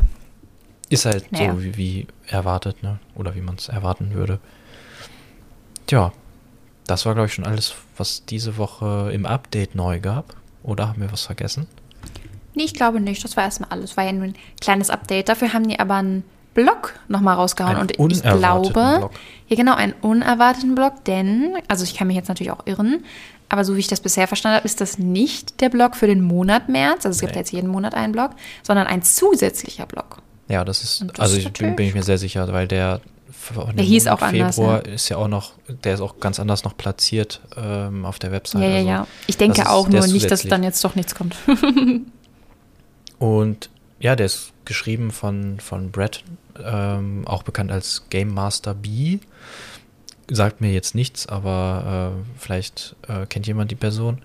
Ist 0.89 1.07
halt 1.07 1.31
naja. 1.31 1.53
so 1.53 1.63
wie, 1.63 1.77
wie, 1.77 2.07
erwartet, 2.27 2.83
ne? 2.83 2.99
Oder 3.15 3.35
wie 3.37 3.41
man 3.41 3.55
es 3.57 3.69
erwarten 3.69 4.13
würde. 4.13 4.41
Tja, 5.87 6.13
das 6.87 7.07
war, 7.07 7.15
glaube 7.15 7.27
ich, 7.27 7.35
schon 7.35 7.47
alles, 7.47 7.75
was 7.97 8.25
diese 8.25 8.57
Woche 8.57 9.11
im 9.13 9.25
Update 9.25 9.77
neu 9.77 10.01
gab. 10.01 10.35
Oder 10.63 10.89
haben 10.89 11.01
wir 11.01 11.13
was 11.13 11.23
vergessen? 11.23 11.69
Nee, 12.55 12.65
ich 12.65 12.75
glaube 12.75 13.01
nicht. 13.01 13.23
Das 13.23 13.37
war 13.37 13.45
erstmal 13.45 13.71
alles. 13.71 13.97
War 13.97 14.05
ja 14.05 14.13
nur 14.13 14.25
ein 14.25 14.35
kleines 14.61 14.91
Update. 14.91 15.29
Dafür 15.29 15.53
haben 15.53 15.69
die 15.69 15.79
aber 15.79 15.95
einen 15.95 16.25
Blog 16.55 16.95
nochmal 17.09 17.37
rausgehauen. 17.37 17.77
Ein 17.77 17.91
und 17.97 18.13
ich 18.13 18.23
glaube, 18.23 18.71
Blog. 18.71 19.11
ja 19.49 19.57
genau, 19.57 19.75
einen 19.75 19.95
unerwarteten 20.01 20.75
Blog, 20.75 21.05
denn, 21.05 21.55
also 21.69 21.85
ich 21.85 21.95
kann 21.95 22.07
mich 22.07 22.17
jetzt 22.17 22.29
natürlich 22.29 22.51
auch 22.51 22.67
irren, 22.67 23.05
aber 23.49 23.65
so 23.65 23.77
wie 23.77 23.81
ich 23.81 23.89
das 23.89 24.01
bisher 24.01 24.29
verstanden 24.29 24.57
habe, 24.57 24.67
ist 24.67 24.81
das 24.81 24.99
nicht 24.99 25.61
der 25.61 25.69
Blog 25.69 25.97
für 25.97 26.07
den 26.07 26.23
Monat 26.23 26.69
März, 26.69 27.07
also 27.07 27.17
es 27.17 27.21
gibt 27.21 27.35
nee. 27.35 27.41
jetzt 27.41 27.53
jeden 27.53 27.69
Monat 27.69 27.95
einen 27.95 28.13
Blog, 28.13 28.31
sondern 28.63 28.87
ein 28.87 29.03
zusätzlicher 29.03 29.87
Blog. 29.87 30.19
Ja, 30.49 30.65
das 30.65 30.83
ist, 30.83 31.05
das 31.09 31.21
also 31.21 31.37
ich 31.37 31.53
bin, 31.53 31.77
bin, 31.77 31.87
ich 31.87 31.95
mir 31.95 32.03
sehr 32.03 32.19
sicher, 32.19 32.53
weil 32.53 32.67
der 32.67 33.01
der 33.75 33.85
hieß 33.85 34.09
auch 34.09 34.19
Februar 34.19 34.33
anders. 34.33 34.57
Februar 34.57 34.87
ja. 34.87 34.93
ist 34.93 35.09
ja 35.09 35.17
auch 35.17 35.29
noch, 35.29 35.53
der 35.67 35.95
ist 35.95 36.01
auch 36.01 36.21
ganz 36.21 36.39
anders 36.39 36.65
noch 36.65 36.77
platziert 36.77 37.41
ähm, 37.57 38.05
auf 38.05 38.19
der 38.19 38.33
Website. 38.33 38.63
Ja, 38.63 38.69
ja, 38.69 38.77
also, 38.77 38.89
ja. 38.89 39.07
Ich 39.29 39.37
denke 39.37 39.71
auch 39.71 39.89
nur 39.89 40.07
nicht, 40.07 40.31
dass 40.31 40.43
dann 40.43 40.63
jetzt 40.63 40.85
doch 40.85 40.95
nichts 40.95 41.15
kommt. 41.15 41.37
Und 43.19 43.71
ja, 44.01 44.17
der 44.17 44.27
ist 44.27 44.53
geschrieben 44.65 45.11
von, 45.11 45.61
von 45.61 45.91
Brett, 45.91 46.25
ähm, 46.63 47.27
auch 47.27 47.43
bekannt 47.43 47.71
als 47.71 48.07
Game 48.11 48.35
Master 48.35 48.75
B 48.75 49.21
sagt 50.31 50.61
mir 50.61 50.73
jetzt 50.73 50.95
nichts, 50.95 51.27
aber 51.27 52.15
äh, 52.17 52.39
vielleicht 52.39 52.97
äh, 53.09 53.27
kennt 53.27 53.47
jemand 53.47 53.71
die 53.71 53.77
Person. 53.77 54.23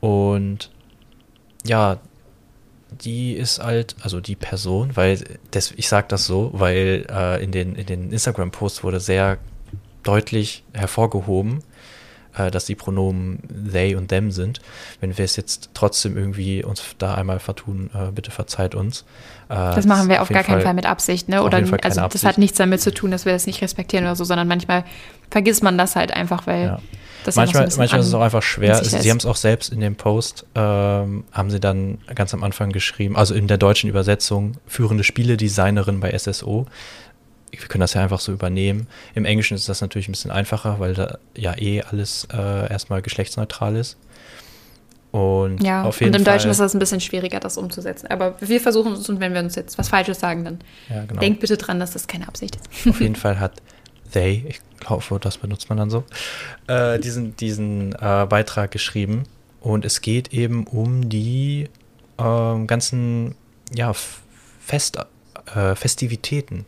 Und 0.00 0.70
ja, 1.64 1.98
die 2.90 3.32
ist 3.32 3.62
halt, 3.62 3.96
also 4.00 4.20
die 4.20 4.36
Person, 4.36 4.96
weil 4.96 5.18
das, 5.50 5.72
ich 5.72 5.88
sage 5.88 6.06
das 6.08 6.26
so, 6.26 6.50
weil 6.52 7.06
äh, 7.10 7.42
in 7.42 7.50
den, 7.50 7.74
in 7.74 7.86
den 7.86 8.12
Instagram-Posts 8.12 8.84
wurde 8.84 9.00
sehr 9.00 9.38
deutlich 10.02 10.62
hervorgehoben, 10.72 11.62
äh, 12.36 12.50
dass 12.50 12.64
die 12.64 12.74
Pronomen 12.74 13.38
they 13.72 13.94
und 13.94 14.08
them 14.08 14.30
sind. 14.30 14.60
Wenn 15.00 15.16
wir 15.16 15.24
es 15.24 15.36
jetzt 15.36 15.70
trotzdem 15.74 16.16
irgendwie 16.16 16.64
uns 16.64 16.82
da 16.98 17.14
einmal 17.14 17.38
vertun, 17.38 17.90
äh, 17.94 18.10
bitte 18.10 18.30
verzeiht 18.30 18.74
uns. 18.74 19.04
Äh, 19.48 19.54
das 19.54 19.86
machen 19.86 20.08
wir 20.08 20.16
auf, 20.16 20.30
auf 20.30 20.34
gar 20.34 20.42
keinen 20.42 20.56
Fall, 20.56 20.62
Fall 20.62 20.74
mit 20.74 20.86
Absicht, 20.86 21.28
ne? 21.28 21.42
Oder 21.42 21.58
also 21.58 21.76
das 21.76 21.98
Absicht. 21.98 22.24
hat 22.24 22.38
nichts 22.38 22.58
damit 22.58 22.80
zu 22.80 22.92
tun, 22.92 23.10
dass 23.10 23.24
wir 23.24 23.32
das 23.32 23.46
nicht 23.46 23.62
respektieren 23.62 24.04
oder 24.04 24.16
so, 24.16 24.24
sondern 24.24 24.48
manchmal 24.48 24.84
vergisst 25.30 25.62
man 25.62 25.78
das 25.78 25.96
halt 25.96 26.12
einfach, 26.12 26.46
weil 26.46 26.64
ja. 26.64 26.78
das 27.24 27.36
manchmal, 27.36 27.70
so 27.70 27.78
manchmal 27.78 28.00
ist 28.00 28.06
es 28.06 28.14
auch 28.14 28.22
einfach 28.22 28.42
schwer. 28.42 28.82
Sie 28.82 29.10
haben 29.10 29.18
es 29.18 29.26
auch 29.26 29.36
selbst 29.36 29.72
in 29.72 29.80
dem 29.80 29.96
Post, 29.96 30.46
ähm, 30.54 31.24
haben 31.32 31.50
sie 31.50 31.60
dann 31.60 31.98
ganz 32.14 32.34
am 32.34 32.42
Anfang 32.42 32.72
geschrieben, 32.72 33.16
also 33.16 33.34
in 33.34 33.48
der 33.48 33.58
deutschen 33.58 33.90
Übersetzung, 33.90 34.56
führende 34.66 35.04
Spieledesignerin 35.04 36.00
bei 36.00 36.16
SSO 36.16 36.66
wir 37.60 37.68
können 37.68 37.80
das 37.80 37.94
ja 37.94 38.02
einfach 38.02 38.20
so 38.20 38.32
übernehmen. 38.32 38.86
Im 39.14 39.24
Englischen 39.24 39.54
ist 39.54 39.68
das 39.68 39.80
natürlich 39.80 40.08
ein 40.08 40.12
bisschen 40.12 40.30
einfacher, 40.30 40.78
weil 40.80 40.94
da 40.94 41.18
ja 41.36 41.56
eh 41.58 41.82
alles 41.82 42.26
äh, 42.32 42.70
erstmal 42.70 43.02
geschlechtsneutral 43.02 43.76
ist. 43.76 43.96
Und 45.10 45.62
ja, 45.62 45.84
auf 45.84 46.00
jeden 46.00 46.12
und 46.12 46.20
im 46.20 46.24
Fall, 46.24 46.34
Deutschen 46.34 46.50
ist 46.50 46.58
das 46.58 46.74
ein 46.74 46.80
bisschen 46.80 47.00
schwieriger, 47.00 47.38
das 47.38 47.56
umzusetzen. 47.56 48.08
Aber 48.08 48.34
wir 48.40 48.60
versuchen 48.60 48.94
es 48.94 49.08
und 49.08 49.20
wenn 49.20 49.32
wir 49.32 49.40
uns 49.40 49.54
jetzt 49.54 49.78
was 49.78 49.88
Falsches 49.88 50.18
sagen, 50.18 50.44
dann 50.44 50.58
ja, 50.90 51.04
genau. 51.04 51.20
denkt 51.20 51.38
bitte 51.38 51.56
dran, 51.56 51.78
dass 51.78 51.92
das 51.92 52.08
keine 52.08 52.26
Absicht 52.26 52.56
ist. 52.56 52.88
Auf 52.88 53.00
jeden 53.00 53.14
Fall 53.14 53.38
hat 53.38 53.62
they, 54.14 54.44
ich 54.48 54.60
hoffe, 54.88 55.18
das 55.20 55.38
benutzt 55.38 55.68
man 55.68 55.78
dann 55.78 55.90
so, 55.90 56.04
äh, 56.66 56.98
diesen, 56.98 57.36
diesen 57.36 57.92
äh, 57.92 58.26
Beitrag 58.28 58.70
geschrieben. 58.70 59.24
Und 59.60 59.84
es 59.84 60.00
geht 60.00 60.32
eben 60.32 60.66
um 60.66 61.08
die 61.08 61.68
äh, 62.18 62.64
ganzen 62.66 63.34
ja, 63.74 63.92
Fest, 64.60 64.98
äh, 65.54 65.74
Festivitäten, 65.74 66.64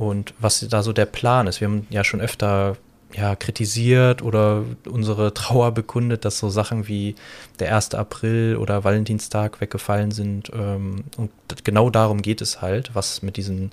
und 0.00 0.32
was 0.38 0.66
da 0.68 0.82
so 0.82 0.94
der 0.94 1.04
Plan 1.04 1.46
ist. 1.46 1.60
Wir 1.60 1.68
haben 1.68 1.86
ja 1.90 2.04
schon 2.04 2.22
öfter 2.22 2.78
ja, 3.12 3.36
kritisiert 3.36 4.22
oder 4.22 4.64
unsere 4.88 5.34
Trauer 5.34 5.72
bekundet, 5.72 6.24
dass 6.24 6.38
so 6.38 6.48
Sachen 6.48 6.88
wie 6.88 7.16
der 7.58 7.76
1. 7.76 7.94
April 7.94 8.56
oder 8.56 8.82
Valentinstag 8.82 9.60
weggefallen 9.60 10.10
sind. 10.10 10.50
Ähm, 10.54 11.04
und 11.18 11.30
genau 11.64 11.90
darum 11.90 12.22
geht 12.22 12.40
es 12.40 12.62
halt, 12.62 12.94
was 12.94 13.20
mit 13.20 13.36
diesen 13.36 13.72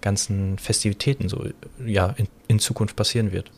ganzen 0.00 0.58
Festivitäten 0.58 1.28
so 1.28 1.44
ja, 1.86 2.14
in, 2.16 2.26
in 2.48 2.58
Zukunft 2.58 2.96
passieren 2.96 3.30
wird. 3.30 3.50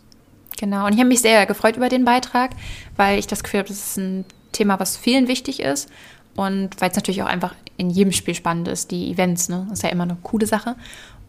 Genau, 0.58 0.84
und 0.86 0.92
ich 0.92 0.98
habe 0.98 1.08
mich 1.08 1.22
sehr 1.22 1.46
gefreut 1.46 1.76
über 1.76 1.88
den 1.88 2.04
Beitrag, 2.04 2.50
weil 2.96 3.18
ich 3.18 3.28
das 3.28 3.42
Gefühl 3.42 3.60
habe, 3.60 3.68
das 3.68 3.78
ist 3.78 3.96
ein 3.96 4.26
Thema, 4.52 4.78
was 4.78 4.98
vielen 4.98 5.26
wichtig 5.26 5.60
ist. 5.60 5.88
Und 6.36 6.80
weil 6.80 6.90
es 6.90 6.96
natürlich 6.96 7.22
auch 7.22 7.26
einfach 7.26 7.54
in 7.76 7.90
jedem 7.90 8.12
Spiel 8.12 8.34
spannend 8.34 8.68
ist, 8.68 8.90
die 8.90 9.10
Events, 9.10 9.48
ne? 9.48 9.66
Das 9.68 9.78
ist 9.78 9.82
ja 9.82 9.88
immer 9.90 10.04
eine 10.04 10.16
coole 10.22 10.46
Sache. 10.46 10.76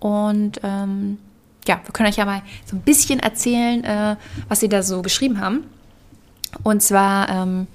Und 0.02 0.60
ähm, 0.64 1.20
ja, 1.68 1.80
wir 1.86 1.94
können 1.94 2.10
euch 2.10 2.18
ja 2.18 2.26
mal 2.26 2.42
so 2.66 2.76
ein 2.76 2.82
bisschen 2.82 3.20
erzählen, 3.20 3.84
äh, 3.84 4.16
was 4.50 4.60
sie 4.60 4.68
da 4.68 4.84
so 4.84 5.02
geschrieben 5.02 5.40
haben. 5.40 5.64
Und 6.64 6.82
zwar, 6.82 7.30
ähm, 7.30 7.68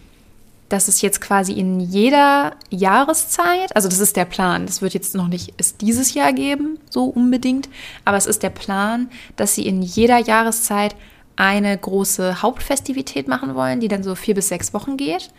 dass 0.69 0.89
es 0.89 1.01
jetzt 1.01 1.21
quasi 1.21 1.53
in 1.53 1.79
jeder 1.79 2.55
Jahreszeit, 2.69 3.75
also 3.75 3.89
das 3.89 4.01
ist 4.01 4.17
der 4.17 4.25
Plan, 4.25 4.67
das 4.67 4.83
wird 4.83 4.93
jetzt 4.93 5.15
noch 5.15 5.29
nicht 5.29 5.55
es 5.57 5.77
dieses 5.77 6.15
Jahr 6.15 6.33
geben, 6.33 6.79
so 6.91 7.05
unbedingt, 7.05 7.69
aber 8.05 8.17
es 8.17 8.27
ist 8.27 8.43
der 8.43 8.51
Plan, 8.51 9.09
dass 9.37 9.55
sie 9.55 9.65
in 9.67 9.81
jeder 9.81 10.19
Jahreszeit 10.19 10.97
eine 11.37 11.79
große 11.79 12.43
Hauptfestivität 12.43 13.29
machen 13.29 13.55
wollen, 13.55 13.79
die 13.79 13.89
dann 13.89 14.03
so 14.03 14.17
vier 14.17 14.35
bis 14.35 14.49
sechs 14.49 14.75
Wochen 14.75 14.97
geht. 14.97 15.31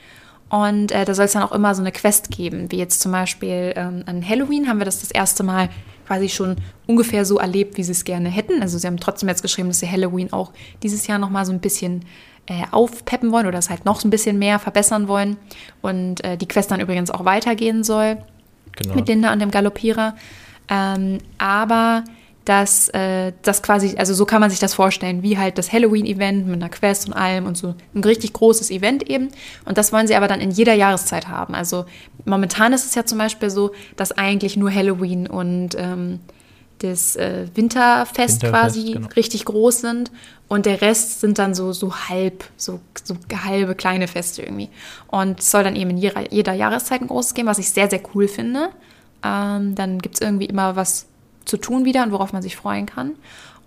Und 0.49 0.93
äh, 0.93 1.03
da 1.03 1.13
soll 1.13 1.25
es 1.25 1.33
dann 1.33 1.43
auch 1.43 1.51
immer 1.51 1.75
so 1.75 1.81
eine 1.81 1.91
Quest 1.91 2.31
geben, 2.31 2.71
wie 2.71 2.77
jetzt 2.77 3.01
zum 3.01 3.11
Beispiel 3.11 3.73
ähm, 3.75 4.03
an 4.05 4.27
Halloween 4.27 4.69
haben 4.69 4.77
wir 4.77 4.85
das 4.85 5.01
das 5.01 5.11
erste 5.11 5.43
Mal 5.43 5.69
quasi 6.07 6.29
schon 6.29 6.55
ungefähr 6.87 7.25
so 7.25 7.37
erlebt, 7.37 7.77
wie 7.77 7.83
sie 7.83 7.91
es 7.91 8.05
gerne 8.05 8.29
hätten. 8.29 8.61
Also 8.61 8.77
sie 8.77 8.87
haben 8.87 8.97
trotzdem 8.97 9.27
jetzt 9.29 9.41
geschrieben, 9.41 9.67
dass 9.67 9.79
sie 9.79 9.91
Halloween 9.91 10.31
auch 10.31 10.53
dieses 10.81 11.05
Jahr 11.05 11.19
noch 11.19 11.29
mal 11.29 11.45
so 11.45 11.51
ein 11.51 11.59
bisschen 11.59 12.05
äh, 12.47 12.63
aufpeppen 12.71 13.31
wollen 13.31 13.45
oder 13.45 13.59
es 13.59 13.69
halt 13.69 13.85
noch 13.85 13.99
so 13.99 14.07
ein 14.07 14.11
bisschen 14.11 14.39
mehr 14.39 14.57
verbessern 14.57 15.07
wollen. 15.07 15.37
Und 15.81 16.23
äh, 16.23 16.37
die 16.37 16.47
Quest 16.47 16.71
dann 16.71 16.79
übrigens 16.79 17.11
auch 17.11 17.25
weitergehen 17.25 17.83
soll 17.83 18.17
genau. 18.75 18.95
mit 18.95 19.07
Linda 19.07 19.33
und 19.33 19.39
dem 19.39 19.51
Galoppierer. 19.51 20.15
Ähm, 20.69 21.17
aber 21.37 22.03
dass 22.47 22.87
äh, 22.89 23.33
das 23.41 23.61
quasi, 23.61 23.97
also 23.97 24.13
so 24.13 24.25
kann 24.25 24.39
man 24.39 24.49
sich 24.49 24.59
das 24.59 24.73
vorstellen, 24.73 25.21
wie 25.21 25.37
halt 25.37 25.57
das 25.57 25.73
Halloween-Event 25.73 26.47
mit 26.47 26.55
einer 26.55 26.69
Quest 26.69 27.07
und 27.07 27.13
allem 27.13 27.45
und 27.45 27.57
so 27.57 27.75
ein 27.93 28.03
richtig 28.05 28.31
großes 28.31 28.71
Event 28.71 29.09
eben. 29.09 29.31
Und 29.65 29.77
das 29.77 29.91
wollen 29.91 30.07
sie 30.07 30.15
aber 30.15 30.29
dann 30.29 30.39
in 30.39 30.51
jeder 30.51 30.73
Jahreszeit 30.73 31.27
haben. 31.27 31.53
Also 31.53 31.83
momentan 32.23 32.71
ist 32.71 32.85
es 32.85 32.95
ja 32.95 33.03
zum 33.03 33.17
Beispiel 33.17 33.49
so, 33.49 33.71
dass 33.97 34.13
eigentlich 34.13 34.55
nur 34.55 34.73
Halloween 34.73 35.27
und 35.27 35.75
ähm, 35.75 36.19
das 36.79 37.17
äh, 37.17 37.47
Winterfest, 37.53 38.41
Winterfest, 38.41 38.41
quasi 38.43 38.93
genau. 38.93 39.09
richtig 39.17 39.43
groß 39.43 39.81
sind 39.81 40.11
und 40.47 40.65
der 40.65 40.79
Rest 40.79 41.19
sind 41.19 41.39
dann 41.39 41.53
so, 41.53 41.73
so 41.73 41.93
halb, 41.93 42.45
so, 42.55 42.79
so 43.03 43.17
halbe 43.43 43.75
kleine 43.75 44.07
Feste 44.07 44.43
irgendwie. 44.43 44.69
Und 45.07 45.41
es 45.41 45.51
soll 45.51 45.65
dann 45.65 45.75
eben 45.75 45.89
in 45.89 45.97
jeder, 45.97 46.31
jeder 46.31 46.53
Jahreszeit 46.53 47.01
ein 47.01 47.07
großes 47.07 47.33
geben, 47.33 47.49
was 47.49 47.59
ich 47.59 47.69
sehr, 47.71 47.89
sehr 47.89 47.99
cool 48.15 48.29
finde. 48.29 48.69
Ähm, 49.21 49.75
dann 49.75 49.99
gibt 49.99 50.15
es 50.15 50.21
irgendwie 50.21 50.45
immer 50.45 50.77
was 50.77 51.07
zu 51.47 51.57
tun 51.57 51.85
wieder 51.85 52.03
und 52.03 52.11
worauf 52.11 52.33
man 52.33 52.41
sich 52.41 52.55
freuen 52.55 52.85
kann. 52.85 53.15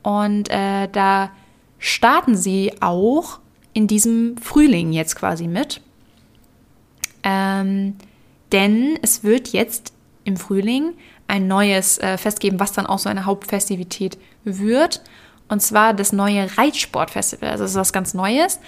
Und 0.02 0.50
äh, 0.50 0.88
da 0.88 1.30
starten 1.78 2.36
sie 2.36 2.72
auch 2.80 3.40
in 3.72 3.86
diesem 3.86 4.36
Frühling 4.38 4.92
jetzt 4.92 5.16
quasi 5.16 5.46
mit. 5.46 5.80
Ähm, 7.22 7.96
denn 8.52 8.98
es 9.02 9.22
wird 9.22 9.48
jetzt 9.48 9.92
im 10.24 10.36
Frühling 10.36 10.94
ein 11.28 11.46
neues 11.46 11.98
äh, 11.98 12.18
Fest 12.18 12.40
geben, 12.40 12.58
was 12.60 12.72
dann 12.72 12.86
auch 12.86 12.98
so 12.98 13.08
eine 13.08 13.24
Hauptfestivität 13.24 14.18
wird. 14.44 15.02
Und 15.48 15.60
zwar 15.60 15.94
das 15.94 16.12
neue 16.12 16.56
Reitsportfestival. 16.56 17.50
Also 17.50 17.64
das 17.64 17.72
ist 17.72 17.76
was 17.76 17.92
ganz 17.92 18.14
Neues. 18.14 18.60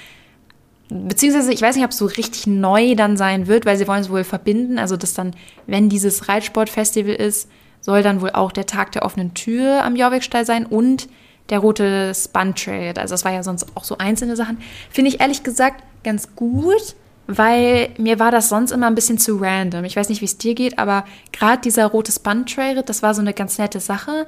Beziehungsweise, 0.89 1.53
ich 1.53 1.63
weiß 1.63 1.77
nicht, 1.77 1.85
ob 1.85 1.93
es 1.93 1.99
so 1.99 2.07
richtig 2.07 2.47
neu 2.47 2.95
dann 2.95 3.17
sein 3.17 3.47
wird, 3.47 3.65
weil 3.65 3.79
sie 3.79 3.89
wollen 3.89 4.03
es 4.03 4.11
wohl 4.11 4.25
verbinden. 4.25 4.79
Also, 4.79 4.97
dass 4.97 5.15
dann, 5.15 5.35
wenn 5.67 5.89
dieses 5.89 6.29
Reitsportfestival 6.29 7.15
ist, 7.15 7.49
soll 7.83 8.03
dann 8.03 8.23
wohl 8.23 8.31
auch 8.31 8.53
der 8.53 8.65
Tag 8.65 8.93
der 8.93 9.05
offenen 9.05 9.35
Tür 9.35 9.85
am 9.85 9.97
Jorvikstall 9.97 10.47
sein 10.47 10.65
und 10.65 11.09
der 11.51 11.59
rote 11.59 12.15
Spun 12.15 12.55
Trail. 12.55 12.95
Also 12.97 13.13
das 13.13 13.25
war 13.25 13.33
ja 13.33 13.43
sonst 13.43 13.67
auch 13.77 13.85
so 13.85 13.99
einzelne 13.99 14.37
Sachen. 14.37 14.59
Finde 14.89 15.11
ich 15.11 15.21
ehrlich 15.21 15.43
gesagt 15.43 15.83
ganz 16.05 16.35
gut, 16.35 16.95
weil 17.27 17.91
mir 17.99 18.19
war 18.19 18.31
das 18.31 18.49
sonst 18.49 18.71
immer 18.71 18.87
ein 18.87 18.95
bisschen 18.95 19.19
zu 19.19 19.37
random. 19.37 19.85
Ich 19.85 19.97
weiß 19.97 20.09
nicht, 20.09 20.21
wie 20.21 20.27
es 20.27 20.39
dir 20.39 20.55
geht, 20.55 20.79
aber 20.79 21.05
gerade 21.33 21.61
dieser 21.61 21.87
rote 21.87 22.13
Spun 22.13 22.47
Trail, 22.47 22.83
das 22.83 23.03
war 23.03 23.15
so 23.15 23.21
eine 23.21 23.35
ganz 23.35 23.59
nette 23.59 23.81
Sache, 23.81 24.27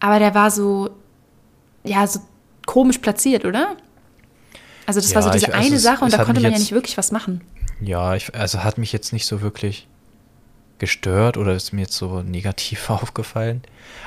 aber 0.00 0.18
der 0.18 0.34
war 0.34 0.50
so, 0.50 0.90
ja, 1.84 2.06
so 2.06 2.20
komisch 2.66 2.98
platziert, 2.98 3.44
oder? 3.44 3.76
Also 4.86 5.00
das 5.00 5.10
ja, 5.10 5.16
war 5.16 5.22
so 5.22 5.30
diese 5.30 5.46
ich, 5.46 5.54
also 5.54 5.66
eine 5.66 5.76
es, 5.76 5.82
Sache 5.82 6.04
und 6.04 6.12
da 6.12 6.24
konnte 6.24 6.40
man 6.40 6.52
ja 6.52 6.58
nicht 6.58 6.72
wirklich 6.72 6.96
was 6.96 7.12
machen. 7.12 7.42
Ja, 7.80 8.14
ich, 8.14 8.34
also 8.34 8.64
hat 8.64 8.78
mich 8.78 8.92
jetzt 8.92 9.12
nicht 9.12 9.26
so 9.26 9.42
wirklich 9.42 9.86
gestört 10.78 11.36
oder 11.36 11.54
ist 11.54 11.72
mir 11.72 11.82
jetzt 11.82 11.96
so 11.96 12.22
negativ 12.22 12.90
aufgefallen. 12.90 13.62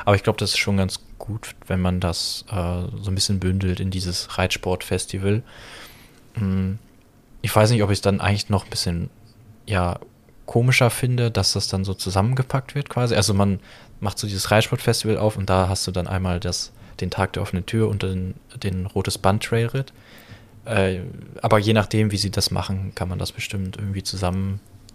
Aber 0.05 0.15
ich 0.15 0.23
glaube, 0.23 0.39
das 0.39 0.51
ist 0.51 0.57
schon 0.57 0.77
ganz 0.77 0.99
gut, 1.17 1.55
wenn 1.67 1.81
man 1.81 1.99
das 1.99 2.45
äh, 2.49 2.83
so 3.01 3.11
ein 3.11 3.15
bisschen 3.15 3.39
bündelt 3.39 3.79
in 3.79 3.91
dieses 3.91 4.37
Reitsportfestival. 4.37 5.43
Hm, 6.35 6.79
ich 7.41 7.55
weiß 7.55 7.71
nicht, 7.71 7.83
ob 7.83 7.89
ich 7.91 7.97
es 7.97 8.01
dann 8.01 8.21
eigentlich 8.21 8.49
noch 8.49 8.65
ein 8.65 8.69
bisschen 8.69 9.09
ja, 9.65 9.99
komischer 10.45 10.89
finde, 10.89 11.29
dass 11.29 11.53
das 11.53 11.67
dann 11.67 11.83
so 11.83 11.93
zusammengepackt 11.93 12.75
wird 12.75 12.89
quasi. 12.89 13.15
Also 13.15 13.33
man 13.33 13.59
macht 13.99 14.17
so 14.17 14.27
dieses 14.27 14.51
Reitsportfestival 14.51 15.17
auf 15.17 15.37
und 15.37 15.49
da 15.49 15.69
hast 15.69 15.85
du 15.87 15.91
dann 15.91 16.07
einmal 16.07 16.39
das, 16.39 16.71
den 16.99 17.09
Tag 17.11 17.33
der 17.33 17.43
offenen 17.43 17.65
Tür 17.65 17.89
und 17.89 18.03
den, 18.03 18.35
den 18.55 18.85
Rotes 18.85 19.17
Band 19.17 19.43
Trailritt. 19.43 19.93
Äh, 20.65 20.99
aber 21.41 21.59
je 21.59 21.73
nachdem, 21.73 22.11
wie 22.11 22.17
sie 22.17 22.31
das 22.31 22.51
machen, 22.51 22.93
kann 22.95 23.09
man 23.09 23.19
das 23.19 23.31
bestimmt 23.31 23.77
irgendwie 23.77 24.03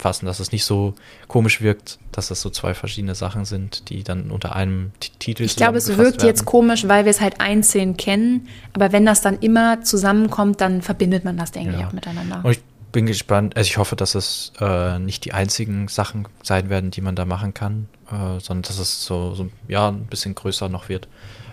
zusammenfassen, 0.02 0.26
dass 0.26 0.40
es 0.40 0.52
nicht 0.52 0.64
so 0.64 0.94
komisch 1.28 1.60
wirkt, 1.60 1.98
dass 2.10 2.28
das 2.28 2.40
so 2.40 2.50
zwei 2.50 2.74
verschiedene 2.74 3.14
Sachen 3.14 3.44
sind, 3.44 3.88
die 3.88 4.02
dann 4.02 4.30
unter 4.30 4.54
einem 4.56 4.92
T 5.00 5.10
Titel 5.18 5.44
Ich 5.44 5.56
glaube, 5.56 5.78
es 5.78 5.88
wirkt 5.96 6.18
werden. 6.18 6.26
jetzt 6.26 6.44
komisch, 6.44 6.88
weil 6.88 7.04
wir 7.04 7.10
es 7.10 7.20
halt 7.20 7.40
einzeln 7.40 7.96
kennen, 7.96 8.48
aber 8.72 8.92
wenn 8.92 9.06
das 9.06 9.20
dann 9.20 9.38
immer 9.38 9.82
zusammenkommt, 9.82 10.60
dann 10.60 10.82
verbindet 10.82 11.24
man 11.24 11.36
das, 11.36 11.52
denke 11.52 11.72
ja. 11.72 11.80
ich, 11.80 11.86
auch 11.86 11.92
miteinander. 11.92 12.40
Und 12.42 12.52
ich 12.52 12.62
bin 12.90 13.06
gespannt, 13.06 13.56
also 13.56 13.66
ich 13.66 13.78
hoffe, 13.78 13.96
dass 13.96 14.14
es 14.14 14.52
äh, 14.60 14.98
nicht 14.98 15.24
die 15.24 15.32
einzigen 15.32 15.88
Sachen 15.88 16.28
sein 16.42 16.68
werden, 16.68 16.90
die 16.90 17.00
man 17.00 17.14
da 17.14 17.24
machen 17.24 17.54
kann, 17.54 17.88
äh, 18.10 18.40
sondern 18.40 18.62
dass 18.62 18.78
es 18.78 19.04
so, 19.04 19.34
so, 19.34 19.48
ja, 19.68 19.88
ein 19.88 20.06
bisschen 20.06 20.34
größer 20.34 20.68
noch 20.68 20.88
wird, 20.88 21.08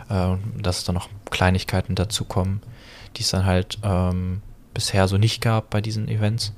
äh, 0.09 0.35
dass 0.62 0.83
da 0.83 0.91
noch 0.91 1.09
Kleinigkeiten 1.29 1.95
dazukommen, 1.95 2.62
die 3.15 3.21
es 3.21 3.29
dann 3.29 3.45
halt 3.45 3.77
ähm, 3.83 4.41
bisher 4.79 5.09
so 5.09 5.17
nicht 5.17 5.41
gab 5.41 5.69
bei 5.69 5.81
diesen 5.81 6.07
Events. 6.07 6.53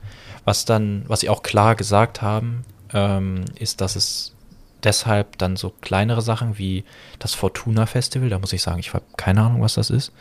Was 0.46 0.66
dann, 0.66 1.04
was 1.08 1.22
sie 1.22 1.30
auch 1.30 1.42
klar 1.42 1.76
gesagt 1.76 2.22
haben, 2.22 2.64
ähm, 2.94 3.46
ist, 3.58 3.82
dass 3.82 3.96
es 3.96 4.36
deshalb 4.84 5.40
dann 5.40 5.56
so 5.56 5.74
kleinere 5.82 6.22
Sachen 6.22 6.60
wie 6.60 6.84
das 7.18 7.34
Fortuna 7.34 7.88
Festival, 7.88 8.30
da 8.30 8.38
muss 8.38 8.54
ich 8.54 8.62
sagen, 8.62 8.80
ich 8.80 8.94
habe 8.94 9.06
keine 9.18 9.42
Ahnung, 9.42 9.62
was 9.62 9.74
das 9.74 9.90
ist, 9.90 10.12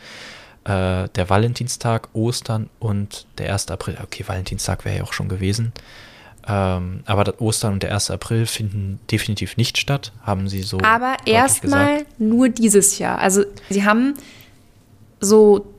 äh, 0.63 1.09
der 1.09 1.29
Valentinstag, 1.29 2.09
Ostern 2.13 2.69
und 2.79 3.27
der 3.37 3.53
1. 3.53 3.69
April. 3.69 3.97
Okay, 4.01 4.23
Valentinstag 4.27 4.83
wäre 4.83 4.97
ja 4.97 5.03
auch 5.03 5.13
schon 5.13 5.29
gewesen. 5.29 5.73
Ähm, 6.47 7.03
aber 7.05 7.23
das 7.23 7.39
Ostern 7.39 7.73
und 7.73 7.83
der 7.83 7.93
1. 7.93 8.09
April 8.09 8.47
finden 8.47 8.99
definitiv 9.11 9.57
nicht 9.57 9.77
statt, 9.77 10.11
haben 10.23 10.49
sie 10.49 10.63
so. 10.63 10.79
Aber 10.79 11.17
erstmal 11.25 12.05
nur 12.17 12.49
dieses 12.49 12.97
Jahr. 12.97 13.19
Also 13.19 13.43
sie 13.69 13.85
haben 13.85 14.15
so 15.19 15.70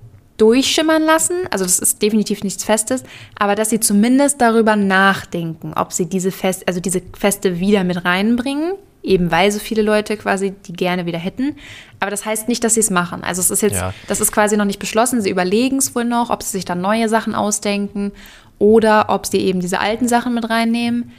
durchschimmern 0.42 1.04
lassen, 1.04 1.36
also 1.50 1.64
das 1.64 1.78
ist 1.78 2.02
definitiv 2.02 2.42
nichts 2.42 2.64
Festes, 2.64 3.04
aber 3.38 3.54
dass 3.54 3.70
sie 3.70 3.78
zumindest 3.78 4.40
darüber 4.40 4.74
nachdenken, 4.74 5.72
ob 5.74 5.92
sie 5.92 6.06
diese 6.06 6.32
Fest, 6.32 6.66
also 6.66 6.80
diese 6.80 7.00
Feste 7.16 7.60
wieder 7.60 7.84
mit 7.84 8.04
reinbringen 8.04 8.72
eben 9.04 9.30
weil 9.30 9.50
so 9.50 9.58
viele 9.58 9.82
Leute 9.82 10.16
quasi 10.16 10.52
die 10.52 10.72
gerne 10.72 11.06
wieder 11.06 11.18
hätten. 11.18 11.56
Aber 12.00 12.10
das 12.10 12.24
heißt 12.24 12.48
nicht, 12.48 12.62
dass 12.62 12.74
sie 12.74 12.80
es 12.80 12.90
machen. 12.90 13.24
Also 13.24 13.40
es 13.40 13.50
ist 13.50 13.60
jetzt, 13.60 13.80
ja. 13.80 13.92
das 14.06 14.20
ist 14.20 14.30
quasi 14.30 14.56
noch 14.56 14.64
nicht 14.64 14.78
beschlossen. 14.78 15.20
Sie 15.20 15.30
überlegen 15.30 15.78
es 15.78 15.94
wohl 15.94 16.04
noch, 16.04 16.30
ob 16.30 16.42
sie 16.42 16.50
sich 16.50 16.64
dann 16.64 16.80
neue 16.80 17.08
Sachen 17.08 17.34
ausdenken 17.34 18.12
oder 18.60 19.06
ob 19.08 19.26
sie 19.26 19.38
eben 19.38 19.58
diese 19.58 19.80
alten 19.80 20.06
Sachen 20.06 20.34
mit 20.34 20.48
reinnehmen. 20.48 21.10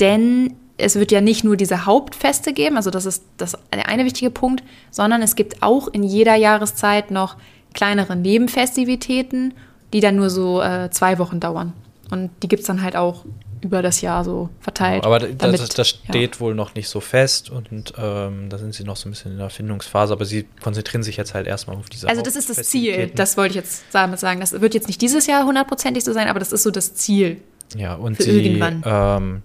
Denn 0.00 0.54
es 0.76 0.96
wird 0.96 1.12
ja 1.12 1.20
nicht 1.20 1.44
nur 1.44 1.56
diese 1.56 1.86
Hauptfeste 1.86 2.52
geben, 2.52 2.76
also 2.76 2.90
das 2.90 3.06
ist 3.06 3.22
das, 3.36 3.56
der 3.72 3.88
eine 3.88 4.04
wichtige 4.04 4.30
Punkt, 4.30 4.64
sondern 4.90 5.22
es 5.22 5.36
gibt 5.36 5.62
auch 5.62 5.88
in 5.88 6.02
jeder 6.02 6.34
Jahreszeit 6.34 7.10
noch 7.10 7.36
kleinere 7.74 8.16
Nebenfestivitäten, 8.16 9.54
die 9.92 10.00
dann 10.00 10.16
nur 10.16 10.30
so 10.30 10.62
äh, 10.62 10.90
zwei 10.90 11.18
Wochen 11.18 11.40
dauern. 11.40 11.72
Und 12.10 12.30
die 12.42 12.48
gibt 12.48 12.60
es 12.60 12.66
dann 12.66 12.82
halt 12.82 12.96
auch 12.96 13.24
über 13.64 13.82
das 13.82 14.02
Jahr 14.02 14.24
so 14.24 14.50
verteilt. 14.60 15.04
Aber 15.04 15.18
damit, 15.18 15.58
das, 15.58 15.70
das, 15.70 15.88
steht 15.88 16.34
ja. 16.34 16.40
wohl 16.40 16.54
noch 16.54 16.74
nicht 16.74 16.88
so 16.88 17.00
fest 17.00 17.48
und 17.50 17.94
ähm, 17.96 18.50
da 18.50 18.58
sind 18.58 18.74
sie 18.74 18.84
noch 18.84 18.96
so 18.96 19.08
ein 19.08 19.12
bisschen 19.12 19.32
in 19.32 19.38
der 19.38 19.46
Erfindungsphase, 19.46 20.12
aber 20.12 20.26
sie 20.26 20.46
konzentrieren 20.62 21.02
sich 21.02 21.16
jetzt 21.16 21.34
halt 21.34 21.46
erstmal 21.46 21.76
auf 21.76 21.88
diese 21.88 22.08
Also 22.08 22.20
das 22.20 22.36
ist 22.36 22.50
das 22.50 22.68
Ziel, 22.68 23.10
das 23.14 23.36
wollte 23.36 23.50
ich 23.50 23.56
jetzt 23.56 23.84
damit 23.92 24.20
sagen. 24.20 24.40
Das 24.40 24.52
wird 24.60 24.74
jetzt 24.74 24.86
nicht 24.86 25.00
dieses 25.00 25.26
Jahr 25.26 25.46
hundertprozentig 25.46 26.04
so 26.04 26.12
sein, 26.12 26.28
aber 26.28 26.38
das 26.38 26.52
ist 26.52 26.62
so 26.62 26.70
das 26.70 26.94
Ziel. 26.94 27.40
Ja, 27.74 27.94
und 27.94 28.20
sie, 28.20 28.30
irgendwann. 28.30 28.82
Ähm, 28.84 29.42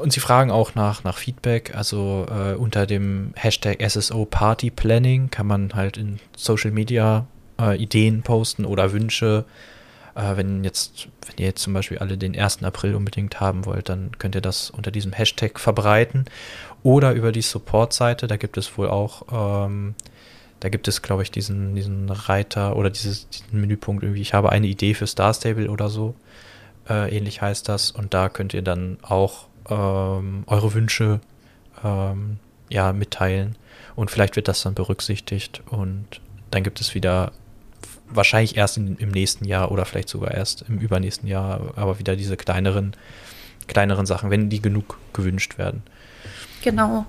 und 0.00 0.12
sie 0.12 0.20
fragen 0.20 0.50
auch 0.50 0.74
nach, 0.74 1.04
nach 1.04 1.18
Feedback, 1.18 1.74
also 1.74 2.26
äh, 2.30 2.54
unter 2.54 2.86
dem 2.86 3.32
Hashtag 3.34 3.82
SSO 3.86 4.24
Party 4.24 4.70
Planning 4.70 5.30
kann 5.30 5.46
man 5.46 5.74
halt 5.74 5.96
in 5.96 6.18
Social 6.36 6.70
Media 6.70 7.26
äh, 7.60 7.76
Ideen 7.76 8.22
posten 8.22 8.64
oder 8.64 8.92
Wünsche 8.92 9.44
äh, 10.14 10.36
wenn 10.36 10.64
jetzt, 10.64 11.08
wenn 11.26 11.36
ihr 11.38 11.46
jetzt 11.46 11.62
zum 11.62 11.72
Beispiel 11.72 11.98
alle 11.98 12.18
den 12.18 12.38
1. 12.38 12.62
April 12.62 12.94
unbedingt 12.94 13.40
haben 13.40 13.64
wollt, 13.64 13.88
dann 13.88 14.12
könnt 14.18 14.34
ihr 14.34 14.40
das 14.40 14.70
unter 14.70 14.90
diesem 14.90 15.12
Hashtag 15.12 15.58
verbreiten. 15.58 16.26
Oder 16.82 17.12
über 17.12 17.32
die 17.32 17.42
Support-Seite, 17.42 18.26
da 18.26 18.36
gibt 18.36 18.56
es 18.56 18.76
wohl 18.76 18.88
auch, 18.88 19.66
ähm, 19.66 19.94
da 20.60 20.68
gibt 20.68 20.88
es, 20.88 21.02
glaube 21.02 21.22
ich, 21.22 21.30
diesen, 21.30 21.74
diesen 21.74 22.10
Reiter 22.10 22.76
oder 22.76 22.90
dieses, 22.90 23.28
diesen 23.28 23.60
Menüpunkt 23.60 24.02
irgendwie, 24.02 24.22
ich 24.22 24.34
habe 24.34 24.50
eine 24.50 24.66
Idee 24.66 24.94
für 24.94 25.06
Star 25.06 25.32
Stable 25.32 25.70
oder 25.70 25.88
so. 25.88 26.14
Äh, 26.88 27.16
ähnlich 27.16 27.40
heißt 27.40 27.68
das. 27.68 27.90
Und 27.90 28.14
da 28.14 28.28
könnt 28.28 28.54
ihr 28.54 28.62
dann 28.62 28.98
auch 29.02 29.46
ähm, 29.68 30.44
eure 30.46 30.74
Wünsche 30.74 31.20
ähm, 31.84 32.38
ja, 32.68 32.92
mitteilen. 32.92 33.56
Und 33.94 34.10
vielleicht 34.10 34.36
wird 34.36 34.48
das 34.48 34.62
dann 34.62 34.74
berücksichtigt 34.74 35.62
und 35.68 36.20
dann 36.50 36.62
gibt 36.62 36.80
es 36.80 36.94
wieder 36.94 37.32
wahrscheinlich 38.08 38.56
erst 38.56 38.76
in, 38.76 38.96
im 38.96 39.10
nächsten 39.10 39.44
Jahr 39.44 39.70
oder 39.70 39.84
vielleicht 39.84 40.08
sogar 40.08 40.32
erst 40.32 40.62
im 40.68 40.78
übernächsten 40.78 41.28
Jahr, 41.28 41.72
aber 41.76 41.98
wieder 41.98 42.16
diese 42.16 42.36
kleineren, 42.36 42.94
kleineren 43.66 44.06
Sachen, 44.06 44.30
wenn 44.30 44.48
die 44.48 44.60
genug 44.60 44.98
gewünscht 45.12 45.58
werden. 45.58 45.82
Genau. 46.62 47.06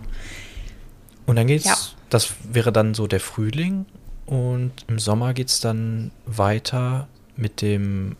Und 1.25 1.35
dann 1.35 1.47
geht's, 1.47 1.65
ja. 1.65 1.75
das 2.09 2.33
wäre 2.43 2.71
dann 2.71 2.93
so 2.93 3.07
der 3.07 3.19
Frühling 3.19 3.85
und 4.25 4.71
im 4.87 4.99
Sommer 4.99 5.33
geht 5.33 5.49
es 5.49 5.59
dann 5.59 6.11
weiter 6.25 7.07
mit 7.35 7.61
dem 7.61 8.15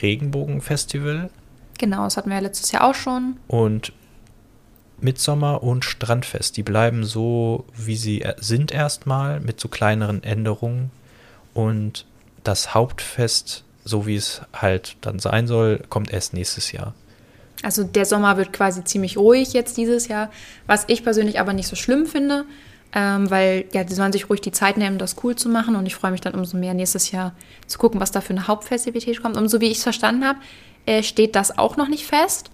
Regenbogenfestival. 0.00 1.30
Genau, 1.82 2.04
das 2.04 2.16
hatten 2.16 2.30
wir 2.30 2.36
ja 2.36 2.42
letztes 2.42 2.70
Jahr 2.70 2.84
auch 2.84 2.94
schon. 2.94 3.38
Und 3.48 3.92
Mitsommer 5.00 5.64
und 5.64 5.84
Strandfest, 5.84 6.56
die 6.56 6.62
bleiben 6.62 7.02
so, 7.02 7.64
wie 7.76 7.96
sie 7.96 8.24
sind 8.38 8.70
erstmal, 8.70 9.40
mit 9.40 9.58
so 9.58 9.66
kleineren 9.66 10.22
Änderungen. 10.22 10.92
Und 11.54 12.06
das 12.44 12.72
Hauptfest, 12.72 13.64
so 13.84 14.06
wie 14.06 14.14
es 14.14 14.42
halt 14.52 14.96
dann 15.00 15.18
sein 15.18 15.48
soll, 15.48 15.82
kommt 15.88 16.12
erst 16.12 16.34
nächstes 16.34 16.70
Jahr. 16.70 16.94
Also 17.64 17.82
der 17.82 18.04
Sommer 18.04 18.36
wird 18.36 18.52
quasi 18.52 18.84
ziemlich 18.84 19.16
ruhig 19.16 19.52
jetzt 19.52 19.76
dieses 19.76 20.06
Jahr, 20.06 20.30
was 20.68 20.84
ich 20.86 21.02
persönlich 21.02 21.40
aber 21.40 21.52
nicht 21.52 21.66
so 21.66 21.74
schlimm 21.74 22.06
finde, 22.06 22.44
ähm, 22.94 23.28
weil 23.28 23.64
ja, 23.72 23.82
die 23.82 23.94
sollen 23.94 24.12
sich 24.12 24.30
ruhig 24.30 24.40
die 24.40 24.52
Zeit 24.52 24.76
nehmen, 24.76 24.98
das 24.98 25.16
cool 25.24 25.34
zu 25.34 25.48
machen 25.48 25.74
und 25.74 25.86
ich 25.86 25.96
freue 25.96 26.12
mich 26.12 26.20
dann 26.20 26.34
umso 26.34 26.56
mehr 26.56 26.74
nächstes 26.74 27.10
Jahr 27.10 27.34
zu 27.66 27.78
gucken, 27.78 28.00
was 28.00 28.12
da 28.12 28.20
für 28.20 28.34
eine 28.34 28.46
Hauptfestivität 28.46 29.20
kommt. 29.20 29.36
Und 29.36 29.48
so 29.48 29.60
wie 29.60 29.66
ich 29.66 29.78
es 29.78 29.82
verstanden 29.82 30.24
habe, 30.24 30.38
äh, 30.86 31.02
steht 31.02 31.36
das 31.36 31.56
auch 31.58 31.76
noch 31.76 31.88
nicht 31.88 32.06
fest 32.06 32.50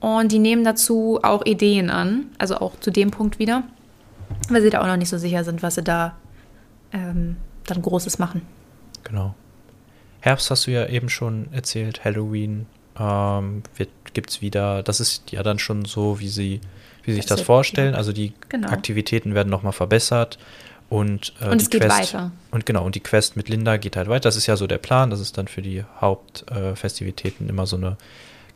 und 0.00 0.32
die 0.32 0.38
nehmen 0.38 0.64
dazu 0.64 1.20
auch 1.22 1.44
Ideen 1.46 1.90
an, 1.90 2.26
also 2.38 2.56
auch 2.56 2.78
zu 2.80 2.90
dem 2.90 3.10
Punkt 3.10 3.38
wieder, 3.38 3.64
weil 4.48 4.62
sie 4.62 4.70
da 4.70 4.82
auch 4.82 4.86
noch 4.86 4.96
nicht 4.96 5.08
so 5.08 5.18
sicher 5.18 5.44
sind, 5.44 5.62
was 5.62 5.76
sie 5.76 5.82
da 5.82 6.16
ähm, 6.92 7.36
dann 7.66 7.82
Großes 7.82 8.18
machen. 8.18 8.42
Genau. 9.04 9.34
Herbst 10.20 10.50
hast 10.50 10.66
du 10.66 10.70
ja 10.70 10.86
eben 10.86 11.08
schon 11.08 11.48
erzählt, 11.52 12.04
Halloween 12.04 12.66
ähm, 12.98 13.62
gibt 14.12 14.30
es 14.30 14.40
wieder, 14.42 14.82
das 14.82 15.00
ist 15.00 15.32
ja 15.32 15.42
dann 15.42 15.58
schon 15.58 15.84
so, 15.84 16.20
wie 16.20 16.28
sie, 16.28 16.60
wie 17.04 17.12
sich 17.12 17.26
das, 17.26 17.38
das 17.38 17.46
vorstellen. 17.46 17.94
Also 17.94 18.12
die 18.12 18.32
genau. 18.48 18.68
Aktivitäten 18.68 19.34
werden 19.34 19.50
nochmal 19.50 19.72
verbessert. 19.72 20.38
Und, 20.92 21.32
äh, 21.40 21.48
und 21.48 21.62
es 21.62 21.70
geht 21.70 21.80
Quest, 21.80 22.12
weiter. 22.12 22.32
Und 22.50 22.66
genau, 22.66 22.84
und 22.84 22.94
die 22.94 23.00
Quest 23.00 23.34
mit 23.34 23.48
Linda 23.48 23.78
geht 23.78 23.96
halt 23.96 24.10
weiter. 24.10 24.24
Das 24.24 24.36
ist 24.36 24.46
ja 24.46 24.58
so 24.58 24.66
der 24.66 24.76
Plan, 24.76 25.08
dass 25.08 25.20
es 25.20 25.32
dann 25.32 25.48
für 25.48 25.62
die 25.62 25.84
Hauptfestivitäten 26.02 27.46
äh, 27.46 27.50
immer 27.50 27.66
so 27.66 27.76
eine 27.76 27.96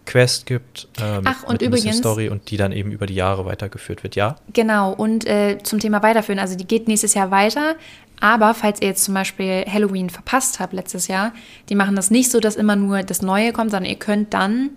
Quest 0.05 0.45
gibt 0.45 0.87
äh, 1.01 1.17
mit, 1.17 1.29
Ach, 1.29 1.45
und 1.45 1.63
übrigens, 1.63 1.97
Story 1.97 2.29
und 2.29 2.51
die 2.51 2.59
dann 2.59 2.73
eben 2.73 2.93
über 2.93 3.07
die 3.07 3.15
Jahre 3.15 3.47
weitergeführt 3.47 4.03
wird, 4.03 4.17
ja? 4.17 4.37
Genau, 4.53 4.93
und 4.93 5.27
äh, 5.27 5.57
zum 5.63 5.81
Thema 5.81 6.03
weiterführen, 6.03 6.39
also 6.39 6.57
die 6.57 6.67
geht 6.67 6.89
nächstes 6.89 7.15
Jahr 7.15 7.31
weiter, 7.31 7.75
aber 8.21 8.53
falls 8.53 8.83
ihr 8.83 8.89
jetzt 8.89 9.05
zum 9.05 9.15
Beispiel 9.15 9.65
Halloween 9.67 10.11
verpasst 10.11 10.61
habt 10.61 10.75
letztes 10.75 11.09
Jahr, 11.09 11.33
die 11.71 11.75
machen 11.75 11.97
das 11.97 12.11
nicht 12.11 12.31
so, 12.31 12.39
dass 12.39 12.57
immer 12.57 12.77
nur 12.77 13.03
das 13.03 13.23
Neue 13.23 13.55
kommt, 13.55 13.71
sondern 13.71 13.91
ihr 13.91 13.99
könnt 13.99 14.35
dann 14.35 14.71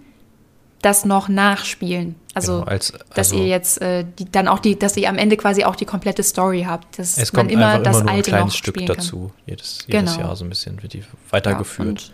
das 0.81 1.05
noch 1.05 1.27
nachspielen. 1.27 2.15
Also, 2.33 2.59
genau, 2.59 2.65
als, 2.65 2.93
also 2.93 3.05
dass 3.13 3.31
ihr 3.33 3.47
jetzt 3.47 3.81
äh, 3.81 4.05
die, 4.17 4.31
dann 4.31 4.47
auch 4.47 4.59
die, 4.59 4.77
dass 4.77 4.95
ihr 4.95 5.09
am 5.09 5.17
Ende 5.17 5.35
quasi 5.37 5.63
auch 5.63 5.75
die 5.75 5.85
komplette 5.85 6.23
Story 6.23 6.63
habt. 6.67 6.99
Dass 6.99 7.17
es 7.17 7.33
kommt 7.33 7.51
immer 7.51 7.79
das 7.79 8.01
immer 8.01 8.11
Alte 8.11 8.31
ein 8.31 8.37
kleines 8.37 8.55
Stück 8.55 8.85
dazu. 8.85 9.31
Jedes, 9.45 9.85
jedes 9.87 10.15
genau. 10.15 10.27
Jahr 10.27 10.35
so 10.35 10.45
ein 10.45 10.49
bisschen 10.49 10.81
wird 10.81 10.93
die 10.93 11.03
weitergeführt. 11.29 12.01
Ja, 12.01 12.13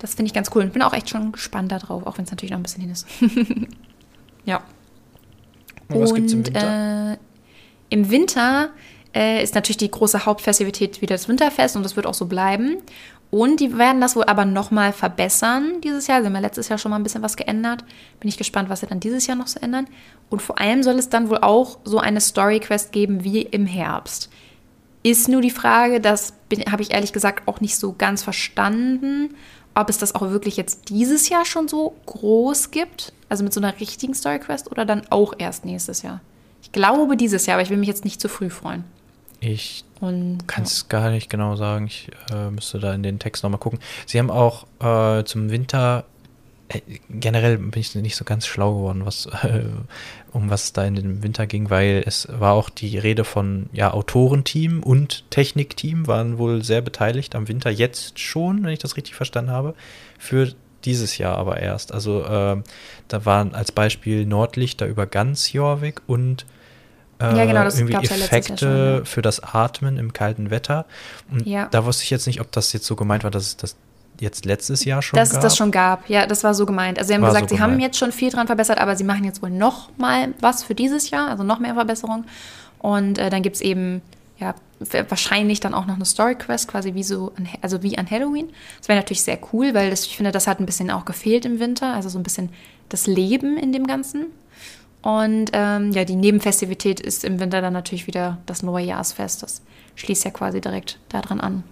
das 0.00 0.14
finde 0.14 0.28
ich 0.28 0.34
ganz 0.34 0.50
cool. 0.54 0.64
Ich 0.64 0.72
bin 0.72 0.82
auch 0.82 0.92
echt 0.92 1.08
schon 1.10 1.32
gespannt 1.32 1.72
darauf, 1.72 2.06
auch 2.06 2.18
wenn 2.18 2.24
es 2.24 2.30
natürlich 2.30 2.50
noch 2.50 2.58
ein 2.58 2.62
bisschen 2.62 2.82
hin 2.82 2.90
ist. 2.90 3.06
ja. 4.44 4.62
Und, 5.88 6.00
was 6.00 6.14
gibt's 6.14 6.32
im 6.32 6.46
Winter? 6.46 7.12
Äh, 7.12 7.16
Im 7.88 8.10
Winter 8.10 8.70
äh, 9.14 9.42
ist 9.42 9.54
natürlich 9.54 9.78
die 9.78 9.90
große 9.90 10.24
Hauptfestivität 10.26 11.00
wieder 11.00 11.14
das 11.14 11.28
Winterfest 11.28 11.76
und 11.76 11.82
das 11.82 11.96
wird 11.96 12.06
auch 12.06 12.14
so 12.14 12.26
bleiben. 12.26 12.78
Und 13.30 13.60
die 13.60 13.78
werden 13.78 14.00
das 14.00 14.16
wohl 14.16 14.24
aber 14.24 14.44
nochmal 14.44 14.92
verbessern 14.92 15.80
dieses 15.82 16.08
Jahr. 16.08 16.20
Sie 16.20 16.26
haben 16.26 16.34
ja 16.34 16.40
letztes 16.40 16.68
Jahr 16.68 16.78
schon 16.78 16.90
mal 16.90 16.96
ein 16.96 17.04
bisschen 17.04 17.22
was 17.22 17.36
geändert. 17.36 17.84
Bin 18.18 18.28
ich 18.28 18.36
gespannt, 18.36 18.68
was 18.68 18.80
sie 18.80 18.86
dann 18.86 18.98
dieses 18.98 19.26
Jahr 19.26 19.36
noch 19.36 19.46
so 19.46 19.60
ändern. 19.60 19.86
Und 20.30 20.42
vor 20.42 20.60
allem 20.60 20.82
soll 20.82 20.98
es 20.98 21.10
dann 21.10 21.30
wohl 21.30 21.38
auch 21.38 21.78
so 21.84 21.98
eine 21.98 22.20
Story-Quest 22.20 22.90
geben 22.90 23.22
wie 23.22 23.42
im 23.42 23.66
Herbst. 23.66 24.30
Ist 25.04 25.28
nur 25.28 25.42
die 25.42 25.50
Frage, 25.50 26.00
das 26.00 26.34
habe 26.68 26.82
ich 26.82 26.92
ehrlich 26.92 27.12
gesagt 27.12 27.46
auch 27.46 27.60
nicht 27.60 27.76
so 27.76 27.94
ganz 27.96 28.22
verstanden, 28.22 29.34
ob 29.74 29.88
es 29.88 29.98
das 29.98 30.14
auch 30.14 30.22
wirklich 30.22 30.56
jetzt 30.56 30.88
dieses 30.88 31.28
Jahr 31.28 31.44
schon 31.44 31.68
so 31.68 31.94
groß 32.06 32.72
gibt, 32.72 33.12
also 33.28 33.44
mit 33.44 33.54
so 33.54 33.60
einer 33.60 33.78
richtigen 33.78 34.14
Story-Quest 34.14 34.70
oder 34.72 34.84
dann 34.84 35.02
auch 35.10 35.34
erst 35.38 35.64
nächstes 35.64 36.02
Jahr. 36.02 36.20
Ich 36.62 36.72
glaube 36.72 37.16
dieses 37.16 37.46
Jahr, 37.46 37.54
aber 37.54 37.62
ich 37.62 37.70
will 37.70 37.76
mich 37.76 37.88
jetzt 37.88 38.04
nicht 38.04 38.20
zu 38.20 38.28
früh 38.28 38.50
freuen. 38.50 38.84
Ich 39.40 39.84
kann 40.46 40.62
es 40.62 40.88
gar 40.88 41.10
nicht 41.10 41.30
genau 41.30 41.56
sagen. 41.56 41.86
Ich 41.86 42.10
äh, 42.30 42.50
müsste 42.50 42.78
da 42.78 42.92
in 42.92 43.02
den 43.02 43.18
Text 43.18 43.42
nochmal 43.42 43.58
gucken. 43.58 43.78
Sie 44.06 44.18
haben 44.18 44.30
auch 44.30 44.66
äh, 44.80 45.24
zum 45.24 45.50
Winter, 45.50 46.04
äh, 46.68 46.80
generell 47.08 47.56
bin 47.56 47.80
ich 47.80 47.94
nicht 47.94 48.16
so 48.16 48.24
ganz 48.24 48.46
schlau 48.46 48.74
geworden, 48.74 49.06
was, 49.06 49.26
äh, 49.42 49.64
um 50.32 50.50
was 50.50 50.64
es 50.64 50.72
da 50.74 50.84
in 50.84 50.94
den 50.94 51.22
Winter 51.22 51.46
ging, 51.46 51.70
weil 51.70 52.02
es 52.06 52.28
war 52.30 52.52
auch 52.52 52.68
die 52.68 52.98
Rede 52.98 53.24
von 53.24 53.70
ja, 53.72 53.92
Autorenteam 53.92 54.82
und 54.82 55.24
Technikteam 55.30 56.06
waren 56.06 56.36
wohl 56.36 56.62
sehr 56.62 56.82
beteiligt 56.82 57.34
am 57.34 57.48
Winter 57.48 57.70
jetzt 57.70 58.18
schon, 58.18 58.62
wenn 58.62 58.72
ich 58.72 58.78
das 58.78 58.98
richtig 58.98 59.14
verstanden 59.14 59.50
habe, 59.50 59.74
für 60.18 60.52
dieses 60.84 61.18
Jahr 61.18 61.36
aber 61.36 61.60
erst. 61.60 61.92
Also 61.92 62.24
äh, 62.24 62.62
da 63.08 63.24
waren 63.24 63.54
als 63.54 63.72
Beispiel 63.72 64.26
Nordlichter 64.26 64.86
über 64.86 65.06
ganz 65.06 65.52
Jorvik 65.52 66.02
und 66.06 66.44
äh, 67.20 67.36
ja, 67.36 67.44
genau, 67.44 67.64
das 67.64 67.78
irgendwie 67.78 67.94
Effekte 67.94 68.56
schon, 68.56 68.98
ja. 68.98 69.04
für 69.04 69.22
das 69.22 69.42
Atmen 69.42 69.98
im 69.98 70.12
kalten 70.12 70.50
Wetter. 70.50 70.86
Und 71.30 71.46
ja. 71.46 71.68
da 71.70 71.84
wusste 71.84 72.04
ich 72.04 72.10
jetzt 72.10 72.26
nicht, 72.26 72.40
ob 72.40 72.50
das 72.52 72.72
jetzt 72.72 72.86
so 72.86 72.96
gemeint 72.96 73.24
war, 73.24 73.30
dass 73.30 73.46
es 73.46 73.56
das 73.56 73.76
jetzt 74.20 74.44
letztes 74.44 74.84
Jahr 74.84 75.02
schon 75.02 75.16
dass 75.16 75.30
gab. 75.30 75.36
Dass 75.36 75.44
es 75.44 75.50
das 75.50 75.56
schon 75.56 75.70
gab, 75.70 76.08
ja, 76.08 76.26
das 76.26 76.44
war 76.44 76.54
so 76.54 76.66
gemeint. 76.66 76.98
Also 76.98 77.08
sie 77.08 77.14
haben 77.14 77.22
war 77.22 77.30
gesagt, 77.30 77.50
so 77.50 77.56
sie 77.56 77.62
haben 77.62 77.78
jetzt 77.80 77.98
schon 77.98 78.12
viel 78.12 78.30
dran 78.30 78.46
verbessert, 78.46 78.78
aber 78.78 78.96
sie 78.96 79.04
machen 79.04 79.24
jetzt 79.24 79.42
wohl 79.42 79.50
noch 79.50 79.90
mal 79.96 80.34
was 80.40 80.62
für 80.62 80.74
dieses 80.74 81.10
Jahr, 81.10 81.28
also 81.28 81.42
noch 81.42 81.58
mehr 81.58 81.74
Verbesserungen. 81.74 82.24
Und 82.78 83.18
äh, 83.18 83.30
dann 83.30 83.42
gibt 83.42 83.56
es 83.56 83.62
eben 83.62 84.02
ja, 84.38 84.54
wahrscheinlich 85.08 85.60
dann 85.60 85.74
auch 85.74 85.86
noch 85.86 85.96
eine 85.96 86.06
Story 86.06 86.34
Quest, 86.34 86.68
quasi 86.68 86.94
wie 86.94 87.02
so, 87.02 87.32
an, 87.36 87.48
also 87.60 87.82
wie 87.82 87.98
an 87.98 88.10
Halloween. 88.10 88.48
Das 88.78 88.88
wäre 88.88 88.98
natürlich 88.98 89.22
sehr 89.22 89.38
cool, 89.52 89.74
weil 89.74 89.90
das, 89.90 90.06
ich 90.06 90.16
finde, 90.16 90.32
das 90.32 90.46
hat 90.46 90.60
ein 90.60 90.66
bisschen 90.66 90.90
auch 90.90 91.04
gefehlt 91.04 91.44
im 91.44 91.60
Winter, 91.60 91.94
also 91.94 92.08
so 92.08 92.18
ein 92.18 92.22
bisschen 92.22 92.48
das 92.88 93.06
Leben 93.06 93.58
in 93.58 93.72
dem 93.72 93.86
Ganzen. 93.86 94.26
Und 95.02 95.50
ähm, 95.52 95.92
ja, 95.92 96.04
die 96.04 96.16
Nebenfestivität 96.16 97.00
ist 97.00 97.24
im 97.24 97.40
Winter 97.40 97.60
dann 97.60 97.72
natürlich 97.72 98.06
wieder 98.06 98.38
das 98.46 98.62
Neujahrsfest. 98.62 99.42
Das 99.42 99.62
schließt 99.94 100.24
ja 100.24 100.30
quasi 100.30 100.60
direkt 100.60 100.98
daran 101.08 101.40
an. 101.40 101.64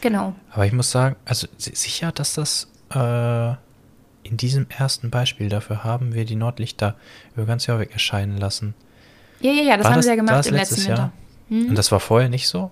Genau. 0.00 0.34
Aber 0.50 0.66
ich 0.66 0.72
muss 0.72 0.90
sagen, 0.90 1.16
also 1.24 1.46
sicher, 1.56 2.12
dass 2.12 2.34
das 2.34 2.68
äh, 2.94 3.50
in 4.24 4.36
diesem 4.36 4.66
ersten 4.68 5.10
Beispiel 5.10 5.48
dafür 5.48 5.84
haben 5.84 6.14
wir 6.14 6.24
die 6.24 6.36
Nordlichter 6.36 6.96
über 7.34 7.46
ganz 7.46 7.66
Jahr 7.66 7.78
weg 7.78 7.90
erscheinen 7.92 8.36
lassen. 8.36 8.74
Ja, 9.40 9.52
ja, 9.52 9.62
ja, 9.62 9.76
das 9.76 9.84
war 9.84 9.92
haben 9.92 9.98
das, 9.98 10.04
sie 10.04 10.10
ja 10.10 10.16
gemacht 10.16 10.46
im 10.46 10.54
letzten 10.54 10.80
Jahr? 10.82 10.88
Winter. 10.88 11.12
Hm? 11.48 11.68
Und 11.70 11.78
das 11.78 11.90
war 11.92 12.00
vorher 12.00 12.28
nicht 12.28 12.48
so? 12.48 12.70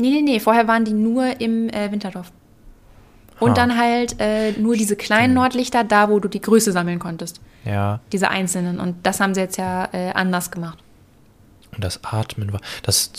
Nee, 0.00 0.10
nee, 0.10 0.22
nee, 0.22 0.40
vorher 0.40 0.66
waren 0.66 0.84
die 0.84 0.92
nur 0.92 1.40
im 1.40 1.68
äh, 1.68 1.90
Winterdorf. 1.92 2.32
Und 3.40 3.50
ha. 3.50 3.54
dann 3.54 3.78
halt 3.78 4.16
äh, 4.20 4.52
nur 4.52 4.76
diese 4.76 4.96
kleinen 4.96 5.34
Nordlichter, 5.34 5.84
da 5.84 6.08
wo 6.08 6.18
du 6.18 6.28
die 6.28 6.40
Größe 6.40 6.72
sammeln 6.72 6.98
konntest. 6.98 7.40
Ja. 7.64 8.00
Diese 8.12 8.28
einzelnen. 8.28 8.80
Und 8.80 9.06
das 9.06 9.20
haben 9.20 9.34
sie 9.34 9.40
jetzt 9.40 9.56
ja 9.56 9.88
äh, 9.92 10.12
anders 10.12 10.50
gemacht. 10.50 10.78
Und 11.74 11.82
das 11.82 12.04
Atmen 12.04 12.52
war, 12.52 12.60
das 12.82 13.10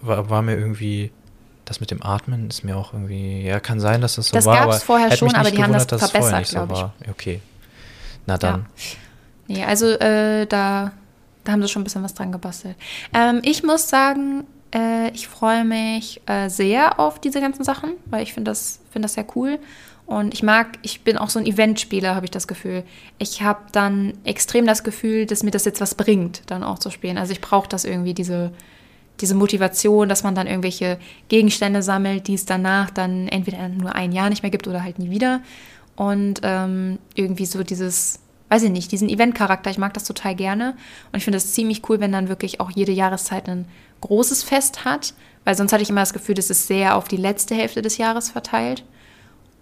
war, 0.00 0.28
war, 0.30 0.42
mir 0.42 0.56
irgendwie, 0.56 1.12
das 1.64 1.80
mit 1.80 1.90
dem 1.90 2.02
Atmen 2.02 2.48
ist 2.48 2.64
mir 2.64 2.76
auch 2.76 2.92
irgendwie, 2.92 3.42
ja, 3.42 3.60
kann 3.60 3.78
sein, 3.78 4.00
dass 4.00 4.16
das 4.16 4.28
so 4.28 4.34
das 4.34 4.46
war. 4.46 4.56
Das 4.56 4.64
gab 4.64 4.74
es 4.74 4.82
vorher 4.82 5.16
schon, 5.16 5.34
aber 5.34 5.50
die 5.50 5.62
haben 5.62 5.72
das 5.72 5.84
verbessert, 5.86 6.48
glaube 6.48 6.72
ich. 6.72 6.80
So 6.80 7.10
okay. 7.10 7.40
Na 8.26 8.36
dann. 8.36 8.66
Ja. 8.76 9.56
Nee, 9.56 9.64
also 9.64 9.86
äh, 9.86 10.46
da, 10.46 10.92
da 11.44 11.52
haben 11.52 11.62
sie 11.62 11.68
schon 11.68 11.82
ein 11.82 11.84
bisschen 11.84 12.02
was 12.02 12.14
dran 12.14 12.32
gebastelt. 12.32 12.76
Ähm, 13.14 13.40
ich 13.42 13.62
muss 13.62 13.88
sagen, 13.88 14.44
äh, 14.74 15.10
ich 15.10 15.28
freue 15.28 15.64
mich 15.64 16.20
äh, 16.26 16.48
sehr 16.48 17.00
auf 17.00 17.18
diese 17.18 17.40
ganzen 17.40 17.64
Sachen, 17.64 17.94
weil 18.06 18.22
ich 18.22 18.34
finde 18.34 18.50
das, 18.50 18.80
find 18.90 19.04
das 19.04 19.14
sehr 19.14 19.24
cool. 19.34 19.58
Und 20.08 20.32
ich 20.32 20.42
mag, 20.42 20.78
ich 20.80 21.02
bin 21.02 21.18
auch 21.18 21.28
so 21.28 21.38
ein 21.38 21.44
Eventspieler, 21.44 22.14
habe 22.14 22.24
ich 22.24 22.30
das 22.30 22.48
Gefühl. 22.48 22.82
Ich 23.18 23.42
habe 23.42 23.60
dann 23.72 24.14
extrem 24.24 24.66
das 24.66 24.82
Gefühl, 24.82 25.26
dass 25.26 25.42
mir 25.42 25.50
das 25.50 25.66
jetzt 25.66 25.82
was 25.82 25.94
bringt, 25.94 26.40
dann 26.46 26.64
auch 26.64 26.78
zu 26.78 26.88
spielen. 26.88 27.18
Also 27.18 27.32
ich 27.32 27.42
brauche 27.42 27.68
das 27.68 27.84
irgendwie, 27.84 28.14
diese, 28.14 28.50
diese 29.20 29.34
Motivation, 29.34 30.08
dass 30.08 30.22
man 30.22 30.34
dann 30.34 30.46
irgendwelche 30.46 30.98
Gegenstände 31.28 31.82
sammelt, 31.82 32.26
die 32.26 32.32
es 32.32 32.46
danach 32.46 32.88
dann 32.88 33.28
entweder 33.28 33.68
nur 33.68 33.94
ein 33.94 34.12
Jahr 34.12 34.30
nicht 34.30 34.42
mehr 34.42 34.50
gibt 34.50 34.66
oder 34.66 34.82
halt 34.82 34.98
nie 34.98 35.10
wieder. 35.10 35.42
Und 35.94 36.40
ähm, 36.42 36.98
irgendwie 37.14 37.44
so 37.44 37.62
dieses, 37.62 38.20
weiß 38.48 38.62
ich 38.62 38.70
nicht, 38.70 38.90
diesen 38.90 39.10
Event-Charakter, 39.10 39.70
ich 39.70 39.76
mag 39.76 39.92
das 39.92 40.04
total 40.04 40.34
gerne. 40.34 40.74
Und 41.12 41.18
ich 41.18 41.24
finde 41.24 41.36
es 41.36 41.52
ziemlich 41.52 41.86
cool, 41.90 42.00
wenn 42.00 42.12
dann 42.12 42.30
wirklich 42.30 42.60
auch 42.60 42.70
jede 42.70 42.92
Jahreszeit 42.92 43.46
ein 43.46 43.66
großes 44.00 44.42
Fest 44.42 44.86
hat, 44.86 45.12
weil 45.44 45.54
sonst 45.54 45.74
hatte 45.74 45.82
ich 45.82 45.90
immer 45.90 46.00
das 46.00 46.14
Gefühl, 46.14 46.34
das 46.34 46.48
ist 46.48 46.66
sehr 46.66 46.96
auf 46.96 47.08
die 47.08 47.18
letzte 47.18 47.54
Hälfte 47.54 47.82
des 47.82 47.98
Jahres 47.98 48.30
verteilt. 48.30 48.84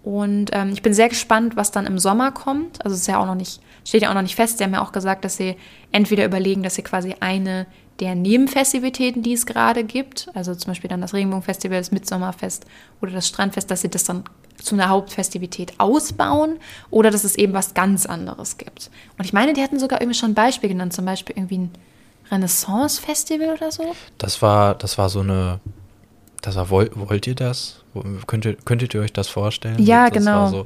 Und 0.07 0.51
ähm, 0.53 0.69
ich 0.71 0.81
bin 0.81 0.93
sehr 0.93 1.09
gespannt, 1.09 1.57
was 1.57 1.71
dann 1.71 1.85
im 1.85 1.99
Sommer 1.99 2.31
kommt. 2.31 2.81
Also 2.85 2.95
es 2.95 3.01
ist 3.01 3.07
ja 3.07 3.19
auch 3.19 3.25
noch 3.25 3.35
nicht, 3.35 3.59
steht 3.83 4.03
ja 4.03 4.09
auch 4.09 4.13
noch 4.13 4.21
nicht 4.21 4.37
fest. 4.37 4.57
Sie 4.57 4.63
haben 4.63 4.73
ja 4.73 4.81
auch 4.81 4.93
gesagt, 4.93 5.25
dass 5.25 5.35
sie 5.35 5.57
entweder 5.91 6.23
überlegen, 6.23 6.63
dass 6.63 6.75
sie 6.75 6.81
quasi 6.81 7.15
eine 7.19 7.67
der 7.99 8.15
Nebenfestivitäten, 8.15 9.21
die 9.21 9.33
es 9.33 9.45
gerade 9.45 9.83
gibt, 9.83 10.29
also 10.33 10.55
zum 10.55 10.71
Beispiel 10.71 10.89
dann 10.89 11.01
das 11.01 11.13
Regenbogenfestival, 11.13 11.77
das 11.77 11.91
Mitsommerfest 11.91 12.65
oder 13.01 13.11
das 13.11 13.27
Strandfest, 13.27 13.69
dass 13.69 13.81
sie 13.81 13.89
das 13.89 14.05
dann 14.05 14.23
zu 14.55 14.75
einer 14.75 14.87
Hauptfestivität 14.87 15.73
ausbauen 15.77 16.57
oder 16.89 17.11
dass 17.11 17.25
es 17.25 17.35
eben 17.35 17.51
was 17.51 17.73
ganz 17.73 18.05
anderes 18.05 18.57
gibt. 18.57 18.89
Und 19.17 19.25
ich 19.25 19.33
meine, 19.33 19.51
die 19.51 19.61
hatten 19.61 19.77
sogar 19.77 19.99
irgendwie 19.99 20.17
schon 20.17 20.31
ein 20.31 20.35
Beispiel 20.35 20.69
genannt, 20.69 20.93
zum 20.93 21.03
Beispiel 21.03 21.35
irgendwie 21.35 21.57
ein 21.57 21.71
Renaissance-Festival 22.31 23.49
oder 23.49 23.73
so. 23.73 23.93
Das 24.19 24.41
war, 24.41 24.73
das 24.75 24.97
war 24.97 25.09
so 25.09 25.19
eine 25.19 25.59
das 26.41 26.55
war, 26.55 26.69
wollt, 26.69 26.91
wollt 26.95 27.27
ihr 27.27 27.35
das? 27.35 27.83
Könntet, 28.27 28.65
könntet 28.65 28.93
ihr 28.93 29.01
euch 29.01 29.13
das 29.13 29.27
vorstellen? 29.27 29.81
Ja, 29.83 30.09
das 30.09 30.17
genau. 30.17 30.49
So, 30.49 30.65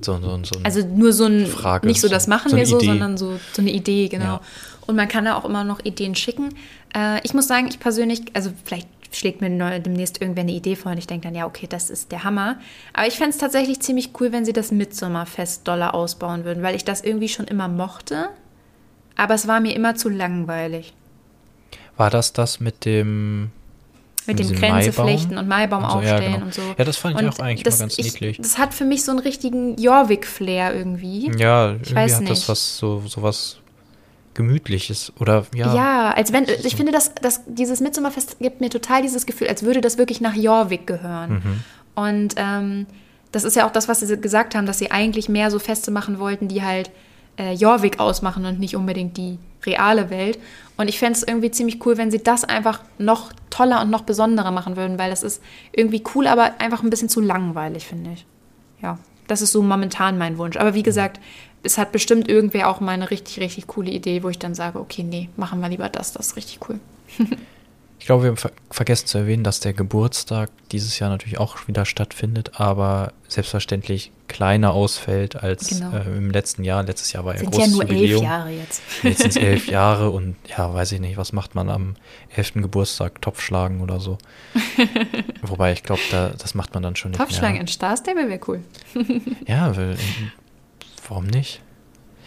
so, 0.00 0.18
so, 0.18 0.44
so 0.44 0.60
also 0.62 0.86
nur 0.86 1.12
so 1.12 1.26
ein, 1.26 1.46
Frage, 1.46 1.86
nicht 1.86 2.00
so 2.00 2.08
das 2.08 2.26
machen 2.26 2.56
wir 2.56 2.66
so, 2.66 2.78
Idee. 2.78 2.86
sondern 2.86 3.16
so, 3.16 3.38
so 3.52 3.62
eine 3.62 3.70
Idee, 3.70 4.08
genau. 4.08 4.24
Ja. 4.24 4.40
Und 4.86 4.96
man 4.96 5.08
kann 5.08 5.24
da 5.24 5.36
auch 5.36 5.44
immer 5.44 5.62
noch 5.62 5.84
Ideen 5.84 6.14
schicken. 6.14 6.54
Äh, 6.96 7.20
ich 7.22 7.34
muss 7.34 7.46
sagen, 7.46 7.68
ich 7.68 7.78
persönlich, 7.78 8.22
also 8.34 8.50
vielleicht 8.64 8.88
schlägt 9.12 9.40
mir 9.40 9.80
demnächst 9.80 10.20
irgendwer 10.20 10.42
eine 10.42 10.52
Idee 10.52 10.76
vor 10.76 10.92
und 10.92 10.98
ich 10.98 11.06
denke 11.06 11.26
dann, 11.26 11.34
ja, 11.34 11.46
okay, 11.46 11.66
das 11.68 11.90
ist 11.90 12.12
der 12.12 12.24
Hammer. 12.24 12.58
Aber 12.92 13.06
ich 13.06 13.14
fände 13.14 13.30
es 13.30 13.38
tatsächlich 13.38 13.80
ziemlich 13.80 14.10
cool, 14.20 14.32
wenn 14.32 14.44
sie 14.44 14.52
das 14.52 14.70
Mitsommerfest 14.72 15.66
doller 15.66 15.94
ausbauen 15.94 16.44
würden, 16.44 16.62
weil 16.62 16.74
ich 16.74 16.84
das 16.84 17.02
irgendwie 17.02 17.28
schon 17.28 17.46
immer 17.46 17.68
mochte. 17.68 18.28
Aber 19.16 19.34
es 19.34 19.46
war 19.46 19.60
mir 19.60 19.74
immer 19.74 19.96
zu 19.96 20.08
langweilig. 20.08 20.94
War 21.96 22.10
das 22.10 22.32
das 22.32 22.60
mit 22.60 22.84
dem 22.84 23.50
mit 24.30 24.38
dem 24.38 24.52
Grenze 24.54 24.92
flechten 24.92 25.38
und 25.38 25.48
Maibaum 25.48 25.84
und 25.84 25.90
so, 25.90 25.96
aufstellen 25.98 26.22
ja, 26.22 26.30
genau. 26.32 26.46
und 26.46 26.54
so. 26.54 26.62
Ja, 26.76 26.84
das 26.84 26.96
fand 26.96 27.16
ich 27.16 27.22
und 27.22 27.32
auch 27.32 27.38
eigentlich 27.38 27.62
das, 27.62 27.78
mal 27.78 27.84
ganz 27.84 27.98
ich, 27.98 28.04
niedlich. 28.04 28.38
Das 28.38 28.58
hat 28.58 28.74
für 28.74 28.84
mich 28.84 29.04
so 29.04 29.10
einen 29.12 29.20
richtigen 29.20 29.76
Jorvik-Flair 29.76 30.74
irgendwie. 30.74 31.30
Ja, 31.36 31.70
irgendwie 31.70 31.94
weiß 31.94 32.14
hat 32.14 32.20
nicht. 32.22 32.32
das 32.32 32.48
was 32.48 32.78
so, 32.78 33.02
so 33.06 33.22
was 33.22 33.58
Gemütliches 34.34 35.12
oder 35.18 35.44
ja. 35.54 35.74
Ja, 35.74 36.10
als 36.12 36.32
wenn, 36.32 36.44
ich 36.44 36.76
finde, 36.76 36.92
dass, 36.92 37.14
dass 37.16 37.42
dieses 37.46 37.80
Mitsommerfest 37.80 38.38
gibt 38.38 38.60
mir 38.60 38.70
total 38.70 39.02
dieses 39.02 39.26
Gefühl, 39.26 39.48
als 39.48 39.62
würde 39.64 39.80
das 39.80 39.98
wirklich 39.98 40.20
nach 40.20 40.34
Jorvik 40.34 40.86
gehören. 40.86 41.32
Mhm. 41.32 41.64
Und 41.94 42.34
ähm, 42.36 42.86
das 43.32 43.44
ist 43.44 43.56
ja 43.56 43.66
auch 43.66 43.72
das, 43.72 43.88
was 43.88 44.00
sie 44.00 44.20
gesagt 44.20 44.54
haben, 44.54 44.66
dass 44.66 44.78
sie 44.78 44.90
eigentlich 44.90 45.28
mehr 45.28 45.50
so 45.50 45.58
Feste 45.58 45.90
machen 45.90 46.18
wollten, 46.18 46.48
die 46.48 46.62
halt 46.62 46.90
äh, 47.40 47.54
Jorvik 47.54 47.98
ausmachen 47.98 48.44
und 48.44 48.60
nicht 48.60 48.76
unbedingt 48.76 49.16
die 49.16 49.38
reale 49.64 50.10
Welt. 50.10 50.38
Und 50.76 50.88
ich 50.88 50.98
fände 50.98 51.18
es 51.18 51.22
irgendwie 51.22 51.50
ziemlich 51.50 51.84
cool, 51.84 51.96
wenn 51.96 52.10
sie 52.10 52.22
das 52.22 52.44
einfach 52.44 52.80
noch 52.98 53.32
toller 53.50 53.82
und 53.82 53.90
noch 53.90 54.02
besonderer 54.02 54.50
machen 54.50 54.76
würden, 54.76 54.98
weil 54.98 55.10
das 55.10 55.22
ist 55.22 55.42
irgendwie 55.72 56.02
cool, 56.14 56.26
aber 56.26 56.52
einfach 56.58 56.82
ein 56.82 56.90
bisschen 56.90 57.08
zu 57.08 57.20
langweilig, 57.20 57.86
finde 57.86 58.12
ich. 58.12 58.26
Ja, 58.82 58.98
das 59.26 59.42
ist 59.42 59.52
so 59.52 59.62
momentan 59.62 60.18
mein 60.18 60.38
Wunsch. 60.38 60.56
Aber 60.56 60.74
wie 60.74 60.82
gesagt, 60.82 61.20
es 61.62 61.76
hat 61.76 61.92
bestimmt 61.92 62.28
irgendwer 62.28 62.68
auch 62.68 62.80
mal 62.80 62.92
eine 62.92 63.10
richtig, 63.10 63.40
richtig 63.40 63.66
coole 63.66 63.90
Idee, 63.90 64.22
wo 64.22 64.28
ich 64.28 64.38
dann 64.38 64.54
sage, 64.54 64.78
okay, 64.80 65.02
nee, 65.02 65.28
machen 65.36 65.60
wir 65.60 65.68
lieber 65.68 65.88
das, 65.88 66.12
das 66.12 66.28
ist 66.28 66.36
richtig 66.36 66.60
cool. 66.68 66.80
Ich 68.00 68.06
glaube, 68.06 68.24
wir 68.24 68.28
haben 68.30 68.38
ver 68.38 68.50
vergessen 68.70 69.06
zu 69.06 69.18
erwähnen, 69.18 69.44
dass 69.44 69.60
der 69.60 69.74
Geburtstag 69.74 70.50
dieses 70.72 70.98
Jahr 70.98 71.10
natürlich 71.10 71.38
auch 71.38 71.68
wieder 71.68 71.84
stattfindet, 71.84 72.58
aber 72.58 73.12
selbstverständlich 73.28 74.10
kleiner 74.26 74.72
ausfällt 74.72 75.36
als 75.36 75.68
genau. 75.68 75.94
äh, 75.94 76.16
im 76.16 76.30
letzten 76.30 76.64
Jahr. 76.64 76.82
Letztes 76.82 77.12
Jahr 77.12 77.26
war 77.26 77.36
ja 77.36 77.42
großes 77.42 77.66
ja 77.66 77.66
nur 77.66 77.82
Jubiläum. 77.82 78.22
elf 78.22 78.22
Jahre 78.22 78.50
jetzt. 78.50 78.82
Jetzt 79.02 79.18
sind 79.18 79.30
es 79.30 79.36
elf 79.36 79.66
Jahre 79.70 80.10
und 80.10 80.36
ja, 80.46 80.72
weiß 80.72 80.92
ich 80.92 81.00
nicht, 81.00 81.18
was 81.18 81.32
macht 81.32 81.54
man 81.54 81.68
am 81.68 81.94
elften 82.34 82.62
Geburtstag? 82.62 83.20
Topf 83.20 83.42
schlagen 83.42 83.82
oder 83.82 84.00
so. 84.00 84.16
Wobei 85.42 85.72
ich 85.72 85.82
glaube, 85.82 86.00
da, 86.10 86.30
das 86.30 86.54
macht 86.54 86.72
man 86.72 86.82
dann 86.82 86.96
schon 86.96 87.10
nicht 87.10 87.20
Topfschlagen 87.20 87.60
in 87.60 87.66
Star 87.66 87.96
Stable 87.98 88.30
wäre 88.30 88.40
cool. 88.48 88.60
ja, 89.46 89.76
weil, 89.76 89.98
warum 91.06 91.26
nicht? 91.26 91.60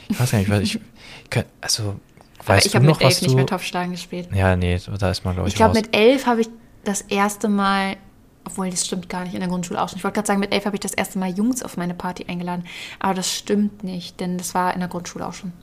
Ich 0.07 0.19
weiß 0.19 0.31
gar 0.31 0.37
nicht, 0.37 0.51
weil 0.51 0.61
ich, 0.61 0.75
ich 0.75 0.81
kann, 1.31 1.45
also 1.61 1.99
Weißt 2.45 2.65
ich 2.65 2.75
habe 2.75 2.85
mit 2.85 3.01
elf 3.01 3.21
nicht 3.21 3.35
mehr 3.35 3.45
Topfschlagen 3.45 3.91
gespielt. 3.91 4.29
Ja, 4.33 4.55
nee, 4.55 4.79
da 4.99 5.09
ist 5.09 5.23
man, 5.23 5.35
glaube 5.35 5.47
ich. 5.47 5.53
Ich 5.53 5.57
glaube, 5.57 5.75
mit 5.75 5.95
elf 5.95 6.25
habe 6.25 6.41
ich 6.41 6.49
das 6.83 7.01
erste 7.01 7.47
Mal 7.47 7.97
Obwohl, 8.45 8.69
das 8.69 8.85
stimmt 8.85 9.07
gar 9.07 9.23
nicht 9.23 9.33
in 9.33 9.39
der 9.39 9.49
Grundschule 9.49 9.81
auch 9.81 9.87
schon. 9.89 9.97
Ich 9.97 10.03
wollte 10.03 10.15
gerade 10.15 10.27
sagen, 10.27 10.39
mit 10.39 10.53
elf 10.53 10.65
habe 10.65 10.75
ich 10.75 10.81
das 10.81 10.93
erste 10.93 11.17
Mal 11.17 11.29
Jungs 11.29 11.63
auf 11.63 11.77
meine 11.77 11.93
Party 11.93 12.25
eingeladen. 12.27 12.65
Aber 12.99 13.13
das 13.13 13.31
stimmt 13.31 13.83
nicht, 13.83 14.19
denn 14.19 14.37
das 14.37 14.53
war 14.53 14.73
in 14.73 14.81
der 14.81 14.89
Grundschule 14.89 15.25
auch 15.25 15.33
schon. 15.33 15.53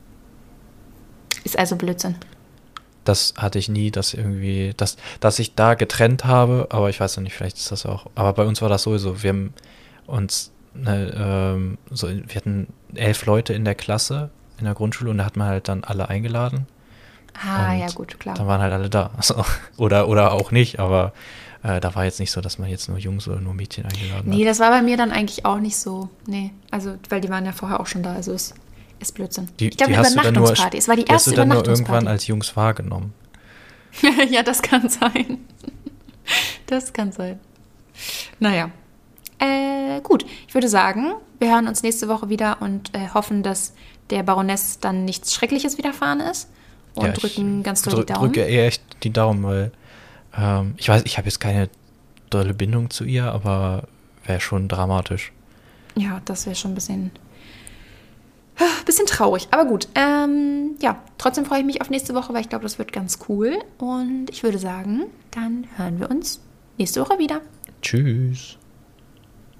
Ist 1.45 1.59
also 1.59 1.77
Blödsinn. 1.77 2.17
Das 3.05 3.35
hatte 3.37 3.59
ich 3.59 3.69
nie, 3.69 3.91
dass 3.91 4.15
irgendwie, 4.15 4.73
dass, 4.77 4.97
dass 5.21 5.39
ich 5.39 5.55
da 5.55 5.75
getrennt 5.75 6.25
habe, 6.25 6.69
aber 6.71 6.91
ich 6.91 7.01
weiß 7.01 7.17
noch 7.17 7.25
nicht, 7.25 7.35
vielleicht 7.35 7.57
ist 7.57 7.73
das 7.73 7.87
auch. 7.87 8.07
Aber 8.15 8.33
bei 8.33 8.45
uns 8.45 8.63
war 8.63 8.69
das 8.69 8.83
sowieso. 8.83 9.23
Wir 9.23 9.31
haben 9.31 9.55
uns, 10.07 10.53
ne, 10.75 11.13
ähm, 11.17 11.79
so, 11.91 12.09
wir 12.09 12.35
hatten 12.35 12.69
elf 12.95 13.27
Leute 13.27 13.53
in 13.53 13.65
der 13.65 13.75
Klasse 13.75 14.31
in 14.61 14.67
der 14.67 14.75
Grundschule 14.75 15.11
und 15.11 15.19
da 15.19 15.25
hat 15.25 15.37
man 15.37 15.49
halt 15.49 15.69
dann 15.69 15.85
alle 15.85 16.09
eingeladen. 16.09 16.67
Ah, 17.43 17.73
Und 17.73 17.79
ja, 17.79 17.87
gut, 17.89 18.19
klar. 18.21 18.35
Dann 18.35 18.47
waren 18.47 18.61
halt 18.61 18.73
alle 18.73 18.91
da. 18.91 19.11
Also, 19.17 19.45
oder, 19.77 20.09
oder 20.09 20.33
auch 20.33 20.51
nicht, 20.51 20.79
aber 20.79 21.13
äh, 21.63 21.81
da 21.81 21.95
war 21.95 22.05
jetzt 22.05 22.21
nicht 22.21 22.31
so, 22.31 22.41
dass 22.41 22.59
man 22.59 22.69
jetzt 22.69 22.89
nur 22.89 22.99
Jungs 22.99 23.29
oder 23.29 23.41
nur 23.41 23.55
Mädchen 23.55 23.85
eingeladen 23.85 24.31
Nee, 24.31 24.41
hat. 24.41 24.51
das 24.51 24.61
war 24.61 24.71
bei 24.71 24.83
mir 24.83 24.97
dann 24.97 25.11
eigentlich 25.13 25.45
auch 25.45 25.59
nicht 25.59 25.77
so. 25.77 26.09
Nee, 26.27 26.53
also, 26.71 26.97
weil 27.09 27.21
die 27.21 27.29
waren 27.29 27.45
ja 27.45 27.53
vorher 27.53 27.81
auch 27.81 27.87
schon 27.87 28.03
da, 28.03 28.15
also 28.15 28.33
ist, 28.33 28.55
ist 28.99 29.15
Blödsinn. 29.15 29.49
Die, 29.59 29.69
ich 29.69 29.77
glaube, 29.77 29.95
eine 29.95 30.03
nur, 30.03 30.11
Übernachtungsparty. 30.13 30.79
Es 30.79 30.89
war 30.89 30.97
die 30.97 31.05
die 31.05 31.13
hast 31.13 31.27
erste 31.27 31.31
du 31.31 31.37
dann 31.37 31.49
nur 31.49 31.67
irgendwann 31.67 32.09
als 32.09 32.27
Jungs 32.27 32.57
wahrgenommen. 32.57 33.13
ja, 34.31 34.43
das 34.43 34.63
kann 34.63 34.89
sein. 34.89 35.39
Das 36.67 36.93
kann 36.93 37.11
sein. 37.11 37.41
Naja. 38.39 38.71
Äh, 39.41 40.01
gut, 40.03 40.25
ich 40.47 40.55
würde 40.55 40.69
sagen, 40.69 41.15
wir 41.41 41.51
hören 41.51 41.67
uns 41.67 41.83
nächste 41.83 42.07
Woche 42.07 42.29
wieder 42.29 42.59
und 42.61 42.95
äh, 42.95 43.09
hoffen, 43.13 43.43
dass 43.43 43.75
der 44.11 44.23
Baroness 44.23 44.79
dann 44.81 45.05
nichts 45.05 45.35
Schreckliches 45.35 45.79
widerfahren 45.79 46.21
ist. 46.21 46.49
Und 46.95 47.07
Ja, 47.07 47.13
ich 47.13 47.19
drücken 47.21 47.63
ganz 47.63 47.83
doll 47.83 47.95
drück- 47.95 48.07
die 48.07 48.13
Daumen. 48.13 48.33
drücke 48.33 48.41
eher 48.43 48.67
echt 48.67 48.83
die 49.05 49.13
Daumen, 49.13 49.43
weil 49.45 49.73
ähm, 50.37 50.75
ich 50.77 50.89
weiß, 50.89 51.03
ich 51.05 51.19
habe 51.19 51.27
jetzt 51.29 51.41
keine 51.41 51.69
dolle 52.31 52.55
Bindung 52.55 52.91
zu 52.91 53.05
ihr, 53.05 53.25
aber 53.33 53.85
wäre 54.25 54.41
schon 54.41 54.69
dramatisch. 54.69 55.33
Ja, 55.97 56.21
das 56.25 56.47
wäre 56.47 56.55
schon 56.57 56.73
ein 56.73 56.75
bisschen, 56.77 57.11
bisschen 58.87 59.07
traurig. 59.07 59.49
Aber 59.51 59.65
gut, 59.65 59.89
ähm, 59.95 60.77
ja, 60.81 60.99
trotzdem 61.19 61.45
freue 61.45 61.61
ich 61.61 61.67
mich 61.67 61.81
auf 61.81 61.91
nächste 61.91 62.15
Woche, 62.15 62.33
weil 62.35 62.41
ich 62.43 62.49
glaube, 62.49 62.63
das 62.65 62.79
wird 62.79 62.93
ganz 62.93 63.19
cool. 63.29 63.55
Und 63.79 64.27
ich 64.31 64.43
würde 64.43 64.59
sagen, 64.59 65.05
dann 65.31 65.67
hören 65.77 65.99
wir 66.01 66.11
uns 66.11 66.41
nächste 66.79 67.01
Woche 67.01 67.19
wieder. 67.19 67.41
Tschüss. 67.83 68.57